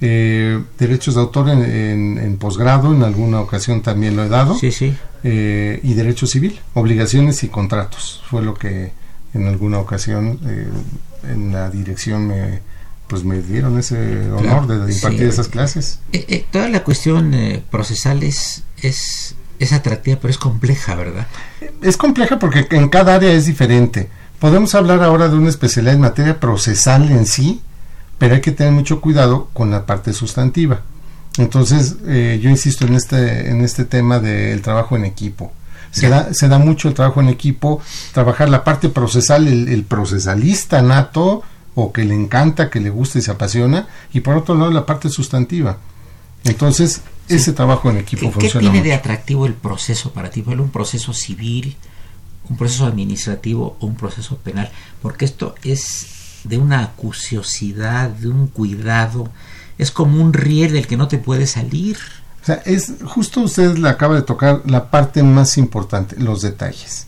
eh, 0.05 0.61
derechos 0.81 1.15
de 1.15 1.21
autor 1.21 1.49
en, 1.49 2.37
posgrado, 2.37 2.93
en 2.93 3.05
alguna 3.05 3.41
ocasión 3.41 3.83
también 3.83 4.17
lo 4.17 4.25
he 4.25 4.29
dado. 4.29 4.57
Sí, 4.57 4.73
sí. 4.73 4.93
Eh, 5.23 5.79
y 5.85 5.95
derecho 5.95 6.27
civil, 6.27 6.59
obligaciones 6.75 7.45
y 7.45 7.49
contratos. 7.49 8.21
Fue 8.29 8.43
lo 8.43 8.55
que 8.55 8.91
en 9.33 9.47
alguna 9.47 9.79
ocasión 9.79 10.41
eh, 10.45 10.67
en 11.31 11.53
la 11.53 11.71
dirección 11.71 12.27
me, 12.27 12.63
pues 13.07 13.23
me 13.23 13.43
dieron 13.43 13.79
ese 13.79 14.29
honor 14.33 14.67
de, 14.67 14.93
impartir 14.93 15.23
esas 15.23 15.47
clases. 15.47 16.01
toda 16.51 16.69
la 16.69 16.83
cuestión 16.83 17.33
procesal 17.71 18.25
es, 18.25 18.65
es, 18.79 19.37
es 19.61 19.73
atractiva, 19.73 20.19
pero 20.21 20.33
es 20.33 20.39
compleja, 20.39 20.97
¿verdad? 20.97 21.29
Es 21.81 21.97
compleja 21.97 22.41
porque 22.41 22.67
en 22.73 22.89
cada 22.89 23.15
área 23.15 23.33
es 23.33 23.47
diferente. 23.47 24.09
Podemos 24.41 24.75
hablar 24.75 25.01
ahora 25.05 25.29
de 25.29 25.37
una 25.37 25.49
especialidad 25.49 25.95
en 25.95 26.01
materia 26.01 26.41
procesal 26.41 27.09
en 27.13 27.25
sí, 27.25 27.63
pero 28.23 28.37
hay 28.37 28.41
que 28.41 28.53
tener 28.53 28.73
mucho 28.73 29.01
cuidado 29.01 29.49
con 29.53 29.73
la 29.73 29.85
parte 29.85 30.13
sustantiva. 30.13 30.83
Entonces, 31.39 31.97
eh, 32.07 32.39
yo 32.41 32.51
insisto 32.51 32.87
en 32.87 32.95
este, 32.95 33.51
en 33.51 33.63
este 33.63 33.85
tema 33.85 34.21
del 34.21 34.63
trabajo 34.63 34.95
en 34.95 35.05
equipo. 35.05 35.53
Se 35.91 36.09
da, 36.09 36.33
se 36.33 36.47
da, 36.47 36.59
mucho 36.61 36.87
el 36.87 36.95
trabajo 36.95 37.21
en 37.21 37.29
equipo, 37.29 37.83
trabajar 38.13 38.49
la 38.49 38.63
parte 38.63 38.91
procesal, 38.91 39.49
el, 39.49 39.83
procesalista 39.83 40.83
nato, 40.83 41.43
o 41.75 41.93
que 41.93 42.05
le 42.05 42.15
encanta, 42.15 42.71
que 42.71 42.79
le 42.79 42.91
gusta 42.91 43.19
y 43.19 43.23
se 43.23 43.33
apasiona, 43.33 43.89
y 44.13 44.21
por 44.21 44.37
otro 44.37 44.55
lado 44.55 44.71
la 44.71 44.87
parte 44.87 45.11
sustantiva. 45.11 45.79
Entonces, 46.45 47.01
ese 47.27 47.53
trabajo 47.53 47.91
en 47.91 47.97
equipo 47.97 48.27
¿Qué, 48.27 48.31
funciona. 48.31 48.69
¿Qué 48.69 48.71
tiene 48.71 48.87
de 48.87 48.95
atractivo 48.95 49.47
el 49.47 49.55
proceso 49.55 50.13
para 50.13 50.31
ti? 50.31 50.45
¿Un 50.47 50.71
proceso 50.71 51.13
civil, 51.13 51.77
un 52.49 52.57
proceso 52.57 52.87
administrativo 52.87 53.77
o 53.81 53.85
un 53.85 53.97
proceso 53.97 54.37
penal? 54.37 54.71
Porque 55.03 55.25
esto 55.25 55.57
es 55.65 56.22
de 56.45 56.59
una 56.59 56.83
acuciosidad, 56.83 58.11
de 58.11 58.29
un 58.29 58.47
cuidado. 58.47 59.29
Es 59.79 59.91
como 59.91 60.23
un 60.23 60.33
riel 60.33 60.73
del 60.73 60.87
que 60.87 60.97
no 60.97 61.09
te 61.09 61.19
puede 61.19 61.47
salir. 61.47 61.99
O 62.43 62.45
sea, 62.45 62.57
es 62.65 62.93
justo 63.05 63.41
usted 63.41 63.77
le 63.77 63.89
acaba 63.89 64.15
de 64.15 64.23
tocar 64.23 64.63
la 64.67 64.91
parte 64.91 65.23
más 65.23 65.59
importante, 65.59 66.17
los 66.19 66.43
detalles. 66.43 67.07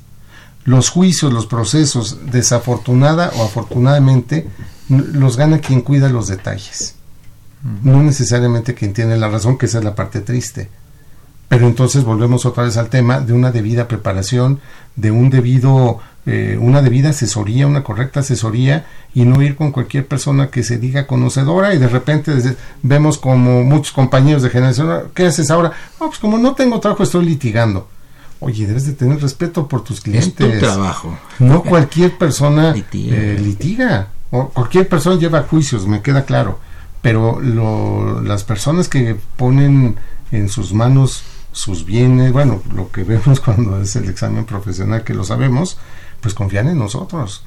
Los 0.65 0.89
juicios, 0.89 1.33
los 1.33 1.47
procesos, 1.47 2.19
desafortunada 2.31 3.31
o 3.37 3.45
afortunadamente, 3.45 4.49
los 4.89 5.37
gana 5.37 5.59
quien 5.59 5.83
cuida 5.83 6.09
los 6.09 6.29
detalles. 6.29 6.95
No 7.83 8.03
necesariamente 8.03 8.75
quien 8.75 8.93
tiene 8.93 9.17
la 9.17 9.29
razón, 9.29 9.59
que 9.59 9.67
esa 9.67 9.79
es 9.79 9.85
la 9.85 9.95
parte 9.95 10.21
triste. 10.21 10.71
Pero 11.49 11.67
entonces 11.67 12.05
volvemos 12.05 12.47
otra 12.47 12.65
vez 12.65 12.77
al 12.77 12.89
tema 12.89 13.21
de 13.21 13.33
una 13.33 13.53
debida 13.53 13.89
preparación, 13.89 14.61
de 14.97 15.11
un 15.11 15.31
debido 15.31 16.01
eh, 16.27 16.57
una 16.59 16.81
debida 16.81 17.11
asesoría, 17.11 17.67
una 17.67 17.85
correcta 17.85 18.21
asesoría 18.21 18.87
y 19.15 19.25
no 19.25 19.43
ir 19.43 19.57
con 19.57 19.73
cualquier 19.73 20.07
persona 20.07 20.49
que 20.49 20.63
se 20.63 20.79
diga 20.79 21.07
conocedora 21.07 21.75
y 21.75 21.79
de 21.79 21.89
repente 21.89 22.33
vemos 22.83 23.19
como 23.19 23.63
muchos 23.63 23.93
compañeros 23.93 24.43
de 24.43 24.51
generación, 24.51 25.09
¿qué 25.15 25.27
haces 25.27 25.51
ahora? 25.51 25.73
pues 25.99 26.19
como 26.19 26.39
no 26.39 26.55
tengo 26.55 26.81
trabajo 26.81 27.03
estoy 27.03 27.27
litigando. 27.27 27.89
Oye, 28.41 28.67
debes 28.67 28.87
de 28.87 28.93
tener 28.93 29.21
respeto 29.21 29.69
por 29.69 29.85
tus 29.85 30.01
clientes. 30.01 30.29
Es 30.29 30.35
tu 30.35 30.59
trabajo. 30.59 31.17
No 31.39 31.63
cualquier 31.63 32.19
persona 32.19 32.73
litiga. 32.73 33.17
Eh, 33.17 33.39
litiga. 33.39 34.09
O 34.31 34.49
cualquier 34.49 34.89
persona 34.89 35.19
lleva 35.19 35.43
juicios, 35.43 35.87
me 35.87 36.03
queda 36.03 36.25
claro. 36.25 36.59
Pero 37.01 37.41
lo, 37.41 38.21
las 38.23 38.45
personas 38.45 38.89
que 38.89 39.17
ponen 39.37 39.97
en 40.33 40.49
sus 40.49 40.73
manos 40.73 41.23
sus 41.53 41.87
bienes, 41.87 42.33
bueno, 42.33 42.61
lo 42.75 42.91
que 42.91 43.05
vemos 43.05 43.41
cuando 43.45 43.81
es 43.81 43.97
el 43.97 44.09
examen 44.09 44.45
profesional, 44.45 45.05
que 45.05 45.15
lo 45.15 45.25
sabemos, 45.25 45.79
pues 46.25 46.33
confían 46.33 46.69
en 46.69 46.79
nosotros. 46.79 47.45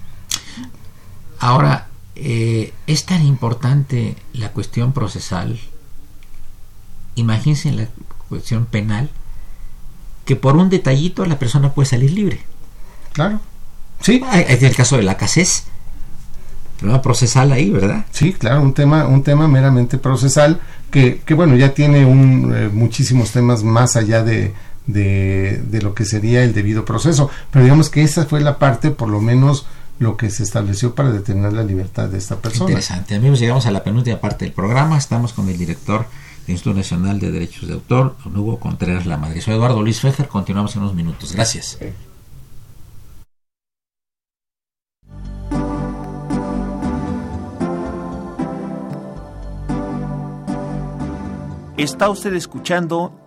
Ahora, 1.40 1.88
eh, 2.16 2.74
es 2.86 3.06
tan 3.08 3.26
importante 3.26 4.16
la 4.34 4.52
cuestión 4.52 4.94
procesal, 4.94 5.60
imagínense 7.16 7.72
la 7.72 7.88
cuestión 8.30 8.68
penal, 8.68 9.10
que 10.26 10.36
por 10.36 10.56
un 10.58 10.70
detallito 10.70 11.26
la 11.26 11.40
persona 11.40 11.74
puede 11.74 11.90
salir 11.90 12.12
libre. 12.12 12.42
Claro. 13.14 13.40
Sí. 14.00 14.24
Es 14.48 14.62
el 14.62 14.76
caso 14.76 14.98
de 14.98 15.04
la 15.04 15.18
casez. 15.18 15.64
Problema 16.78 17.02
procesal 17.02 17.52
ahí, 17.54 17.72
¿verdad? 17.72 18.06
Sí, 18.12 18.32
claro, 18.34 18.62
un 18.62 18.76
tema, 18.76 19.08
un 19.08 19.24
tema 19.24 19.48
meramente 19.48 19.98
procesal 19.98 20.62
que, 20.92 21.22
que 21.26 21.34
bueno, 21.34 21.56
ya 21.56 21.74
tiene 21.74 22.06
un, 22.06 22.54
eh, 22.56 22.70
muchísimos 22.72 23.32
temas 23.32 23.64
más 23.64 23.96
allá 23.96 24.22
de, 24.22 24.54
de, 24.88 25.62
de, 25.70 25.82
lo 25.82 25.94
que 25.94 26.06
sería 26.06 26.44
el 26.44 26.54
debido 26.54 26.86
proceso. 26.86 27.30
Pero 27.52 27.64
digamos 27.64 27.90
que 27.90 28.02
esa 28.02 28.26
fue 28.26 28.42
la 28.42 28.58
parte, 28.58 28.92
por 28.92 29.10
lo 29.10 29.22
menos, 29.22 29.66
lo 30.00 30.18
que 30.18 30.30
se 30.30 30.44
estableció 30.44 30.96
para 30.96 31.12
detener 31.12 31.54
la 31.54 31.64
libertad 31.64 32.10
de 32.10 32.18
esta 32.18 32.38
persona. 32.38 32.70
Interesante. 32.70 33.16
Amigos, 33.16 33.40
llegamos 33.40 33.66
a 33.66 33.72
la 33.72 33.84
penúltima 33.84 34.20
parte 34.20 34.46
del 34.46 34.54
programa. 34.54 34.98
Estamos 34.98 35.34
con 35.34 35.50
el 35.50 35.58
director 35.58 36.06
del 36.46 36.54
Instituto 36.54 36.78
Nacional 36.78 37.20
de 37.20 37.32
Derechos 37.32 37.68
de 37.68 37.74
Autor, 37.74 38.16
Hugo 38.26 38.60
Contreras 38.60 39.06
La 39.06 39.18
Madrid. 39.18 39.42
Soy 39.42 39.56
Eduardo 39.56 39.82
Luis 39.82 40.00
Fejer. 40.00 40.28
Continuamos 40.28 40.76
en 40.76 40.84
unos 40.84 40.96
minutos. 40.96 41.34
Gracias. 41.34 41.78
Está 51.78 52.10
usted 52.10 52.34
escuchando 52.34 53.27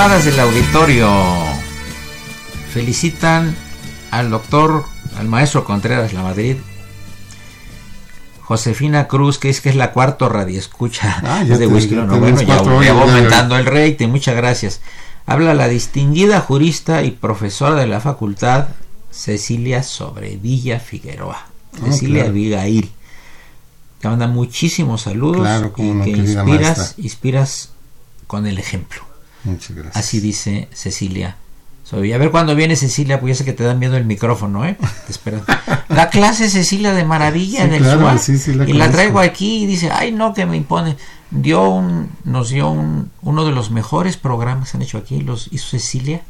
Llamadas 0.00 0.24
del 0.24 0.40
auditorio. 0.40 1.10
Felicitan 2.72 3.54
al 4.10 4.30
doctor, 4.30 4.86
al 5.18 5.28
maestro 5.28 5.62
Contreras 5.64 6.14
La 6.14 6.22
Madrid. 6.22 6.56
Josefina 8.40 9.08
Cruz, 9.08 9.36
que 9.36 9.50
es 9.50 9.60
que 9.60 9.68
es 9.68 9.76
la 9.76 9.92
cuarto 9.92 10.30
radioescucha 10.30 11.20
ah, 11.22 11.44
de 11.44 11.66
Whisky. 11.66 11.96
bueno, 11.96 12.40
ya, 12.40 12.56
aumentando 12.92 13.58
el 13.58 13.66
rating, 13.66 14.08
muchas 14.08 14.36
gracias. 14.36 14.80
Habla 15.26 15.52
la 15.52 15.68
distinguida 15.68 16.40
jurista 16.40 17.02
y 17.02 17.10
profesora 17.10 17.74
de 17.74 17.86
la 17.86 18.00
facultad 18.00 18.68
Cecilia 19.10 19.82
Sobrevilla 19.82 20.80
Figueroa. 20.80 21.44
Ah, 21.74 21.78
Cecilia 21.84 22.24
Abigail. 22.24 22.90
Te 23.98 24.08
manda 24.08 24.28
muchísimos 24.28 25.02
saludos 25.02 25.46
y 25.76 26.02
que 26.02 26.10
inspiras, 26.10 26.94
inspiras 26.96 27.72
con 28.26 28.46
el 28.46 28.56
ejemplo. 28.56 29.09
Muchas 29.44 29.76
gracias. 29.76 29.96
Así 29.96 30.20
dice 30.20 30.68
Cecilia. 30.72 31.36
Soy, 31.84 32.12
a 32.12 32.18
ver 32.18 32.30
cuando 32.30 32.54
viene 32.54 32.76
Cecilia, 32.76 33.18
pues 33.18 33.32
ya 33.32 33.38
sé 33.38 33.44
que 33.44 33.52
te 33.52 33.64
da 33.64 33.74
miedo 33.74 33.96
el 33.96 34.04
micrófono, 34.04 34.64
¿eh? 34.64 34.76
Te 35.06 35.12
espero. 35.12 35.42
La 35.88 36.08
clase 36.08 36.48
Cecilia 36.48 36.92
de 36.92 37.04
maravilla 37.04 37.64
en 37.64 37.72
el 37.72 37.82
y 38.68 38.72
la 38.74 38.90
traigo 38.92 39.18
aquí 39.18 39.64
y 39.64 39.66
dice, 39.66 39.90
ay 39.90 40.12
no, 40.12 40.32
que 40.32 40.46
me 40.46 40.56
impone. 40.56 40.96
Dio 41.32 41.68
un, 41.68 42.10
nos 42.24 42.50
dio 42.50 42.70
un, 42.70 43.10
uno 43.22 43.44
de 43.44 43.50
los 43.50 43.72
mejores 43.72 44.16
programas 44.16 44.70
que 44.70 44.76
han 44.76 44.82
hecho 44.82 44.98
aquí, 44.98 45.20
los 45.20 45.48
hizo 45.50 45.70
Cecilia, 45.70 46.22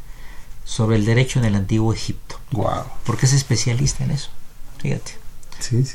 sobre 0.65 0.97
el 0.97 1.05
derecho 1.05 1.39
en 1.41 1.45
el 1.45 1.55
antiguo 1.55 1.93
Egipto. 1.93 2.41
Wow. 2.53 2.85
Porque 3.05 3.27
es 3.27 3.35
especialista 3.35 4.05
en 4.05 4.13
eso. 4.13 4.31
Fíjate. 4.79 5.13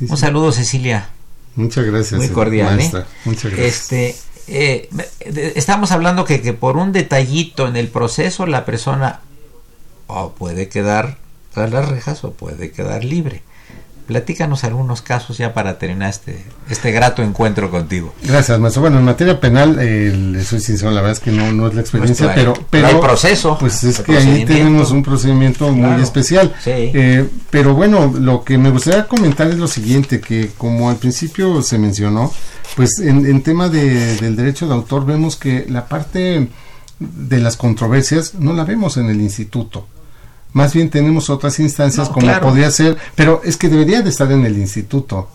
un 0.09 0.17
saludo, 0.17 0.51
Cecilia. 0.51 1.09
Muchas 1.55 1.85
gracias. 1.85 2.19
Muy 2.19 2.29
cordial, 2.29 2.79
¿eh? 2.79 2.91
Muchas 3.25 3.51
gracias. 3.51 3.91
Este, 3.91 4.15
eh, 4.47 4.89
estamos 5.55 5.91
hablando 5.91 6.25
que, 6.25 6.41
que, 6.41 6.53
por 6.53 6.77
un 6.77 6.91
detallito 6.91 7.67
en 7.67 7.75
el 7.75 7.87
proceso 7.87 8.45
la 8.45 8.65
persona 8.65 9.21
o 10.07 10.31
puede 10.31 10.69
quedar 10.69 11.17
tras 11.53 11.71
las 11.71 11.89
rejas 11.89 12.23
o 12.23 12.31
puede 12.31 12.71
quedar 12.71 13.03
libre. 13.03 13.41
Platícanos 14.05 14.63
algunos 14.63 15.01
casos 15.01 15.37
ya 15.37 15.53
para 15.53 15.79
terminar 15.79 16.09
este, 16.11 16.45
este 16.69 16.91
grato 16.91 17.23
encuentro 17.23 17.71
contigo. 17.71 18.13
Gracias, 18.23 18.59
maestro. 18.59 18.81
Bueno, 18.81 18.99
en 18.99 19.05
materia 19.05 19.39
penal, 19.39 19.77
eh, 19.79 20.15
le 20.15 20.43
soy 20.43 20.59
sincero, 20.59 20.91
la 20.91 21.01
verdad 21.01 21.13
es 21.13 21.19
que 21.19 21.31
no, 21.31 21.51
no 21.51 21.67
es 21.67 21.73
la 21.73 21.81
experiencia, 21.81 22.31
pero, 22.35 22.53
pero, 22.69 22.89
el 22.89 22.99
proceso. 22.99 23.57
Pues 23.59 23.83
es 23.83 24.01
que 24.01 24.15
ahí 24.15 24.45
tenemos 24.45 24.91
un 24.91 25.01
procedimiento 25.01 25.71
muy 25.71 26.01
especial. 26.03 26.53
Eh, 26.65 27.27
pero 27.49 27.73
bueno, 27.73 28.13
lo 28.19 28.43
que 28.43 28.59
me 28.59 28.69
gustaría 28.69 29.07
comentar 29.07 29.47
es 29.47 29.57
lo 29.57 29.67
siguiente, 29.67 30.21
que 30.21 30.51
como 30.55 30.91
al 30.91 30.97
principio 30.97 31.63
se 31.63 31.79
mencionó, 31.79 32.31
pues 32.75 32.99
en, 32.99 33.25
en 33.25 33.41
tema 33.41 33.69
de, 33.69 34.17
del 34.17 34.35
derecho 34.35 34.67
de 34.67 34.73
autor 34.73 35.05
vemos 35.05 35.35
que 35.35 35.65
la 35.67 35.87
parte 35.87 36.47
de 36.99 37.39
las 37.39 37.57
controversias 37.57 38.35
no 38.35 38.53
la 38.53 38.63
vemos 38.65 38.97
en 38.97 39.09
el 39.09 39.19
instituto. 39.19 39.87
Más 40.55 40.73
bien 40.73 40.89
tenemos 40.89 41.29
otras 41.29 41.59
instancias 41.59 42.07
como 42.07 42.31
podría 42.39 42.71
ser, 42.71 42.97
pero 43.13 43.41
es 43.43 43.57
que 43.57 43.67
debería 43.67 44.01
de 44.01 44.09
estar 44.09 44.31
en 44.31 44.45
el 44.45 44.57
instituto. 44.57 45.27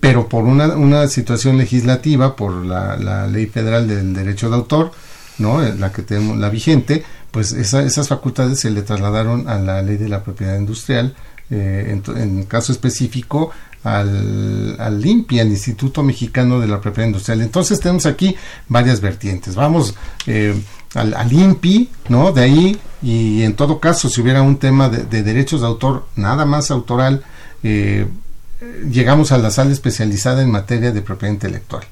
Pero 0.00 0.28
por 0.28 0.42
una, 0.42 0.74
una 0.74 1.06
situación 1.06 1.56
legislativa, 1.56 2.34
por 2.34 2.52
la, 2.66 2.96
la 2.96 3.28
ley 3.28 3.46
federal 3.46 3.86
del 3.86 4.12
derecho 4.12 4.50
de 4.50 4.56
autor, 4.56 4.90
¿no? 5.38 5.62
la 5.62 5.92
que 5.92 6.02
tenemos, 6.02 6.36
la 6.36 6.48
vigente, 6.48 7.04
pues 7.30 7.52
esas 7.52 8.08
facultades 8.08 8.58
se 8.58 8.72
le 8.72 8.82
trasladaron 8.82 9.48
a 9.48 9.60
la 9.60 9.82
ley 9.82 9.98
de 9.98 10.08
la 10.08 10.24
propiedad 10.24 10.58
industrial, 10.58 11.14
eh, 11.50 11.96
en, 12.04 12.16
en, 12.16 12.42
caso 12.46 12.72
específico 12.72 13.52
al, 13.84 14.76
al 14.80 15.04
INPI, 15.04 15.40
al 15.40 15.48
Instituto 15.48 16.02
Mexicano 16.02 16.58
de 16.58 16.66
la 16.66 16.80
Propiedad 16.80 17.06
Industrial. 17.06 17.40
Entonces 17.42 17.78
tenemos 17.78 18.06
aquí 18.06 18.34
varias 18.68 19.00
vertientes. 19.00 19.54
Vamos 19.54 19.94
eh, 20.26 20.54
al, 20.94 21.14
al, 21.14 21.32
INPI, 21.32 21.90
¿no? 22.08 22.32
De 22.32 22.42
ahí, 22.42 22.80
y 23.02 23.42
en 23.42 23.54
todo 23.54 23.78
caso, 23.78 24.08
si 24.08 24.20
hubiera 24.22 24.42
un 24.42 24.56
tema 24.56 24.88
de, 24.88 25.22
derechos 25.22 25.60
de 25.60 25.66
autor, 25.66 26.06
nada 26.16 26.46
más 26.46 26.70
autoral, 26.70 27.22
eh, 27.62 28.06
llegamos 28.90 29.30
a 29.32 29.38
la 29.38 29.50
sala 29.50 29.72
especializada 29.72 30.42
en 30.42 30.50
materia 30.50 30.90
de 30.90 31.02
propiedad 31.02 31.34
intelectual. 31.34 31.84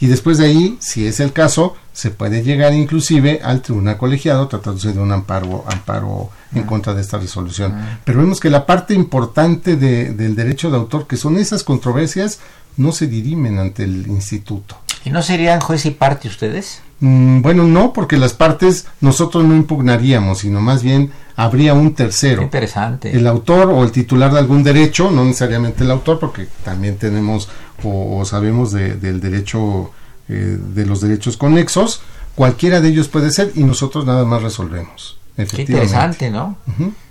Y 0.00 0.06
después 0.06 0.38
de 0.38 0.46
ahí, 0.46 0.76
si 0.80 1.06
es 1.06 1.20
el 1.20 1.32
caso, 1.32 1.76
se 1.92 2.10
puede 2.10 2.42
llegar 2.42 2.72
inclusive 2.74 3.40
al 3.42 3.62
tribunal 3.62 3.96
colegiado 3.96 4.46
tratándose 4.46 4.92
de 4.92 5.00
un 5.00 5.10
amparo, 5.10 5.64
amparo 5.66 6.30
en 6.54 6.62
contra 6.62 6.94
de 6.94 7.00
esta 7.00 7.18
resolución. 7.18 7.74
Pero 8.04 8.20
vemos 8.20 8.38
que 8.38 8.50
la 8.50 8.66
parte 8.66 8.94
importante 8.94 9.76
de, 9.76 10.12
del 10.12 10.36
derecho 10.36 10.70
de 10.70 10.76
autor, 10.76 11.06
que 11.06 11.16
son 11.16 11.36
esas 11.36 11.64
controversias, 11.64 12.38
no 12.76 12.92
se 12.92 13.08
dirimen 13.08 13.58
ante 13.58 13.82
el 13.82 14.06
instituto. 14.06 14.76
¿Y 15.04 15.10
no 15.10 15.22
serían 15.22 15.60
juez 15.60 15.86
y 15.86 15.90
parte 15.90 16.28
ustedes? 16.28 16.80
Mm, 17.00 17.42
bueno, 17.42 17.64
no, 17.64 17.92
porque 17.92 18.16
las 18.16 18.34
partes 18.34 18.86
nosotros 19.00 19.44
no 19.44 19.54
impugnaríamos, 19.54 20.38
sino 20.38 20.60
más 20.60 20.82
bien 20.82 21.12
habría 21.38 21.72
un 21.72 21.94
tercero. 21.94 22.42
interesante. 22.42 23.16
El 23.16 23.24
autor 23.28 23.70
o 23.70 23.84
el 23.84 23.92
titular 23.92 24.32
de 24.32 24.40
algún 24.40 24.64
derecho, 24.64 25.08
no 25.08 25.24
necesariamente 25.24 25.84
el 25.84 25.90
autor, 25.92 26.18
porque 26.18 26.48
también 26.64 26.96
tenemos 26.96 27.48
o, 27.84 28.24
sabemos 28.24 28.72
del 28.72 29.20
derecho, 29.20 29.92
eh, 30.28 30.58
de 30.58 30.84
los 30.84 31.00
derechos 31.00 31.36
conexos, 31.36 32.02
cualquiera 32.34 32.80
de 32.80 32.88
ellos 32.88 33.06
puede 33.06 33.30
ser 33.30 33.52
y 33.54 33.62
nosotros 33.62 34.04
nada 34.04 34.24
más 34.24 34.42
resolvemos. 34.42 35.16
Qué 35.36 35.62
interesante, 35.62 36.28
¿no? 36.28 36.56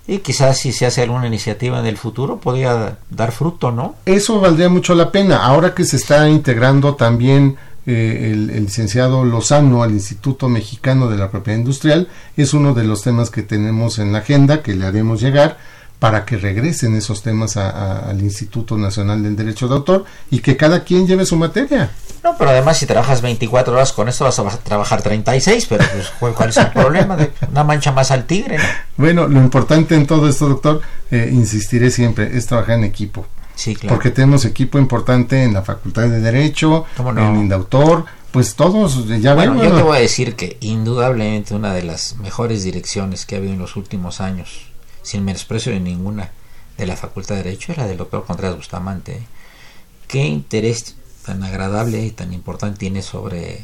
Y 0.05 0.17
quizás 0.17 0.57
si 0.57 0.73
se 0.73 0.85
hace 0.85 1.03
alguna 1.03 1.27
iniciativa 1.27 1.79
en 1.79 1.85
el 1.85 1.97
futuro 1.97 2.37
podría 2.37 2.97
dar 3.09 3.31
fruto, 3.31 3.71
¿no? 3.71 3.95
Eso 4.05 4.41
valdría 4.41 4.67
mucho 4.67 4.93
la 4.93 5.09
pena. 5.09 5.45
Ahora 5.45 5.73
que 5.73 5.85
se 5.85 5.95
está 5.95 6.27
integrando 6.27 6.95
también 6.95 7.55
eh, 7.87 8.31
el, 8.31 8.49
el, 8.51 8.65
licenciado 8.65 9.23
Lozano 9.23 9.81
al 9.81 9.91
Instituto 9.91 10.49
Mexicano 10.49 11.09
de 11.09 11.17
la 11.17 11.31
Propiedad 11.31 11.57
Industrial, 11.57 12.07
es 12.35 12.53
uno 12.53 12.73
de 12.73 12.83
los 12.83 13.01
temas 13.01 13.31
que 13.31 13.41
tenemos 13.41 13.97
en 13.97 14.11
la 14.11 14.19
agenda, 14.19 14.61
que 14.61 14.75
le 14.75 14.85
haremos 14.85 15.21
llegar, 15.21 15.57
para 15.99 16.25
que 16.25 16.37
regresen 16.37 16.95
esos 16.95 17.23
temas 17.23 17.57
al 17.57 18.21
Instituto 18.21 18.77
Nacional 18.77 19.23
del 19.23 19.35
Derecho 19.35 19.67
de 19.67 19.75
Autor 19.75 20.05
y 20.29 20.39
que 20.39 20.55
cada 20.55 20.83
quien 20.83 21.07
lleve 21.07 21.25
su 21.25 21.35
materia. 21.35 21.89
No, 22.23 22.37
pero 22.37 22.51
además 22.51 22.77
si 22.77 22.85
trabajas 22.85 23.21
24 23.21 23.73
horas 23.73 23.93
con 23.93 24.07
esto 24.07 24.23
vas 24.25 24.39
a 24.39 24.57
trabajar 24.59 25.01
36, 25.01 25.65
pero 25.67 25.83
pues, 26.19 26.35
¿cuál 26.35 26.49
es 26.49 26.57
el 26.57 26.71
problema? 26.71 27.15
De 27.15 27.31
una 27.49 27.63
mancha 27.63 27.91
más 27.91 28.11
al 28.11 28.25
tigre. 28.25 28.57
Bueno, 28.95 29.27
lo 29.27 29.39
importante 29.39 29.95
en 29.95 30.05
todo 30.05 30.29
esto, 30.29 30.47
doctor, 30.49 30.81
eh, 31.09 31.29
insistiré 31.31 31.89
siempre, 31.89 32.35
es 32.37 32.45
trabajar 32.45 32.77
en 32.77 32.83
equipo. 32.83 33.25
Sí, 33.57 33.75
claro. 33.75 33.95
Porque 33.95 34.11
tenemos 34.11 34.45
equipo 34.45 34.77
importante 34.77 35.43
en 35.43 35.51
la 35.51 35.63
Facultad 35.63 36.03
de 36.03 36.21
Derecho, 36.21 36.85
en 36.99 37.35
Indautor, 37.35 38.05
pues 38.31 38.55
todos 38.55 39.07
ya 39.19 39.33
bueno, 39.33 39.63
Yo 39.63 39.75
te 39.75 39.81
voy 39.81 39.97
a 39.97 39.99
decir 39.99 40.35
que 40.35 40.57
indudablemente 40.61 41.55
una 41.55 41.73
de 41.73 41.81
las 41.81 42.17
mejores 42.17 42.63
direcciones 42.63 43.25
que 43.25 43.33
ha 43.33 43.39
habido 43.39 43.53
en 43.53 43.59
los 43.59 43.75
últimos 43.75 44.21
años 44.21 44.67
sin 45.01 45.25
menosprecio 45.25 45.71
de 45.71 45.79
ninguna, 45.79 46.29
de 46.77 46.85
la 46.85 46.95
Facultad 46.95 47.35
de 47.35 47.43
Derecho 47.43 47.71
era 47.71 47.87
del 47.87 47.97
doctor 47.97 48.25
Contreras 48.25 48.57
Bustamante. 48.57 49.23
¿Qué 50.07 50.25
interés 50.25 50.95
tan 51.25 51.43
agradable 51.43 52.05
y 52.05 52.11
tan 52.11 52.31
importante 52.31 52.77
tiene 52.77 53.01
sobre 53.01 53.61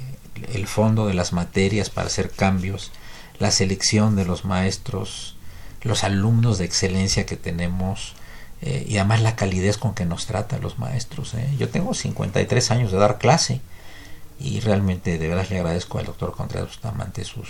el 0.53 0.65
fondo 0.65 1.05
de 1.05 1.13
las 1.13 1.33
materias 1.33 1.91
para 1.91 2.07
hacer 2.07 2.31
cambios, 2.31 2.91
la 3.37 3.51
selección 3.51 4.15
de 4.15 4.25
los 4.25 4.43
maestros, 4.43 5.35
los 5.83 6.03
alumnos 6.03 6.57
de 6.57 6.65
excelencia 6.65 7.27
que 7.27 7.37
tenemos 7.37 8.15
eh, 8.65 8.85
y 8.87 8.97
además 8.97 9.21
la 9.21 9.35
calidez 9.35 9.77
con 9.77 9.93
que 9.93 10.05
nos 10.05 10.25
tratan 10.25 10.61
los 10.61 10.79
maestros? 10.79 11.33
Eh? 11.33 11.47
Yo 11.59 11.67
tengo 11.69 11.93
53 11.93 12.71
años 12.71 12.91
de 12.91 12.97
dar 12.97 13.17
clase 13.17 13.61
y 14.39 14.61
realmente 14.61 15.17
de 15.17 15.27
verdad 15.27 15.45
le 15.49 15.57
agradezco 15.57 15.99
al 15.99 16.05
doctor 16.05 16.33
Contreras 16.33 16.69
Bustamante 16.69 17.25
sus, 17.25 17.49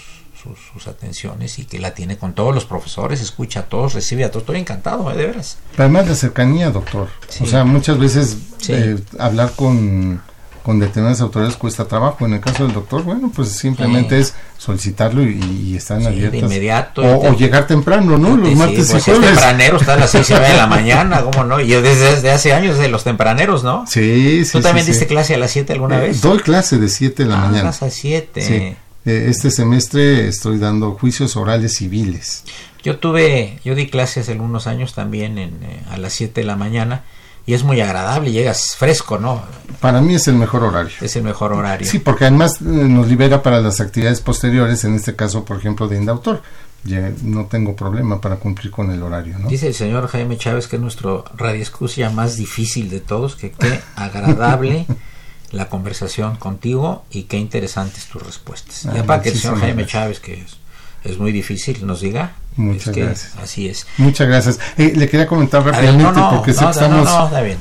sus, 0.74 0.88
atenciones 0.88 1.60
y 1.60 1.66
que 1.66 1.80
la 1.80 1.94
tiene 1.94 2.18
con 2.18 2.34
todos 2.34 2.54
los 2.54 2.66
profesores, 2.66 3.22
escucha 3.22 3.62
a 3.62 3.64
todos, 3.64 3.94
recibe 3.94 4.26
a 4.26 4.32
todos. 4.32 4.44
Estoy 4.44 4.60
encantado, 4.60 5.12
¿eh? 5.12 5.16
de 5.16 5.28
veras. 5.28 5.58
Además 5.78 6.08
de 6.08 6.16
cercanía, 6.16 6.72
doctor. 6.72 7.10
O 7.42 7.46
sea, 7.46 7.64
muchas 7.64 7.98
veces 7.98 8.38
eh, 8.68 9.00
hablar 9.20 9.52
con, 9.56 10.22
con 10.64 10.80
determinadas 10.80 11.20
autoridades 11.22 11.58
cuesta 11.58 11.86
trabajo. 11.86 12.26
En 12.26 12.34
el 12.34 12.40
caso 12.40 12.64
del 12.64 12.74
doctor, 12.74 13.04
bueno, 13.04 13.32
pues 13.36 13.50
simplemente 13.50 14.18
es 14.18 14.34
solicitarlo 14.58 15.22
y, 15.22 15.76
están 15.76 16.06
abiertos. 16.08 16.32
De 16.32 16.38
inmediato. 16.40 17.02
O, 17.02 17.36
llegar 17.36 17.68
temprano, 17.68 18.18
¿no? 18.18 18.38
Los 18.38 18.56
martes 18.56 18.90
y 18.90 18.92
pues, 18.92 19.04
jueves. 19.04 19.30
tempranero 19.32 19.78
está 19.78 19.94
a 19.94 19.98
las 19.98 20.12
seis 20.12 20.30
y 20.30 20.34
media 20.34 20.50
de 20.50 20.58
la 20.58 20.68
mañana, 20.68 21.22
¿cómo 21.22 21.44
no? 21.44 21.60
Y 21.60 21.68
yo 21.68 21.82
desde, 21.82 22.32
hace 22.32 22.54
años 22.54 22.78
de 22.78 22.88
los 22.88 23.04
tempraneros, 23.04 23.64
¿no? 23.64 23.86
Sí, 23.88 24.46
sí. 24.46 24.52
¿Tú 24.54 24.62
también 24.62 24.86
diste 24.86 25.06
clase 25.06 25.36
a 25.36 25.38
las 25.38 25.52
siete 25.52 25.74
alguna 25.74 25.98
eh, 25.98 26.08
vez? 26.08 26.22
Doy 26.22 26.40
clase 26.40 26.78
de 26.78 26.88
siete 26.88 27.24
de 27.24 27.30
la 27.30 27.44
ah, 27.44 27.48
mañana. 27.48 27.70
a 27.70 27.86
las 27.86 27.94
siete. 27.94 28.78
Eh, 29.06 29.28
este 29.30 29.52
semestre 29.52 30.30
estoy 30.30 30.60
dando 30.60 30.92
juicios 30.92 31.36
orales 31.36 31.76
civiles. 31.76 32.46
Yo 32.84 32.98
tuve, 33.00 33.60
yo 33.66 33.76
di 33.76 33.90
clases 33.90 34.30
algunos 34.30 34.68
años 34.68 34.94
también 34.94 35.38
en, 35.38 35.64
eh, 35.64 35.82
a 35.90 35.98
las 35.98 36.14
7 36.14 36.42
de 36.42 36.46
la 36.46 36.58
mañana 36.58 37.04
y 37.46 37.54
es 37.54 37.64
muy 37.64 37.82
agradable, 37.82 38.32
llegas 38.32 38.76
fresco, 38.76 39.18
¿no? 39.18 39.44
Para 39.82 40.02
mí 40.02 40.16
es 40.16 40.28
el 40.28 40.36
mejor 40.36 40.64
horario. 40.64 40.94
Es 41.02 41.16
el 41.16 41.24
mejor 41.24 41.52
horario. 41.52 41.86
Sí, 41.86 42.00
porque 42.00 42.26
además 42.26 42.62
eh, 42.62 42.66
nos 42.66 43.08
libera 43.08 43.44
para 43.44 43.60
las 43.60 43.82
actividades 43.82 44.22
posteriores, 44.22 44.84
en 44.86 44.96
este 44.96 45.16
caso, 45.16 45.44
por 45.44 45.58
ejemplo, 45.58 45.88
de 45.88 45.98
Indautor. 45.98 46.42
Ya 46.86 47.12
no 47.22 47.46
tengo 47.46 47.76
problema 47.76 48.20
para 48.20 48.38
cumplir 48.38 48.70
con 48.70 48.92
el 48.92 49.02
horario, 49.04 49.40
¿no? 49.40 49.48
Dice 49.48 49.68
el 49.68 49.74
señor 49.74 50.08
Jaime 50.08 50.38
Chávez 50.38 50.68
que 50.68 50.76
es 50.76 50.82
nuestro 50.82 51.24
radioscusia 51.36 52.10
más 52.10 52.36
difícil 52.36 52.90
de 52.90 53.00
todos, 53.00 53.38
que 53.38 53.52
qué 53.52 53.80
agradable 53.96 54.86
la 55.52 55.70
conversación 55.70 56.36
contigo 56.36 57.06
y 57.10 57.24
qué 57.24 57.38
interesantes 57.38 58.08
tus 58.08 58.22
respuestas. 58.22 58.86
y 58.94 58.98
aparte 58.98 59.30
el 59.30 59.40
señor 59.40 59.60
Jaime 59.60 59.86
Chávez, 59.86 60.20
que 60.20 60.34
es, 60.42 60.58
es, 61.04 61.18
muy 61.18 61.32
difícil, 61.32 61.86
nos 61.86 62.02
diga. 62.02 62.34
Muchas 62.56 62.96
gracias. 62.96 63.36
Así 63.42 63.68
es. 63.68 63.88
Muchas 63.98 64.28
gracias. 64.28 64.60
Eh, 64.78 64.94
le 64.96 65.10
quería 65.10 65.28
comentar 65.28 65.66
rápidamente 65.66 66.22
porque 66.32 66.54
sé 66.54 66.64
que 66.66 66.72
estamos. 66.72 67.06
No, 67.06 67.26
está 67.26 67.42
bien. 67.42 67.58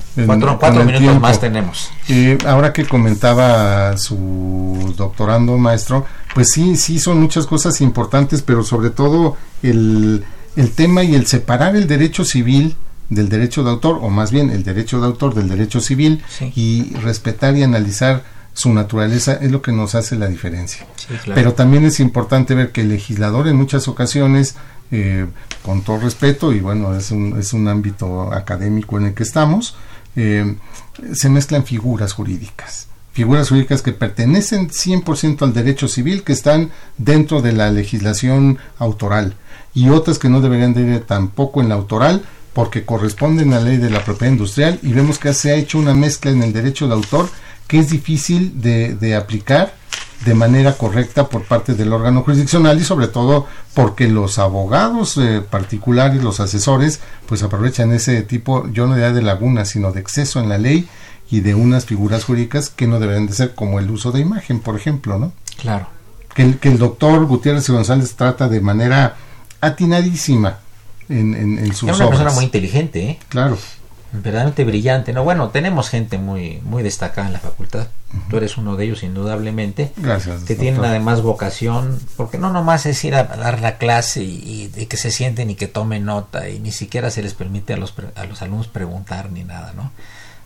cuatro, 0.59 0.85
minutos 0.85 1.21
más 1.21 1.41
tenemos. 1.41 1.91
Eh, 2.09 2.37
ahora 2.47 2.73
que 2.73 2.85
comentaba 2.85 3.97
su 3.97 4.95
doctorando 4.97 5.57
maestro, 5.57 6.05
pues 6.35 6.51
sí, 6.53 6.77
sí 6.77 6.99
son 6.99 7.21
muchas 7.21 7.47
cosas 7.47 7.81
importantes, 7.81 8.43
pero 8.43 8.63
sobre 8.63 8.91
todo 8.91 9.37
el, 9.63 10.25
el 10.57 10.71
tema 10.73 11.03
y 11.03 11.15
el 11.15 11.27
separar 11.27 11.75
el 11.75 11.87
derecho 11.87 12.25
civil 12.25 12.77
del 13.15 13.29
derecho 13.29 13.63
de 13.63 13.71
autor, 13.71 13.99
o 14.01 14.09
más 14.09 14.31
bien 14.33 14.51
el 14.51 14.65
derecho 14.65 15.01
de 15.01 15.07
autor 15.07 15.35
del 15.35 15.49
derecho 15.49 15.81
civil, 15.81 16.23
y 16.55 16.95
respetar 16.97 17.57
y 17.57 17.63
analizar 17.63 18.25
su 18.55 18.73
naturaleza 18.73 19.35
es 19.35 19.51
lo 19.51 19.63
que 19.63 19.73
nos 19.73 19.95
hace 19.95 20.17
la 20.17 20.29
diferencia. 20.29 20.87
Pero 21.35 21.55
también 21.55 21.85
es 21.85 22.01
importante 22.01 22.55
ver 22.55 22.71
que 22.71 22.83
el 22.83 22.91
legislador 22.91 23.49
en 23.49 23.57
muchas 23.57 23.89
ocasiones, 23.89 24.57
eh, 24.91 25.27
con 25.63 25.83
todo 25.83 26.01
respeto, 26.01 26.53
y 26.53 26.61
bueno, 26.61 26.95
es 26.95 27.11
un, 27.11 27.39
es 27.39 27.53
un 27.53 27.69
ámbito 27.69 28.33
académico 28.33 28.99
en 28.99 29.07
el 29.07 29.15
que 29.15 29.23
estamos, 29.23 29.77
eh, 30.17 30.57
se 31.13 31.29
mezclan 31.29 31.65
figuras 31.65 32.13
jurídicas. 32.13 32.89
Figuras 33.13 33.49
jurídicas 33.49 33.83
que 33.83 33.93
pertenecen 33.93 34.71
100% 34.71 35.43
al 35.43 35.53
derecho 35.53 35.89
civil, 35.89 36.23
que 36.23 36.33
están 36.33 36.71
dentro 36.99 37.43
de 37.43 37.53
la 37.53 37.71
legislación 37.71 38.59
autoral, 38.79 39.35
y 39.75 39.89
otras 39.89 40.19
que 40.19 40.29
no 40.29 40.41
deberían 40.41 40.75
de 40.75 40.83
ir 40.83 41.01
tampoco 41.01 41.61
en 41.61 41.69
la 41.69 41.75
autoral, 41.75 42.23
porque 42.53 42.85
corresponden 42.85 43.53
a 43.53 43.57
la 43.57 43.65
ley 43.65 43.79
de 43.79 43.91
la 43.91 44.05
propiedad 44.05 44.33
industrial 44.33 44.79
y 44.83 44.93
vemos 44.93 45.19
que 45.19 45.33
se 45.33 45.53
ha 45.53 45.57
hecho 45.57 45.79
una 45.79 45.95
mezcla 45.95 46.31
en 46.31 46.43
el 46.43 46.53
derecho 46.53 46.87
de 46.87 46.95
autor 46.95 47.31
que 47.73 47.79
es 47.79 47.89
difícil 47.89 48.61
de, 48.61 49.17
aplicar 49.17 49.73
de 50.27 50.35
manera 50.35 50.77
correcta 50.77 51.31
por 51.31 51.45
parte 51.45 51.73
del 51.73 51.95
órgano 51.95 52.23
jurisdiccional 52.23 52.79
y 52.79 52.85
sobre 52.85 53.09
todo 53.09 53.47
porque 53.73 54.09
los 54.09 54.39
abogados 54.39 55.17
eh, 55.17 55.41
particulares, 55.41 56.23
los 56.23 56.39
asesores, 56.39 57.01
pues 57.25 57.43
aprovechan 57.43 57.91
ese 57.93 58.21
tipo, 58.25 58.69
yo 58.73 58.87
no 58.87 58.95
diría 58.95 59.15
de 59.15 59.23
laguna, 59.23 59.65
sino 59.65 59.91
de 59.91 60.01
exceso 60.01 60.39
en 60.39 60.51
la 60.51 60.59
ley 60.59 60.87
y 61.31 61.41
de 61.41 61.55
unas 61.55 61.87
figuras 61.87 62.25
jurídicas 62.25 62.69
que 62.69 62.87
no 62.87 63.01
deberían 63.01 63.27
de 63.27 63.33
ser 63.33 63.55
como 63.55 63.79
el 63.79 63.91
uso 63.91 64.13
de 64.13 64.21
imagen, 64.21 64.61
por 64.61 64.77
ejemplo, 64.77 65.19
¿no? 65.19 65.33
Claro. 65.57 65.87
Que 66.35 66.43
el, 66.43 66.59
que 66.59 66.69
el 66.69 66.77
doctor 66.77 67.25
Gutiérrez 67.25 67.67
y 67.71 67.73
González 67.73 68.15
trata 68.17 68.51
de 68.51 68.61
manera 68.61 69.17
atinadísima 69.63 70.59
en, 71.09 71.35
en, 71.35 71.59
en 71.59 71.73
sus 71.75 71.89
Es 71.89 71.97
una 71.97 72.11
persona 72.11 72.33
muy 72.33 72.45
inteligente, 72.45 73.03
¿eh? 73.03 73.19
Claro. 73.31 73.57
Verdaderamente 74.13 74.65
brillante. 74.65 75.15
No, 75.15 75.25
bueno, 75.25 75.49
tenemos 75.49 75.89
gente 75.89 76.19
muy, 76.19 76.61
muy 76.65 76.83
destacada 76.83 77.29
en 77.29 77.33
la 77.33 77.39
facultad. 77.39 77.87
Tú 78.29 78.37
eres 78.37 78.59
uno 78.59 78.77
de 78.77 78.85
ellos, 78.85 79.03
indudablemente. 79.03 79.91
Gracias. 79.97 80.45
Que 80.45 80.55
tienen 80.55 80.85
además 80.85 81.23
vocación, 81.23 81.99
porque 82.17 82.37
no 82.37 82.53
nomás 82.53 82.85
es 82.85 83.03
ir 83.05 83.15
a 83.15 83.25
dar 83.25 83.61
la 83.61 83.79
clase 83.79 84.23
y, 84.23 84.69
que 84.69 84.97
se 84.99 85.11
sienten 85.11 85.51
y 85.51 85.55
que 85.55 85.67
tomen 85.67 86.05
nota, 86.05 86.51
y 86.51 86.59
ni 86.59 86.73
siquiera 86.73 87.11
se 87.11 87.23
les 87.23 87.33
permite 87.33 87.73
a 87.73 87.79
los, 87.79 87.95
a 88.15 88.25
los 88.27 88.43
alumnos 88.43 88.69
preguntar 88.69 89.33
ni 89.33 89.45
nada, 89.45 89.73
¿no? 89.75 89.91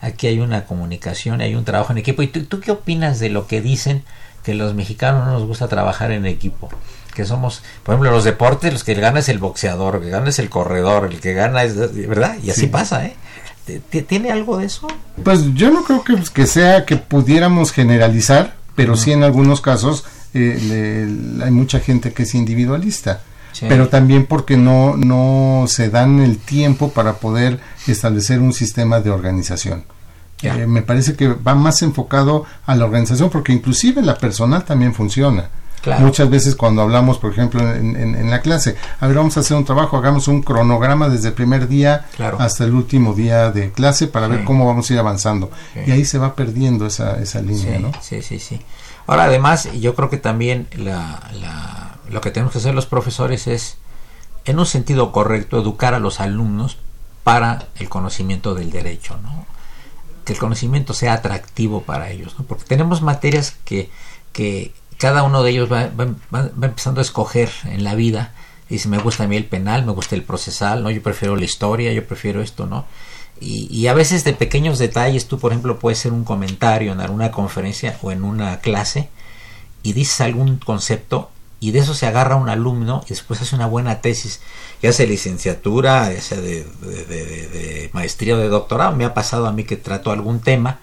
Aquí 0.01 0.29
hay 0.29 0.39
una 0.39 0.67
comunicación, 0.67 1.41
hay 1.41 1.57
un 1.57 1.64
trabajo 1.64 1.91
en 1.91 1.99
equipo. 1.99 2.23
¿Y 2.23 2.29
tú, 2.29 2.45
tú 2.45 2.61
qué 2.61 2.71
opinas 2.71 3.19
de 3.19 3.31
lo 3.31 3.49
que 3.49 3.61
dicen 3.61 4.05
que 4.45 4.55
los 4.55 4.75
mexicanos 4.75 5.27
no 5.27 5.33
nos 5.33 5.45
gusta 5.45 5.67
trabajar 5.67 6.12
en 6.12 6.25
equipo? 6.27 6.69
que 7.17 7.25
somos, 7.25 7.62
por 7.83 7.95
ejemplo, 7.95 8.11
los 8.11 8.25
deportes, 8.25 8.75
los 8.75 8.85
que 8.85 8.93
gana 8.93 9.21
es 9.21 9.31
el 9.31 9.39
boxeador, 9.39 9.97
el 9.97 10.03
que 10.03 10.11
gana 10.11 10.29
es 10.29 10.39
el 10.39 10.51
corredor, 10.51 11.09
el 11.11 11.19
que 11.19 11.33
gana 11.33 11.64
es, 11.64 11.75
¿verdad? 12.07 12.37
Y 12.43 12.51
así 12.51 12.67
pasa, 12.67 13.07
¿eh? 13.07 13.17
¿Tiene 14.07 14.31
algo 14.31 14.59
de 14.59 14.67
eso? 14.67 14.87
Pues 15.23 15.55
yo 15.55 15.71
no 15.71 15.85
creo 15.85 16.05
que, 16.05 16.17
que 16.33 16.47
sea 16.47 16.85
que 16.85 16.97
pudiéramos 16.97 17.73
generalizar, 17.73 18.55
pero 18.75 18.97
sí 18.97 19.12
en 19.12 19.23
algunos 19.23 19.61
casos 19.61 20.05
eh, 20.35 21.09
hay 21.43 21.51
mucha 21.51 21.81
gente 21.81 22.12
que 22.12 22.25
es 22.25 22.35
individualista. 22.35 23.23
Pero 23.61 23.89
también 23.89 24.27
porque 24.27 24.59
no, 24.59 24.99
no 24.99 25.64
se 25.67 25.89
dan 25.89 26.21
el 26.21 26.37
tiempo 26.37 26.91
para 26.91 27.14
poder 27.14 27.59
establecer 27.87 28.41
un 28.41 28.53
sistema 28.53 29.01
de 29.01 29.09
organización. 29.09 29.85
Eh, 30.43 30.67
me 30.67 30.83
parece 30.83 31.14
que 31.14 31.29
va 31.29 31.55
más 31.55 31.81
enfocado 31.81 32.45
a 32.67 32.77
la 32.77 32.85
organización 32.85 33.31
porque 33.31 33.55
inclusive 33.55 34.03
la 34.03 34.19
personal 34.19 34.64
también 34.64 34.93
funciona. 34.93 35.49
Muchas 35.99 36.28
veces 36.30 36.55
cuando 36.55 36.82
hablamos, 36.82 37.18
por 37.18 37.32
ejemplo, 37.32 37.61
en, 37.61 38.30
la 38.30 38.41
clase, 38.41 38.76
a 39.01 39.07
ver, 39.07 39.16
vamos 39.16 39.37
a 39.37 39.41
hacer 39.41 39.57
un 39.57 39.64
trabajo, 39.64 39.97
hagamos 39.97 40.28
un 40.28 40.43
cronograma 40.43 41.09
desde 41.09 41.28
el 41.28 41.34
primer 41.34 41.68
día 41.68 42.07
hasta 42.39 42.64
el 42.64 42.74
último 42.74 43.14
día 43.14 43.51
de 43.51 43.70
clase 43.72 44.09
para 44.09 44.28
ver 44.28 44.45
cómo 44.45 44.66
vamos 44.66 44.91
a 44.91 44.93
ir 44.93 44.99
avanzando. 44.99 45.51
Y 45.87 45.91
ahí 45.91 46.05
se 46.05 46.18
va 46.18 46.34
perdiendo 46.34 46.87
esa, 46.87 47.20
esa 47.20 47.41
línea, 47.41 47.78
¿no? 47.78 47.93
Sí, 48.01 48.22
sí, 48.22 48.39
sí. 48.39 48.61
Ahora, 49.07 49.24
además, 49.24 49.70
yo 49.72 49.95
creo 49.95 50.11
que 50.11 50.16
también 50.16 50.66
la, 50.74 51.20
la, 51.41 51.99
lo 52.11 52.20
que 52.20 52.30
tenemos 52.30 52.53
que 52.53 52.59
hacer 52.59 52.74
los 52.74 52.87
profesores 52.87 53.47
es, 53.47 53.76
en 54.45 54.59
un 54.59 54.66
sentido 54.66 55.12
correcto, 55.12 55.61
educar 55.61 55.95
a 55.95 56.01
los 56.01 56.20
alumnos 56.20 56.78
para 57.22 57.66
el 57.78 57.89
conocimiento 57.89 58.55
del 58.55 58.70
derecho, 58.70 59.18
¿no? 59.22 59.47
Que 60.24 60.32
el 60.32 60.39
conocimiento 60.39 60.93
sea 60.93 61.14
atractivo 61.14 61.82
para 61.82 62.11
ellos, 62.11 62.34
¿no? 62.39 62.45
Porque 62.45 62.64
tenemos 62.64 63.03
materias 63.03 63.57
que, 63.64 63.91
que 64.32 64.72
cada 64.99 65.23
uno 65.23 65.43
de 65.43 65.51
ellos 65.51 65.71
va, 65.71 65.91
empezando 66.63 67.01
a 67.01 67.03
escoger 67.03 67.51
en 67.65 67.85
la 67.85 67.95
vida. 67.95 68.33
Dice, 68.69 68.89
me 68.89 68.99
gusta 68.99 69.25
a 69.25 69.29
mí 69.29 69.37
el 69.37 69.45
penal, 69.45 69.85
me 69.85 69.93
gusta 69.93 70.15
el 70.17 70.23
procesal, 70.23 70.83
¿no? 70.83 70.91
Yo 70.91 71.03
prefiero 71.03 71.37
la 71.37 71.45
historia, 71.45 71.93
yo 71.93 72.07
prefiero 72.07 72.43
esto, 72.43 72.67
¿no? 72.67 72.85
Y, 73.39 73.87
a 73.87 73.93
veces 73.93 74.25
de 74.25 74.33
pequeños 74.33 74.79
detalles, 74.79 75.29
tú 75.29 75.39
por 75.39 75.53
ejemplo 75.53 75.79
puedes 75.79 75.99
hacer 75.99 76.13
un 76.13 76.25
comentario 76.25 76.93
en 76.93 77.01
alguna 77.01 77.31
conferencia 77.31 77.99
o 78.01 78.11
en 78.11 78.25
una 78.25 78.61
clase 78.61 79.11
y 79.83 79.93
dices 79.93 80.23
algún 80.23 80.57
concepto 80.57 81.31
y 81.61 81.73
de 81.73 81.81
eso 81.81 81.93
se 81.95 82.07
agarra 82.07 82.37
un 82.37 82.49
alumno 82.49 83.03
y 83.05 83.11
después 83.11 83.43
hace 83.43 83.55
una 83.55 83.67
buena 83.67 84.01
tesis, 84.01 84.41
ya 84.83 84.91
sea 84.91 85.07
licenciatura, 85.07 86.13
ya 86.15 86.23
sea 86.23 86.39
de, 86.39 86.65
de, 86.65 87.91
maestría 87.93 88.37
o 88.37 88.39
de 88.39 88.49
doctorado. 88.49 88.97
Me 88.97 89.05
ha 89.05 89.13
pasado 89.13 89.47
a 89.47 89.53
mí 89.53 89.65
que 89.65 89.77
trato 89.77 90.11
algún 90.11 90.41
tema 90.41 90.81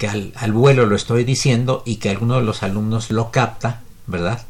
que 0.00 0.08
al, 0.08 0.32
al, 0.36 0.52
vuelo 0.52 0.86
lo 0.86 0.96
estoy 0.96 1.24
diciendo 1.24 1.82
y 1.84 1.96
que 1.96 2.08
alguno 2.08 2.36
de 2.36 2.42
los 2.42 2.62
alumnos 2.62 3.10
lo 3.10 3.30
capta, 3.30 3.82
¿verdad? 4.06 4.40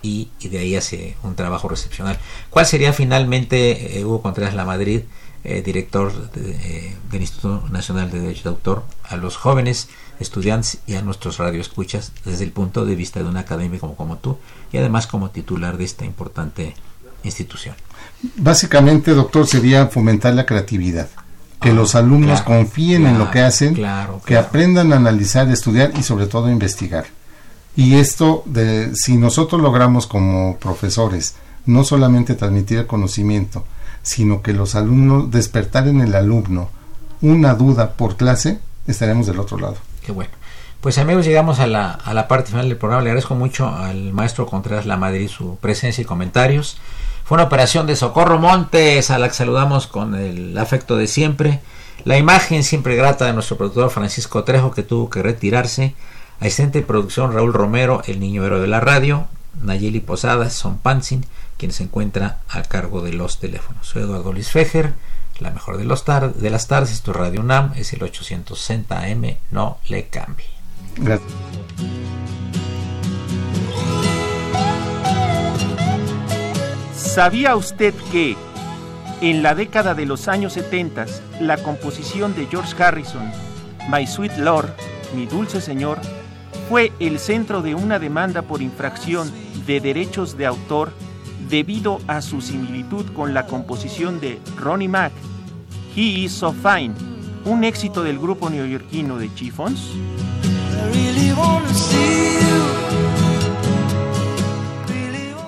Y, 0.00 0.30
de 0.40 0.58
ahí 0.58 0.74
hace 0.74 1.14
un 1.22 1.34
trabajo 1.36 1.68
recepcional. 1.68 2.18
¿Cuál 2.48 2.64
sería 2.64 2.94
finalmente, 2.94 3.98
eh, 3.98 4.04
Hugo 4.06 4.22
Contreras 4.22 4.54
La 4.54 4.64
Madrid, 4.64 5.02
eh, 5.44 5.60
director 5.60 6.10
eh, 6.36 6.96
del 7.10 7.20
Instituto 7.20 7.68
Nacional 7.68 8.10
de 8.10 8.20
Derecho 8.20 8.44
de 8.44 8.48
Autor, 8.48 8.84
a 9.04 9.16
los 9.18 9.36
jóvenes 9.36 9.90
estudiantes 10.18 10.78
y 10.86 10.94
a 10.94 11.02
nuestros 11.02 11.36
radioescuchas 11.36 12.12
desde 12.24 12.44
el 12.44 12.52
punto 12.52 12.86
de 12.86 12.96
vista 12.96 13.22
de 13.22 13.28
un 13.28 13.36
académico 13.36 13.94
como 13.94 14.16
tú 14.16 14.38
y 14.72 14.78
además 14.78 15.06
como 15.06 15.30
titular 15.30 15.76
de 15.76 15.84
esta 15.84 16.06
importante 16.06 16.74
institución. 17.24 17.74
Básicamente, 18.36 19.12
doctor, 19.12 19.46
sería 19.46 19.88
fomentar 19.88 20.32
la 20.32 20.46
creatividad. 20.46 21.10
Que 21.62 21.70
ah, 21.70 21.74
los 21.74 21.94
alumnos 21.94 22.42
confíen 22.42 23.06
en 23.06 23.18
lo 23.18 23.30
que 23.30 23.40
hacen, 23.40 23.80
que 24.26 24.36
aprendan 24.36 24.92
a 24.92 24.96
analizar, 24.96 25.48
estudiar 25.48 25.92
y 25.98 26.02
sobre 26.02 26.26
todo 26.26 26.50
investigar. 26.50 27.06
Y 27.76 27.94
esto, 27.94 28.42
de, 28.46 28.94
si 28.94 29.16
nosotros 29.16 29.60
logramos 29.62 30.06
como 30.06 30.56
profesores 30.58 31.36
no 31.64 31.84
solamente 31.84 32.34
transmitir 32.34 32.78
el 32.78 32.86
conocimiento, 32.86 33.64
sino 34.02 34.42
que 34.42 34.52
los 34.52 34.74
alumnos, 34.74 35.30
despertar 35.30 35.88
en 35.88 36.00
el 36.00 36.14
alumno 36.14 36.68
una 37.20 37.54
duda 37.54 37.92
por 37.92 38.16
clase, 38.16 38.58
estaremos 38.86 39.26
del 39.26 39.38
otro 39.38 39.58
lado. 39.58 39.76
Qué 40.04 40.12
bueno. 40.12 40.32
Pues 40.82 40.98
amigos, 40.98 41.24
llegamos 41.24 41.60
a 41.60 41.68
la, 41.68 41.92
a 41.92 42.12
la 42.12 42.26
parte 42.26 42.50
final 42.50 42.68
del 42.68 42.76
programa. 42.76 43.04
Le 43.04 43.10
agradezco 43.10 43.36
mucho 43.36 43.68
al 43.68 44.12
maestro 44.12 44.46
Contreras 44.46 44.84
La 44.84 44.96
Madrid 44.96 45.28
su 45.28 45.56
presencia 45.58 46.02
y 46.02 46.04
comentarios. 46.04 46.76
Fue 47.24 47.36
una 47.36 47.44
operación 47.44 47.86
de 47.86 47.94
Socorro 47.94 48.40
Montes, 48.40 49.12
a 49.12 49.18
la 49.20 49.28
que 49.28 49.34
saludamos 49.34 49.86
con 49.86 50.16
el 50.16 50.58
afecto 50.58 50.96
de 50.96 51.06
siempre. 51.06 51.60
La 52.04 52.18
imagen 52.18 52.64
siempre 52.64 52.96
grata 52.96 53.26
de 53.26 53.32
nuestro 53.32 53.56
productor 53.56 53.90
Francisco 53.90 54.42
Trejo, 54.42 54.72
que 54.72 54.82
tuvo 54.82 55.08
que 55.08 55.22
retirarse. 55.22 55.94
Asistente 56.40 56.80
de 56.80 56.86
producción 56.86 57.32
Raúl 57.32 57.52
Romero, 57.52 58.02
el 58.06 58.18
niño 58.18 58.44
héroe 58.44 58.60
de 58.60 58.66
la 58.66 58.80
radio. 58.80 59.28
Nayeli 59.62 60.00
Posadas, 60.00 60.52
Son 60.52 60.78
Pansin, 60.78 61.24
quien 61.58 61.70
se 61.70 61.84
encuentra 61.84 62.40
a 62.48 62.62
cargo 62.62 63.02
de 63.02 63.12
los 63.12 63.38
teléfonos. 63.38 63.86
Soy 63.86 64.02
Eduardo 64.02 64.32
Luis 64.32 64.50
Fejer 64.50 64.94
la 65.42 65.50
mejor 65.50 65.76
de, 65.76 65.84
los 65.84 66.04
de 66.04 66.50
las 66.50 66.66
tardes, 66.68 67.02
tu 67.02 67.12
Radio 67.12 67.40
UNAM 67.40 67.72
es 67.76 67.92
el 67.92 68.02
860 68.02 69.02
AM, 69.02 69.36
no 69.50 69.78
le 69.88 70.06
cambie. 70.08 70.51
Gracias. 70.96 71.32
¿Sabía 76.94 77.56
usted 77.56 77.92
que 78.10 78.36
en 79.20 79.42
la 79.42 79.54
década 79.54 79.94
de 79.94 80.06
los 80.06 80.28
años 80.28 80.54
70 80.54 81.06
la 81.40 81.58
composición 81.58 82.34
de 82.34 82.46
George 82.46 82.82
Harrison, 82.82 83.30
My 83.90 84.06
Sweet 84.06 84.38
Lord, 84.38 84.74
Mi 85.14 85.26
Dulce 85.26 85.60
Señor, 85.60 86.00
fue 86.68 86.90
el 87.00 87.18
centro 87.18 87.60
de 87.60 87.74
una 87.74 87.98
demanda 87.98 88.40
por 88.40 88.62
infracción 88.62 89.30
de 89.66 89.80
derechos 89.80 90.38
de 90.38 90.46
autor 90.46 90.92
debido 91.50 92.00
a 92.06 92.22
su 92.22 92.40
similitud 92.40 93.04
con 93.12 93.34
la 93.34 93.46
composición 93.46 94.18
de 94.18 94.40
Ronnie 94.56 94.88
Mack, 94.88 95.12
He 95.94 96.00
Is 96.00 96.32
So 96.32 96.54
Fine, 96.54 96.94
un 97.44 97.64
éxito 97.64 98.02
del 98.02 98.18
grupo 98.18 98.48
neoyorquino 98.48 99.18
de 99.18 99.32
Chiffons? 99.34 99.90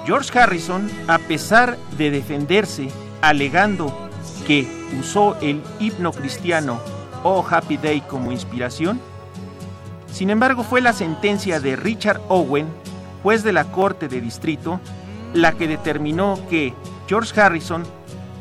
George 0.07 0.39
Harrison, 0.39 0.91
a 1.09 1.19
pesar 1.19 1.79
de 1.97 2.11
defenderse 2.11 2.91
alegando 3.23 4.11
que 4.47 4.69
usó 5.01 5.37
el 5.41 5.63
himno 5.81 6.13
cristiano 6.13 6.79
Oh 7.23 7.45
Happy 7.49 7.79
Day 7.79 8.03
como 8.03 8.31
inspiración, 8.31 9.01
sin 10.13 10.31
embargo 10.31 10.63
fue 10.63 10.83
la 10.83 10.93
sentencia 10.93 11.59
de 11.59 11.75
Richard 11.75 12.21
Owen, 12.29 12.69
juez 13.23 13.43
de 13.43 13.53
la 13.53 13.65
Corte 13.65 14.07
de 14.07 14.21
Distrito, 14.21 14.79
la 15.33 15.53
que 15.53 15.67
determinó 15.67 16.39
que 16.49 16.75
George 17.09 17.41
Harrison 17.41 17.83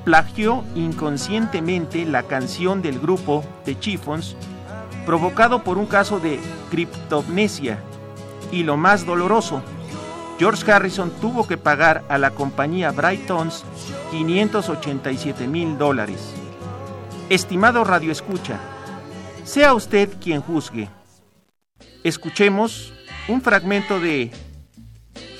plagió 0.04 0.64
inconscientemente 0.76 2.06
la 2.06 2.24
canción 2.24 2.82
del 2.82 3.00
grupo 3.00 3.44
The 3.64 3.80
Chiffons, 3.80 4.36
provocado 5.06 5.64
por 5.64 5.78
un 5.78 5.86
caso 5.86 6.20
de 6.20 6.40
criptomnesia. 6.70 7.80
Y 8.52 8.64
lo 8.64 8.78
más 8.78 9.06
doloroso, 9.06 9.62
George 10.40 10.72
Harrison 10.72 11.12
tuvo 11.22 11.48
que 11.48 11.58
pagar 11.58 12.04
a 12.10 12.18
la 12.18 12.32
compañía 12.32 12.92
Brightons 12.92 13.64
587 14.12 15.48
mil 15.48 15.78
dólares. 15.78 16.34
Estimado 17.30 17.84
Radio 17.84 18.12
Escucha, 18.12 18.60
sea 19.44 19.74
usted 19.74 20.10
quien 20.22 20.42
juzgue. 20.42 20.90
Escuchemos 22.04 22.94
un 23.28 23.42
fragmento 23.42 24.00
de 24.00 24.32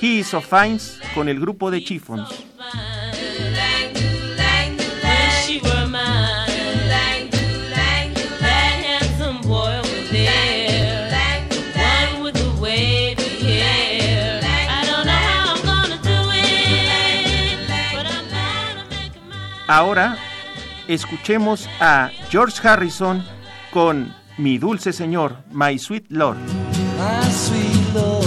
He 0.00 0.18
is 0.18 0.28
so 0.28 0.40
Fines 0.40 0.98
con 1.14 1.28
el 1.28 1.38
grupo 1.38 1.70
de 1.70 1.84
Chiffons. 1.84 2.44
Ahora 19.66 20.16
escuchemos 20.88 21.68
a 21.80 22.10
George 22.30 22.66
Harrison 22.66 23.24
con 23.72 24.14
Mi 24.36 24.58
dulce 24.58 24.92
Señor, 24.92 25.36
My 25.50 25.78
Sweet 25.78 26.06
Lord. 26.10 26.38
My 26.38 27.30
sweet 27.30 27.94
Lord. 27.94 28.23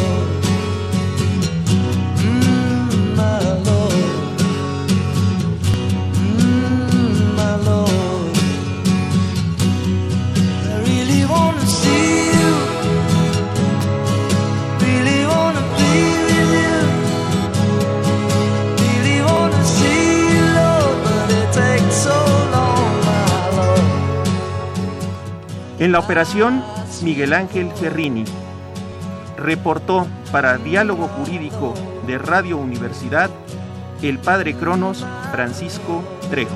En 25.79 25.91
la 25.91 25.99
operación, 25.99 26.63
Miguel 27.03 27.33
Ángel 27.33 27.71
Ferrini 27.71 28.25
reportó 29.37 30.07
para 30.31 30.57
Diálogo 30.57 31.07
Jurídico 31.07 31.75
de 32.07 32.17
Radio 32.17 32.57
Universidad 32.57 33.29
el 34.01 34.17
padre 34.17 34.55
Cronos 34.55 35.05
Francisco 35.31 36.03
Trejo. 36.31 36.55